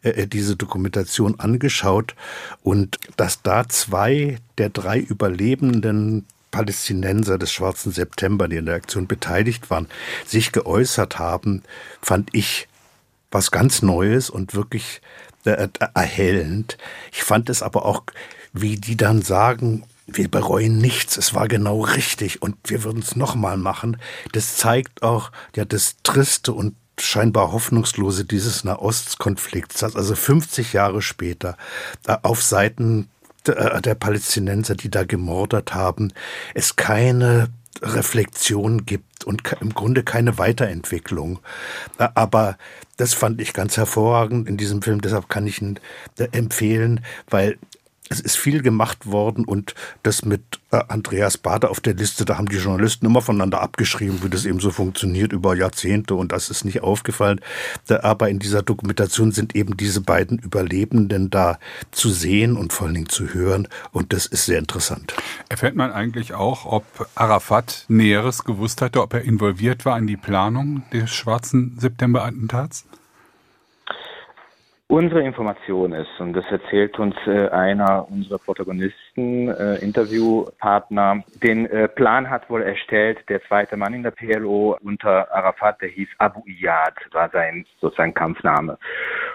äh, 0.02 0.26
diese 0.26 0.56
Dokumentation 0.56 1.40
angeschaut 1.40 2.14
und 2.62 2.98
dass 3.16 3.42
da 3.42 3.66
zwei 3.68 4.36
der 4.58 4.68
drei 4.68 4.98
Überlebenden 4.98 6.26
Palästinenser 6.50 7.38
des 7.38 7.52
Schwarzen 7.52 7.92
September, 7.92 8.48
die 8.48 8.56
in 8.56 8.66
der 8.66 8.74
Aktion 8.74 9.06
beteiligt 9.06 9.70
waren, 9.70 9.86
sich 10.24 10.52
geäußert 10.52 11.18
haben, 11.18 11.62
fand 12.02 12.30
ich 12.32 12.68
was 13.30 13.50
ganz 13.50 13.82
Neues 13.82 14.30
und 14.30 14.54
wirklich 14.54 15.00
äh, 15.44 15.68
erhellend. 15.94 16.78
Ich 17.12 17.22
fand 17.22 17.48
es 17.50 17.62
aber 17.62 17.84
auch, 17.84 18.02
wie 18.52 18.76
die 18.76 18.96
dann 18.96 19.22
sagen, 19.22 19.84
wir 20.06 20.28
bereuen 20.30 20.78
nichts, 20.78 21.18
es 21.18 21.34
war 21.34 21.48
genau 21.48 21.82
richtig 21.82 22.40
und 22.40 22.56
wir 22.64 22.82
würden 22.82 23.02
es 23.02 23.14
nochmal 23.14 23.58
machen. 23.58 23.98
Das 24.32 24.56
zeigt 24.56 25.02
auch 25.02 25.30
ja 25.54 25.64
das 25.64 25.96
Triste 26.02 26.52
und 26.52 26.74
scheinbar 26.98 27.52
hoffnungslose 27.52 28.24
dieses 28.24 28.64
Nahostkonflikts, 28.64 29.84
also 29.84 30.14
50 30.14 30.72
Jahre 30.72 31.02
später 31.02 31.56
äh, 32.06 32.16
auf 32.22 32.42
Seiten 32.42 33.08
äh, 33.46 33.80
der 33.80 33.94
Palästinenser, 33.94 34.74
die 34.74 34.90
da 34.90 35.04
gemordet 35.04 35.74
haben, 35.74 36.12
es 36.54 36.76
keine 36.76 37.50
Reflexion 37.82 38.86
gibt 38.86 39.07
und 39.28 39.42
im 39.60 39.74
Grunde 39.74 40.02
keine 40.02 40.38
Weiterentwicklung. 40.38 41.38
Aber 41.98 42.56
das 42.96 43.12
fand 43.12 43.40
ich 43.40 43.52
ganz 43.52 43.76
hervorragend 43.76 44.48
in 44.48 44.56
diesem 44.56 44.80
Film, 44.82 45.02
deshalb 45.02 45.28
kann 45.28 45.46
ich 45.46 45.60
ihn 45.60 45.78
äh, 46.18 46.28
empfehlen, 46.32 47.04
weil 47.28 47.58
es 48.08 48.20
ist 48.20 48.36
viel 48.36 48.62
gemacht 48.62 49.06
worden 49.06 49.44
und 49.44 49.74
das 50.02 50.24
mit 50.24 50.60
äh, 50.70 50.80
Andreas 50.88 51.38
Bader 51.38 51.70
auf 51.70 51.80
der 51.80 51.94
Liste, 51.94 52.24
da 52.24 52.38
haben 52.38 52.48
die 52.48 52.56
Journalisten 52.56 53.06
immer 53.06 53.22
voneinander 53.22 53.60
abgeschrieben, 53.60 54.22
wie 54.22 54.28
das 54.28 54.44
eben 54.44 54.60
so 54.60 54.70
funktioniert 54.70 55.32
über 55.32 55.54
Jahrzehnte 55.56 56.14
und 56.14 56.32
das 56.32 56.50
ist 56.50 56.64
nicht 56.64 56.82
aufgefallen. 56.82 57.40
Aber 57.88 58.28
in 58.28 58.38
dieser 58.38 58.62
Dokumentation 58.62 59.32
sind 59.32 59.54
eben 59.54 59.76
diese 59.76 60.00
beiden 60.00 60.38
Überlebenden 60.38 61.30
da 61.30 61.58
zu 61.90 62.10
sehen 62.10 62.56
und 62.56 62.72
vor 62.72 62.86
allen 62.86 62.94
Dingen 62.94 63.08
zu 63.08 63.32
hören 63.34 63.68
und 63.92 64.12
das 64.12 64.26
ist 64.26 64.46
sehr 64.46 64.58
interessant. 64.58 65.14
Erfährt 65.48 65.76
man 65.76 65.92
eigentlich 65.92 66.34
auch, 66.34 66.66
ob 66.66 66.84
Arafat 67.14 67.84
Näheres 67.88 68.44
gewusst 68.44 68.82
hatte, 68.82 69.02
ob 69.02 69.14
er 69.14 69.22
involviert 69.22 69.84
war 69.84 69.98
in 69.98 70.06
die 70.06 70.16
Planung 70.16 70.82
des 70.92 71.10
schwarzen 71.10 71.76
September-Attentats? 71.78 72.84
Unsere 74.90 75.22
Information 75.22 75.92
ist, 75.92 76.18
und 76.18 76.32
das 76.32 76.46
erzählt 76.50 76.98
uns 76.98 77.14
äh, 77.26 77.48
einer 77.50 78.10
unserer 78.10 78.38
Protagonisten, 78.38 79.50
äh, 79.50 79.74
Interviewpartner, 79.84 81.24
den 81.42 81.66
äh, 81.66 81.88
Plan 81.88 82.30
hat 82.30 82.48
wohl 82.48 82.62
erstellt, 82.62 83.18
der 83.28 83.42
zweite 83.42 83.76
Mann 83.76 83.92
in 83.92 84.02
der 84.02 84.12
PLO 84.12 84.78
unter 84.82 85.30
Arafat, 85.30 85.82
der 85.82 85.90
hieß 85.90 86.08
Abu 86.16 86.40
Iyad, 86.46 86.94
war 87.12 87.28
sein 87.28 87.66
sozusagen 87.82 88.14
Kampfname. 88.14 88.78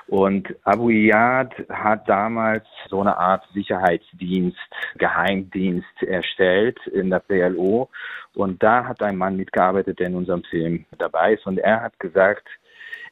Und 0.07 0.55
Abu 0.63 0.89
Iyad 0.89 1.53
hat 1.69 2.09
damals 2.09 2.65
so 2.89 3.01
eine 3.01 3.15
Art 3.15 3.47
Sicherheitsdienst, 3.53 4.57
Geheimdienst 4.95 6.01
erstellt 6.01 6.79
in 6.87 7.11
der 7.11 7.19
PLO. 7.19 7.89
Und 8.33 8.63
da 8.63 8.85
hat 8.85 9.03
ein 9.03 9.17
Mann 9.17 9.37
mitgearbeitet, 9.37 9.99
der 9.99 10.07
in 10.07 10.15
unserem 10.15 10.43
Film 10.45 10.85
dabei 10.97 11.33
ist. 11.33 11.45
Und 11.45 11.59
er 11.59 11.83
hat 11.83 11.99
gesagt, 11.99 12.47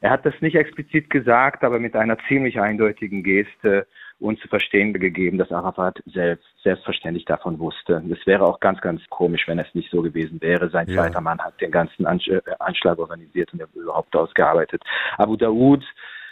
er 0.02 0.10
hat 0.10 0.26
das 0.26 0.34
nicht 0.40 0.56
explizit 0.56 1.08
gesagt, 1.10 1.62
aber 1.62 1.78
mit 1.78 1.94
einer 1.94 2.18
ziemlich 2.28 2.60
eindeutigen 2.60 3.22
Geste 3.22 3.86
uns 4.18 4.40
zu 4.40 4.48
verstehen 4.48 4.92
gegeben, 4.92 5.38
dass 5.38 5.52
Arafat 5.52 6.02
selbst 6.06 6.46
selbstverständlich 6.62 7.24
davon 7.24 7.58
wusste. 7.60 8.02
Es 8.10 8.26
wäre 8.26 8.44
auch 8.44 8.58
ganz, 8.58 8.80
ganz 8.80 9.00
komisch, 9.10 9.46
wenn 9.46 9.60
es 9.60 9.74
nicht 9.74 9.90
so 9.90 10.02
gewesen 10.02 10.40
wäre. 10.40 10.70
Sein 10.70 10.88
ja. 10.88 10.96
zweiter 10.96 11.20
Mann 11.20 11.40
hat 11.40 11.60
den 11.60 11.70
ganzen 11.70 12.04
äh, 12.04 12.40
Anschlag 12.58 12.98
organisiert 12.98 13.52
und 13.52 13.62
überhaupt 13.74 14.14
ausgearbeitet. 14.16 14.82
Abu 15.18 15.36
Daoud, 15.36 15.84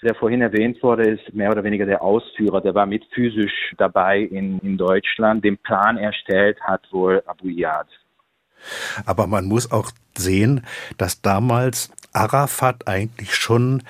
der 0.02 0.16
vorhin 0.16 0.42
erwähnt 0.42 0.82
wurde, 0.82 1.08
ist 1.08 1.32
mehr 1.32 1.50
oder 1.50 1.62
weniger 1.62 1.86
der 1.86 2.02
Ausführer. 2.02 2.60
Der 2.60 2.74
war 2.74 2.86
mit 2.86 3.04
physisch 3.12 3.72
dabei 3.78 4.20
in, 4.20 4.58
in 4.60 4.78
Deutschland. 4.78 5.44
Den 5.44 5.58
Plan 5.58 5.96
erstellt 5.96 6.60
hat 6.62 6.82
wohl 6.90 7.22
Abu 7.26 7.46
Iyad. 7.46 7.86
Aber 9.04 9.26
man 9.26 9.46
muss 9.46 9.70
auch 9.70 9.90
sehen, 10.16 10.66
dass 10.98 11.22
damals 11.22 11.90
Arafat 12.12 12.88
eigentlich 12.88 13.34
schon 13.34 13.82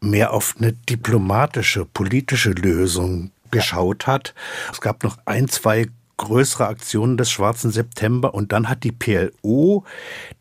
mehr 0.00 0.32
auf 0.32 0.56
eine 0.58 0.72
diplomatische, 0.72 1.84
politische 1.84 2.50
Lösung 2.50 3.30
geschaut 3.50 4.06
hat. 4.06 4.34
Es 4.72 4.80
gab 4.80 5.04
noch 5.04 5.18
ein, 5.26 5.48
zwei 5.48 5.86
größere 6.16 6.66
Aktionen 6.66 7.16
des 7.16 7.30
Schwarzen 7.30 7.70
September 7.70 8.34
und 8.34 8.52
dann 8.52 8.68
hat 8.68 8.84
die 8.84 8.92
PLO 8.92 9.84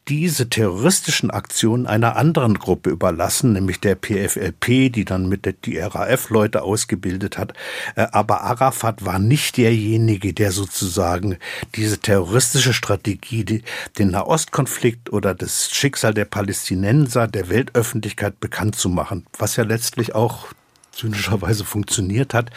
diese 0.08 0.50
terroristischen 0.50 1.32
Aktionen 1.32 1.88
einer 1.88 2.16
anderen 2.16 2.56
Gruppe 2.56 2.90
überlassen, 2.90 3.54
nämlich 3.54 3.80
der 3.80 3.96
PFLP, 3.96 4.92
die 4.92 5.06
dann 5.06 5.30
mit 5.30 5.46
der, 5.46 5.54
die 5.54 5.78
RAF-Leute 5.78 6.64
ausgebildet 6.64 7.38
hat. 7.38 7.54
Äh, 7.96 8.08
aber 8.12 8.42
Arafat 8.42 9.06
war 9.06 9.20
nicht 9.20 9.58
derjenige, 9.58 10.34
der 10.34 10.52
sozusagen 10.52 11.38
diese 11.76 12.00
terroristische 12.00 12.74
Strategie, 12.74 13.46
die, 13.46 13.64
den 13.98 14.12
Nahostkonflikt 14.12 15.14
oder 15.14 15.34
das 15.34 15.72
Schicksal 15.72 16.14
der 16.14 16.26
Palästinenser 16.26 17.28
der 17.28 17.50
Weltöffentlichkeit 17.50 18.40
bekannt 18.40 18.76
zu 18.76 18.90
machen, 18.90 19.26
was 19.38 19.56
ja 19.56 19.64
letztlich 19.64 20.14
auch 20.16 20.48
zynischerweise 20.92 21.66
funktioniert 21.66 22.34
hat. 22.34 22.50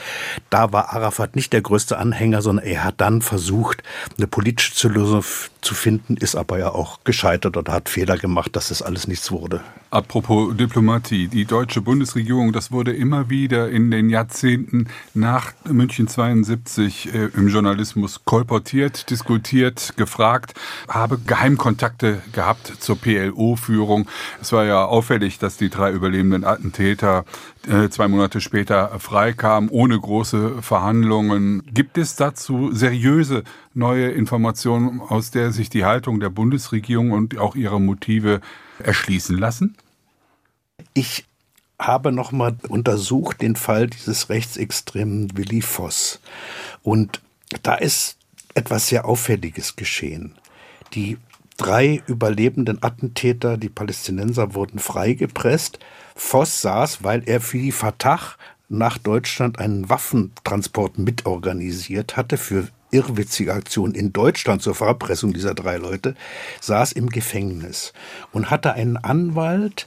Da 0.51 0.73
war 0.73 0.93
Arafat 0.93 1.37
nicht 1.37 1.53
der 1.53 1.63
größte 1.63 1.99
Anhänger, 1.99 2.43
sondern 2.43 2.67
er 2.67 2.85
hat 2.85 3.01
dann 3.01 3.23
versucht, 3.23 3.83
eine 4.17 4.27
politische 4.27 4.75
zu 5.65 5.75
finden, 5.75 6.17
ist 6.17 6.37
aber 6.37 6.59
ja 6.59 6.71
auch 6.71 7.01
gescheitert 7.05 7.57
oder 7.57 7.73
hat 7.73 7.89
Fehler 7.89 8.17
gemacht, 8.17 8.55
dass 8.57 8.69
das 8.69 8.83
alles 8.83 9.09
nichts 9.09 9.31
wurde. 9.33 9.63
Apropos 9.91 10.57
Diplomatie, 10.57 11.29
die 11.29 11.45
deutsche 11.45 11.81
Bundesregierung, 11.81 12.53
das 12.53 12.73
wurde 12.73 12.93
immer 12.93 13.31
wieder 13.31 13.71
in 13.71 13.91
den 13.93 14.11
Jahrzehnten 14.11 14.89
nach 15.15 15.53
München 15.69 16.09
72 16.09 17.15
äh, 17.15 17.29
im 17.37 17.49
Journalismus 17.49 18.25
kolportiert, 18.25 19.09
diskutiert, 19.11 19.97
gefragt, 19.97 20.55
habe 20.89 21.19
Geheimkontakte 21.19 22.23
gehabt 22.33 22.73
zur 22.81 22.97
PLO-Führung. 22.97 24.09
Es 24.41 24.53
war 24.53 24.65
ja 24.65 24.85
auffällig, 24.85 25.39
dass 25.39 25.57
die 25.57 25.71
drei 25.71 25.93
überlebenden 25.93 26.45
Attentäter 26.45 27.25
äh, 27.69 27.89
zwei 27.89 28.09
Monate 28.09 28.41
später 28.41 28.99
freikamen, 28.99 29.69
ohne 29.69 29.99
große 29.99 30.61
Verhandlungen. 30.61 31.63
Gibt 31.73 31.99
es 31.99 32.17
dazu 32.17 32.73
seriöse 32.73 33.45
neue 33.75 34.11
Informationen, 34.11 35.01
aus 35.01 35.31
der 35.31 35.53
sich 35.55 35.71
die 35.71 35.85
Haltung 35.85 36.21
der 36.21 36.31
Bundesregierung 36.31 37.13
und 37.13 37.39
auch 37.39 37.57
ihre 37.57 37.81
Motive 37.81 38.41
erschließen 38.79 39.39
lassen? 39.39 39.77
Ich 40.93 41.25
habe 41.79 42.13
nochmal 42.13 42.57
untersucht 42.69 43.43
den 43.43 43.57
Fall 43.57 43.89
dieses 43.89 44.29
rechtsextremen 44.29 45.37
Willi 45.37 45.63
Voss. 45.63 46.21
Und 46.83 47.21
da 47.63 47.75
ist 47.75 48.17
etwas 48.55 48.89
sehr 48.89 49.05
Auffälliges 49.07 49.77
geschehen. 49.77 50.35
Die 50.95 51.19
drei 51.57 52.03
überlebenden 52.07 52.83
Attentäter, 52.83 53.57
die 53.57 53.69
Palästinenser, 53.69 54.55
wurden 54.55 54.79
freigepresst. 54.79 55.79
Voss 56.15 56.61
saß, 56.61 57.03
weil 57.03 57.23
er 57.27 57.41
für 57.41 57.59
die 57.59 57.73
Fatah 57.73 58.21
nach 58.69 58.99
Deutschland 58.99 59.59
einen 59.59 59.89
Waffentransport 59.89 60.99
mitorganisiert 60.99 62.17
hatte 62.17 62.37
für 62.37 62.69
irrwitzige 62.95 63.53
Aktion 63.53 63.95
in 63.95 64.13
Deutschland 64.13 64.63
zur 64.63 64.75
Verpressung 64.75 65.33
dieser 65.33 65.55
drei 65.55 65.77
Leute, 65.77 66.15
saß 66.61 66.93
im 66.93 67.09
Gefängnis 67.11 67.93
und 68.33 68.51
hatte 68.51 68.73
einen 68.75 68.97
Anwalt, 68.97 69.87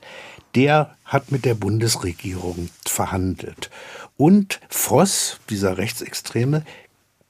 der 0.55 0.95
hat 1.05 1.31
mit 1.31 1.45
der 1.45 1.55
Bundesregierung 1.55 2.69
verhandelt. 2.85 3.69
Und 4.17 4.59
Voss, 4.69 5.39
dieser 5.49 5.77
Rechtsextreme, 5.77 6.63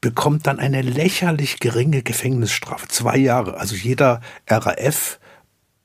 bekommt 0.01 0.47
dann 0.47 0.59
eine 0.59 0.81
lächerlich 0.81 1.59
geringe 1.59 2.01
Gefängnisstrafe. 2.01 2.87
Zwei 2.87 3.17
Jahre. 3.17 3.57
Also 3.57 3.75
jeder 3.75 4.21
RAF 4.47 5.19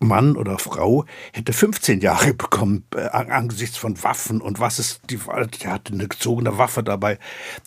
Mann 0.02 0.36
oder 0.36 0.58
Frau 0.58 1.04
hätte 1.32 1.52
15 1.52 2.00
Jahre 2.00 2.34
bekommen 2.34 2.84
äh, 2.94 3.06
angesichts 3.08 3.76
von 3.76 4.02
Waffen 4.02 4.40
und 4.40 4.60
was 4.60 4.78
ist 4.78 5.02
die 5.10 5.18
der 5.62 5.72
hatte 5.72 5.92
eine 5.92 6.08
gezogene 6.08 6.58
Waffe 6.58 6.82
dabei 6.82 7.18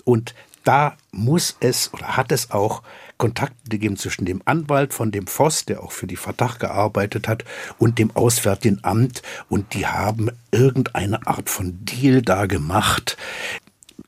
und 0.04 0.36
da 0.66 0.98
muss 1.12 1.56
es 1.62 1.94
oder 1.94 2.18
hat 2.18 2.32
es 2.32 2.52
auch 2.52 2.84
Kontakte 3.18 3.70
gegeben 3.70 3.96
zwischen 3.96 4.26
dem 4.26 4.42
Anwalt 4.44 4.94
von 4.94 5.12
dem 5.12 5.28
Voss, 5.28 5.64
der 5.66 5.82
auch 5.82 5.92
für 5.92 6.08
die 6.08 6.18
Verdacht 6.18 6.60
gearbeitet 6.60 7.28
hat, 7.30 7.46
und 7.78 7.98
dem 7.98 8.14
Auswärtigen 8.16 8.84
Amt. 8.84 9.22
Und 9.48 9.74
die 9.74 9.88
haben 9.88 10.30
irgendeine 10.52 11.26
Art 11.26 11.50
von 11.50 11.86
Deal 11.86 12.22
da 12.22 12.46
gemacht. 12.46 13.16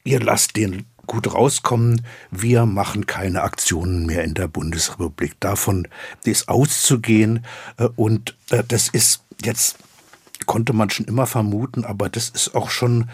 Ihr 0.03 0.19
lasst 0.19 0.57
den 0.57 0.85
gut 1.05 1.33
rauskommen. 1.33 2.05
Wir 2.31 2.65
machen 2.65 3.05
keine 3.05 3.43
Aktionen 3.43 4.05
mehr 4.05 4.25
in 4.25 4.33
der 4.33 4.49
Bundesrepublik. 4.49 5.39
Davon 5.39 5.87
ist 6.25 6.49
auszugehen. 6.49 7.45
Äh, 7.77 7.87
und 7.95 8.35
äh, 8.49 8.63
das 8.67 8.89
ist 8.89 9.23
jetzt 9.41 9.77
konnte 10.47 10.73
man 10.73 10.89
schon 10.89 11.05
immer 11.05 11.27
vermuten, 11.27 11.85
aber 11.85 12.09
das 12.09 12.29
ist 12.29 12.55
auch 12.55 12.71
schon 12.71 13.05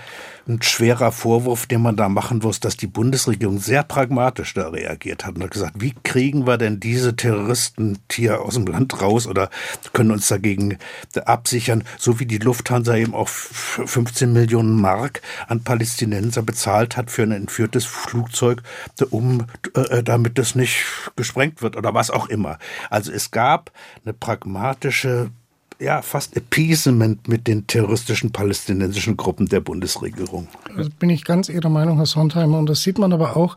ein 0.48 0.62
schwerer 0.62 1.12
Vorwurf, 1.12 1.66
den 1.66 1.82
man 1.82 1.96
da 1.96 2.10
machen 2.10 2.40
muss, 2.42 2.60
dass 2.60 2.78
die 2.78 2.88
Bundesregierung 2.88 3.60
sehr 3.60 3.84
pragmatisch 3.84 4.54
da 4.54 4.70
reagiert 4.70 5.26
hat 5.26 5.36
und 5.36 5.44
hat 5.44 5.52
gesagt, 5.52 5.74
wie 5.80 5.94
kriegen 6.04 6.46
wir 6.46 6.58
denn 6.58 6.80
diese 6.80 7.16
Terroristen 7.16 8.00
hier 8.12 8.42
aus 8.42 8.56
dem 8.56 8.68
Land 8.68 9.02
raus 9.02 9.28
oder 9.28 9.50
können 9.94 10.12
uns 10.12 10.28
dagegen 10.28 10.78
absichern, 11.26 11.84
so 11.98 12.20
wie 12.20 12.26
die 12.26 12.38
Lufthansa 12.38 12.96
eben 12.96 13.16
auch 13.16 13.28
15 13.28 14.32
Millionen 14.32 14.80
Mark 14.80 15.22
an 15.48 15.64
Palästinenser 15.64 16.44
bezahlt 16.44 16.98
hat 16.98 17.10
für 17.10 17.24
ein 17.24 17.32
entführtes 17.32 17.86
Flugzeug, 17.86 18.62
um 19.10 19.46
äh, 19.74 20.04
damit 20.04 20.38
das 20.38 20.56
nicht 20.56 20.86
gesprengt 21.16 21.62
wird 21.62 21.76
oder 21.76 21.94
was 21.94 22.12
auch 22.12 22.30
immer. 22.30 22.60
Also 22.90 23.12
es 23.12 23.32
gab 23.32 23.72
eine 24.04 24.14
pragmatische 24.14 25.32
ja, 25.80 26.01
fast 26.01 26.36
Appeasement 26.38 27.28
mit 27.28 27.47
den 27.47 27.67
terroristischen 27.67 28.32
palästinensischen 28.32 29.17
Gruppen 29.17 29.47
der 29.47 29.59
Bundesregierung. 29.59 30.47
Also 30.76 30.89
bin 30.99 31.09
ich 31.09 31.24
ganz 31.24 31.49
Ihrer 31.49 31.69
Meinung, 31.69 31.97
Herr 31.97 32.05
Sontheimer. 32.05 32.57
Und 32.57 32.67
das 32.67 32.84
sieht 32.84 32.97
man 32.97 33.13
aber 33.13 33.36
auch, 33.36 33.55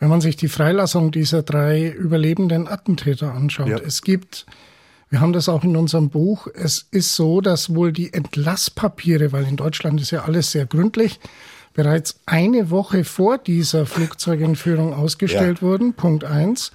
wenn 0.00 0.08
man 0.08 0.20
sich 0.20 0.36
die 0.36 0.48
Freilassung 0.48 1.10
dieser 1.10 1.42
drei 1.42 1.88
überlebenden 1.88 2.68
Attentäter 2.68 3.34
anschaut. 3.34 3.68
Ja. 3.68 3.78
Es 3.78 4.02
gibt, 4.02 4.46
wir 5.10 5.20
haben 5.20 5.32
das 5.32 5.48
auch 5.48 5.64
in 5.64 5.76
unserem 5.76 6.08
Buch, 6.10 6.46
es 6.54 6.86
ist 6.90 7.14
so, 7.14 7.40
dass 7.40 7.74
wohl 7.74 7.92
die 7.92 8.12
Entlasspapiere, 8.12 9.32
weil 9.32 9.44
in 9.46 9.56
Deutschland 9.56 10.00
ist 10.00 10.10
ja 10.10 10.24
alles 10.24 10.52
sehr 10.52 10.66
gründlich, 10.66 11.18
bereits 11.74 12.20
eine 12.26 12.70
Woche 12.70 13.04
vor 13.04 13.38
dieser 13.38 13.86
Flugzeugentführung 13.86 14.94
ausgestellt 14.94 15.58
ja. 15.58 15.62
wurden. 15.62 15.94
Punkt 15.94 16.24
eins. 16.24 16.72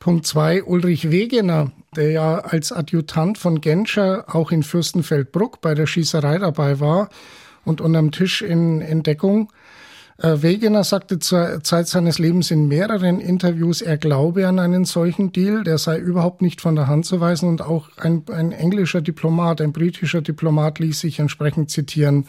Punkt 0.00 0.26
zwei, 0.26 0.64
Ulrich 0.64 1.10
Wegener, 1.10 1.72
der 1.94 2.10
ja 2.10 2.38
als 2.38 2.72
Adjutant 2.72 3.36
von 3.36 3.60
Genscher 3.60 4.24
auch 4.34 4.50
in 4.50 4.62
Fürstenfeldbruck 4.62 5.60
bei 5.60 5.74
der 5.74 5.86
Schießerei 5.86 6.38
dabei 6.38 6.80
war 6.80 7.10
und 7.66 7.82
unterm 7.82 8.10
Tisch 8.10 8.40
in 8.40 8.80
Entdeckung. 8.80 9.52
Äh, 10.16 10.40
Wegener 10.40 10.84
sagte 10.84 11.18
zur 11.18 11.62
Zeit 11.62 11.86
seines 11.86 12.18
Lebens 12.18 12.50
in 12.50 12.66
mehreren 12.66 13.20
Interviews, 13.20 13.82
er 13.82 13.98
glaube 13.98 14.48
an 14.48 14.58
einen 14.58 14.86
solchen 14.86 15.32
Deal, 15.32 15.64
der 15.64 15.76
sei 15.76 15.98
überhaupt 15.98 16.40
nicht 16.40 16.62
von 16.62 16.76
der 16.76 16.86
Hand 16.86 17.04
zu 17.04 17.20
weisen 17.20 17.50
und 17.50 17.60
auch 17.60 17.90
ein, 17.98 18.22
ein 18.32 18.52
englischer 18.52 19.02
Diplomat, 19.02 19.60
ein 19.60 19.72
britischer 19.72 20.22
Diplomat 20.22 20.78
ließ 20.78 20.98
sich 20.98 21.18
entsprechend 21.18 21.70
zitieren. 21.70 22.26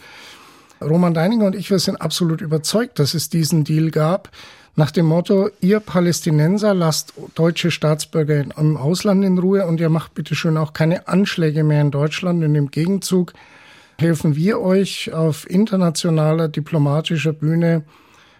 Roman 0.82 1.14
Deininger 1.14 1.46
und 1.46 1.56
ich, 1.56 1.70
wir 1.70 1.78
sind 1.78 2.02
absolut 2.02 2.42
überzeugt, 2.42 2.98
dass 2.98 3.14
es 3.14 3.30
diesen 3.30 3.64
Deal 3.64 3.90
gab 3.90 4.30
nach 4.74 4.90
dem 4.90 5.04
Motto, 5.06 5.50
ihr 5.60 5.80
Palästinenser 5.80 6.72
lasst 6.72 7.12
deutsche 7.34 7.70
Staatsbürger 7.70 8.44
im 8.56 8.78
Ausland 8.78 9.22
in 9.22 9.38
Ruhe 9.38 9.66
und 9.66 9.80
ihr 9.80 9.90
macht 9.90 10.14
bitte 10.14 10.34
schön 10.34 10.56
auch 10.56 10.72
keine 10.72 11.08
Anschläge 11.08 11.62
mehr 11.62 11.82
in 11.82 11.90
Deutschland. 11.90 12.42
Und 12.42 12.54
im 12.54 12.70
Gegenzug 12.70 13.34
helfen 13.98 14.34
wir 14.34 14.60
euch 14.60 15.12
auf 15.12 15.48
internationaler 15.48 16.48
diplomatischer 16.48 17.34
Bühne, 17.34 17.84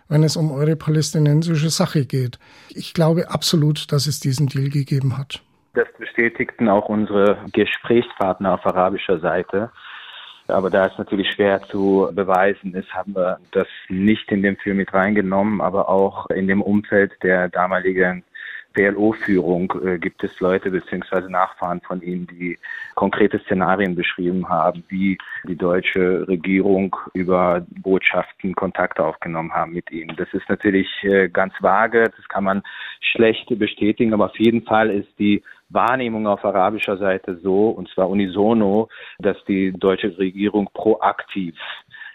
wenn 0.08 0.22
es 0.22 0.36
um 0.36 0.50
eure 0.50 0.74
palästinensische 0.74 1.68
Sache 1.68 2.06
geht. 2.06 2.38
Ich 2.70 2.94
glaube 2.94 3.30
absolut, 3.30 3.92
dass 3.92 4.06
es 4.06 4.18
diesen 4.18 4.46
Deal 4.46 4.70
gegeben 4.70 5.18
hat. 5.18 5.42
Das 5.74 5.88
bestätigten 5.98 6.68
auch 6.68 6.88
unsere 6.88 7.44
Gesprächspartner 7.52 8.54
auf 8.54 8.64
arabischer 8.64 9.20
Seite. 9.20 9.70
Aber 10.52 10.70
da 10.70 10.86
es 10.86 10.98
natürlich 10.98 11.30
schwer 11.32 11.62
zu 11.62 12.10
beweisen 12.12 12.74
ist, 12.74 12.92
haben 12.94 13.14
wir 13.14 13.38
das 13.52 13.66
nicht 13.88 14.30
in 14.30 14.42
dem 14.42 14.56
Film 14.56 14.76
mit 14.76 14.92
reingenommen, 14.92 15.60
aber 15.60 15.88
auch 15.88 16.28
in 16.30 16.46
dem 16.46 16.62
Umfeld 16.62 17.12
der 17.22 17.48
damaligen 17.48 18.22
PLO-Führung 18.72 19.72
äh, 19.84 19.98
gibt 19.98 20.24
es 20.24 20.40
Leute 20.40 20.70
bzw. 20.70 21.28
Nachfahren 21.28 21.80
von 21.80 22.02
ihnen, 22.02 22.26
die 22.26 22.58
konkrete 22.94 23.38
Szenarien 23.40 23.94
beschrieben 23.94 24.48
haben, 24.48 24.82
wie 24.88 25.18
die 25.44 25.56
deutsche 25.56 26.26
Regierung 26.26 26.96
über 27.12 27.64
Botschaften 27.82 28.54
Kontakt 28.54 29.00
aufgenommen 29.00 29.52
haben 29.52 29.72
mit 29.72 29.90
ihnen. 29.90 30.16
Das 30.16 30.32
ist 30.32 30.48
natürlich 30.48 30.88
äh, 31.02 31.28
ganz 31.28 31.52
vage, 31.60 32.10
das 32.16 32.28
kann 32.28 32.44
man 32.44 32.62
schlecht 33.00 33.46
bestätigen, 33.58 34.14
aber 34.14 34.26
auf 34.26 34.38
jeden 34.38 34.62
Fall 34.62 34.90
ist 34.90 35.18
die 35.18 35.42
Wahrnehmung 35.72 36.26
auf 36.26 36.44
arabischer 36.44 36.98
Seite 36.98 37.38
so, 37.42 37.68
und 37.68 37.88
zwar 37.88 38.08
unisono, 38.08 38.88
dass 39.18 39.36
die 39.46 39.72
deutsche 39.72 40.16
Regierung 40.18 40.68
proaktiv 40.72 41.54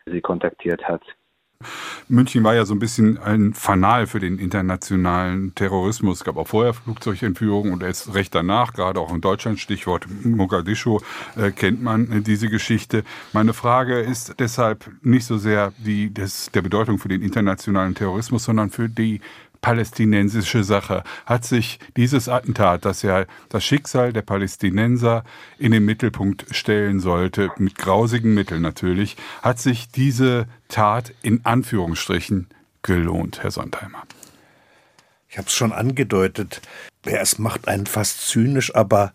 sie 0.05 0.21
kontaktiert 0.21 0.87
hat. 0.87 1.01
München 2.07 2.43
war 2.43 2.53
ja 2.53 2.65
so 2.65 2.75
ein 2.75 2.79
bisschen 2.79 3.17
ein 3.17 3.53
Fanal 3.53 4.05
für 4.05 4.19
den 4.19 4.37
internationalen 4.37 5.55
Terrorismus. 5.55 6.19
Es 6.19 6.23
gab 6.23 6.37
auch 6.37 6.47
vorher 6.47 6.73
Flugzeugentführungen 6.73 7.73
und 7.73 7.83
erst 7.83 8.13
recht 8.13 8.33
danach, 8.35 8.73
gerade 8.73 8.99
auch 8.99 9.13
in 9.13 9.21
Deutschland, 9.21 9.59
Stichwort 9.59 10.05
Mogadischu, 10.23 10.99
äh, 11.35 11.51
kennt 11.51 11.81
man 11.81 12.11
äh, 12.11 12.21
diese 12.21 12.49
Geschichte. 12.49 13.03
Meine 13.33 13.53
Frage 13.53 13.99
ist 13.99 14.35
deshalb 14.39 14.89
nicht 15.01 15.25
so 15.25 15.37
sehr 15.37 15.73
die 15.77 16.13
des, 16.13 16.51
der 16.51 16.61
Bedeutung 16.61 16.99
für 16.99 17.09
den 17.09 17.21
internationalen 17.23 17.95
Terrorismus, 17.95 18.43
sondern 18.43 18.69
für 18.69 18.87
die 18.87 19.19
palästinensische 19.61 20.63
Sache. 20.63 21.03
Hat 21.25 21.45
sich 21.45 21.79
dieses 21.95 22.29
Attentat, 22.29 22.85
das 22.85 23.01
ja 23.01 23.25
das 23.49 23.63
Schicksal 23.63 24.13
der 24.13 24.21
Palästinenser 24.21 25.23
in 25.57 25.71
den 25.71 25.85
Mittelpunkt 25.85 26.45
stellen 26.51 26.99
sollte, 26.99 27.51
mit 27.57 27.77
grausigen 27.77 28.33
Mitteln 28.33 28.61
natürlich, 28.61 29.17
hat 29.41 29.59
sich 29.59 29.89
diese 29.89 30.47
Tat 30.67 31.13
in 31.21 31.45
Anführungsstrichen 31.45 32.47
gelohnt, 32.81 33.43
Herr 33.43 33.51
Sondheimer? 33.51 34.03
Ich 35.29 35.37
habe 35.37 35.47
es 35.47 35.53
schon 35.53 35.73
angedeutet. 35.73 36.61
Ja, 37.05 37.17
es 37.17 37.37
macht 37.37 37.67
einen 37.67 37.85
fast 37.85 38.27
zynisch, 38.27 38.73
aber 38.75 39.13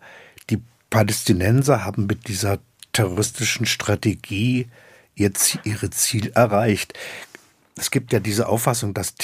die 0.49 0.61
Palästinenser 0.89 1.83
haben 1.83 2.05
mit 2.05 2.27
dieser 2.27 2.59
terroristischen 2.91 3.65
Strategie 3.65 4.67
jetzt 5.15 5.59
ihre 5.63 5.89
Ziel 5.89 6.31
erreicht. 6.33 6.93
Es 7.75 7.91
gibt 7.91 8.13
ja 8.13 8.19
diese 8.19 8.47
Auffassung, 8.47 8.93
dass 8.93 9.15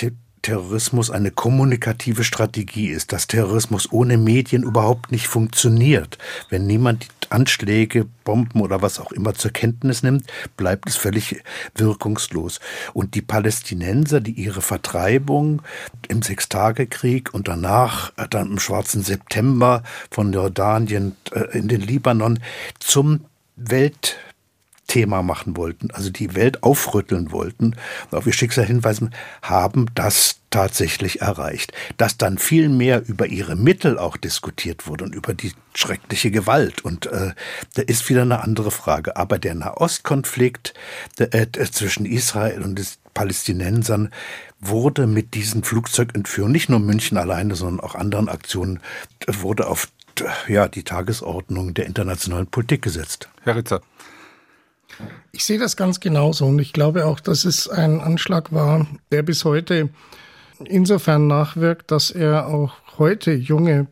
Terrorismus 0.42 1.12
eine 1.12 1.32
kommunikative 1.32 2.24
Strategie 2.24 2.88
ist, 2.88 3.12
dass 3.12 3.28
Terrorismus 3.28 3.92
ohne 3.92 4.18
Medien 4.18 4.64
überhaupt 4.64 5.12
nicht 5.12 5.28
funktioniert. 5.28 6.18
Wenn 6.50 6.68
niemand 6.68 7.08
Anschläge, 7.30 8.06
Bomben 8.24 8.62
oder 8.62 8.82
was 8.82 9.00
auch 9.00 9.12
immer 9.12 9.34
zur 9.36 9.52
Kenntnis 9.52 10.04
nimmt, 10.04 10.26
bleibt 10.58 10.90
es 10.90 10.96
völlig 10.96 11.44
wirkungslos. 11.76 12.60
Und 12.94 13.16
die 13.16 13.22
Palästinenser, 13.22 14.22
die 14.22 14.32
ihre 14.32 14.62
Vertreibung 14.62 15.62
im 16.08 16.22
Sechstagekrieg 16.22 17.34
und 17.34 17.48
danach 17.48 18.12
äh, 18.18 18.28
dann 18.30 18.52
im 18.52 18.60
Schwarzen 18.60 19.04
September 19.04 19.84
von 20.10 20.34
Jordanien 20.34 21.16
äh, 21.32 21.58
in 21.58 21.68
den 21.68 21.82
Libanon 21.82 22.40
zum 22.80 23.26
Welt 23.56 24.18
Thema 24.90 25.24
machen 25.24 25.56
wollten, 25.56 25.92
also 25.92 26.10
die 26.10 26.36
Welt 26.36 26.64
aufrütteln 26.64 27.32
wollten 27.32 27.76
auf 28.12 28.28
ihr 28.28 28.34
Schicksal 28.34 28.66
hinweisen, 28.66 29.12
haben 29.42 29.86
das 29.96 30.42
tatsächlich 30.50 31.22
erreicht. 31.22 31.72
Dass 31.98 32.18
dann 32.18 32.38
viel 32.38 32.68
mehr 32.68 33.08
über 33.08 33.28
ihre 33.28 33.56
Mittel 33.56 33.98
auch 33.98 34.18
diskutiert 34.18 34.88
wurde 34.88 35.06
und 35.06 35.16
über 35.16 35.34
die 35.34 35.54
schreckliche 35.74 36.32
Gewalt. 36.32 36.84
Und 36.84 37.06
äh, 37.06 37.32
da 37.76 37.82
ist 37.84 38.10
wieder 38.10 38.24
eine 38.24 38.44
andere 38.44 38.72
Frage. 38.72 39.16
Aber 39.16 39.40
der 39.40 39.56
Nahostkonflikt 39.56 40.74
äh, 41.20 41.48
zwischen 41.72 42.06
Israel 42.06 42.64
und 42.64 42.76
den 42.76 42.88
Palästinensern 43.14 44.12
wurde 44.60 45.08
mit 45.08 45.36
diesen 45.36 45.64
Flugzeugentführungen, 45.64 46.52
nicht 46.52 46.70
nur 46.70 46.80
München 46.80 47.18
alleine, 47.18 47.56
sondern 47.56 47.80
auch 47.86 47.96
anderen 47.96 48.28
Aktionen, 48.28 48.80
wurde 49.28 49.68
auf 49.68 49.88
ja, 50.48 50.68
die 50.68 50.84
Tagesordnung 50.84 51.74
der 51.74 51.86
internationalen 51.86 52.48
Politik 52.48 52.82
gesetzt. 52.82 53.30
Herr 53.44 53.56
Ritzer. 53.56 53.82
Ich 55.32 55.46
sehe 55.46 55.60
das 55.60 55.78
ganz 55.78 56.00
genauso 56.00 56.46
und 56.46 56.60
ich 56.60 56.74
glaube 56.74 57.06
auch, 57.06 57.20
dass 57.20 57.46
es 57.46 57.70
ein 57.70 58.02
Anschlag 58.02 58.52
war, 58.52 58.88
der 59.12 59.24
bis 59.24 59.46
heute 59.46 59.90
insofern 60.66 61.28
nachwirkt, 61.28 61.92
dass 61.92 62.12
er 62.12 62.48
auch 62.48 62.74
heute 62.98 63.32
junge 63.32 63.88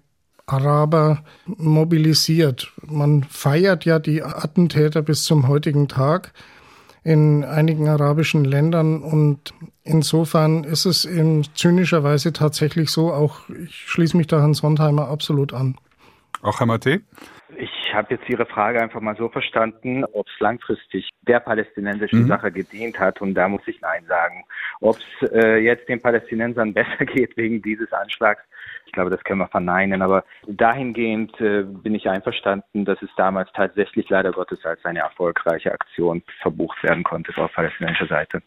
Araber 0.46 1.24
mobilisiert. 1.46 2.72
Man 2.86 3.24
feiert 3.24 3.86
ja 3.86 4.00
die 4.00 4.24
Attentäter 4.24 5.02
bis 5.02 5.26
zum 5.26 5.48
heutigen 5.48 5.88
Tag 5.88 6.34
in 7.04 7.44
einigen 7.44 7.88
arabischen 7.88 8.44
Ländern 8.44 9.02
und 9.02 9.54
insofern 9.84 10.64
ist 10.64 10.86
es 10.86 11.06
in 11.06 11.46
zynischer 11.56 12.04
Weise 12.04 12.34
tatsächlich 12.34 12.90
so, 12.90 13.14
auch 13.14 13.48
ich 13.50 13.76
schließe 13.76 14.18
mich 14.18 14.28
da 14.28 14.40
Herrn 14.40 14.54
Sondheimer 14.54 15.08
absolut 15.08 15.54
an. 15.54 15.78
Auch 16.42 16.60
Herr 16.60 16.66
Matte? 16.66 17.02
Ich 17.60 17.92
habe 17.92 18.14
jetzt 18.14 18.30
Ihre 18.30 18.46
Frage 18.46 18.80
einfach 18.80 19.02
mal 19.02 19.16
so 19.16 19.30
verstanden, 19.30 20.06
ob 20.06 20.28
es 20.28 20.40
langfristig 20.40 21.10
der 21.22 21.40
palästinensischen 21.40 22.24
mhm. 22.24 22.28
Sache 22.28 22.52
gedient 22.52 23.00
hat 23.00 23.20
und 23.20 23.34
da 23.34 23.48
muss 23.48 23.68
ich 23.68 23.82
Nein 23.82 24.06
sagen. 24.08 24.46
Ob 24.80 24.98
es 24.98 25.32
äh, 25.32 25.58
jetzt 25.58 25.90
den 25.90 26.00
Palästinensern 26.00 26.74
besser 26.76 27.06
geht 27.06 27.36
wegen 27.36 27.64
dieses 27.64 27.92
Anschlags, 27.94 28.44
ich 28.86 28.92
glaube, 28.92 29.10
das 29.10 29.24
können 29.24 29.40
wir 29.40 29.48
verneinen. 29.48 30.04
Aber 30.04 30.24
dahingehend 30.46 31.40
äh, 31.42 31.64
bin 31.64 31.96
ich 31.96 32.08
einverstanden, 32.08 32.86
dass 32.86 33.02
es 33.02 33.10
damals 33.18 33.50
tatsächlich 33.54 34.08
leider 34.10 34.32
Gottes 34.32 34.64
als 34.64 34.86
eine 34.86 35.00
erfolgreiche 35.00 35.72
Aktion 35.72 36.22
verbucht 36.42 36.84
werden 36.84 37.04
konnte 37.04 37.36
auf 37.42 37.52
palästinensischer 37.54 38.08
Seite. 38.08 38.44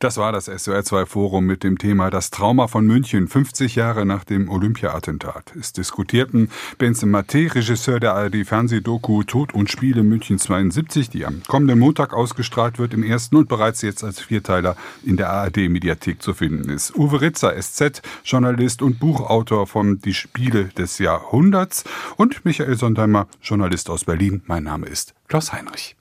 Das 0.00 0.16
war 0.16 0.32
das 0.32 0.48
SOR2-Forum 0.48 1.44
mit 1.44 1.62
dem 1.62 1.76
Thema 1.76 2.10
Das 2.10 2.30
Trauma 2.30 2.68
von 2.68 2.86
München, 2.86 3.28
50 3.28 3.76
Jahre 3.76 4.06
nach 4.06 4.24
dem 4.24 4.48
Olympia-Attentat. 4.48 5.54
Es 5.60 5.74
diskutierten 5.74 6.48
Benzem 6.78 7.14
Maté, 7.14 7.54
Regisseur 7.54 8.00
der 8.00 8.14
ARD-Fernsehdoku 8.14 9.24
Tod 9.24 9.52
und 9.52 9.70
Spiele 9.70 10.02
München 10.02 10.38
72, 10.38 11.10
die 11.10 11.26
am 11.26 11.42
kommenden 11.46 11.78
Montag 11.78 12.14
ausgestrahlt 12.14 12.78
wird 12.78 12.94
im 12.94 13.02
ersten 13.02 13.36
und 13.36 13.50
bereits 13.50 13.82
jetzt 13.82 14.02
als 14.02 14.20
Vierteiler 14.20 14.74
in 15.04 15.18
der 15.18 15.30
ARD-Mediathek 15.30 16.22
zu 16.22 16.32
finden 16.32 16.70
ist. 16.70 16.96
Uwe 16.96 17.20
Ritzer, 17.20 17.54
SZ, 17.60 18.00
Journalist 18.24 18.80
und 18.80 19.00
Buchautor 19.00 19.66
von 19.66 20.00
Die 20.00 20.14
Spiele 20.14 20.64
des 20.78 20.98
Jahrhunderts 20.98 21.84
und 22.16 22.44
Michael 22.46 22.76
Sondheimer, 22.76 23.28
Journalist 23.42 23.90
aus 23.90 24.04
Berlin. 24.04 24.42
Mein 24.46 24.64
Name 24.64 24.86
ist 24.86 25.14
Klaus 25.28 25.52
Heinrich. 25.52 25.99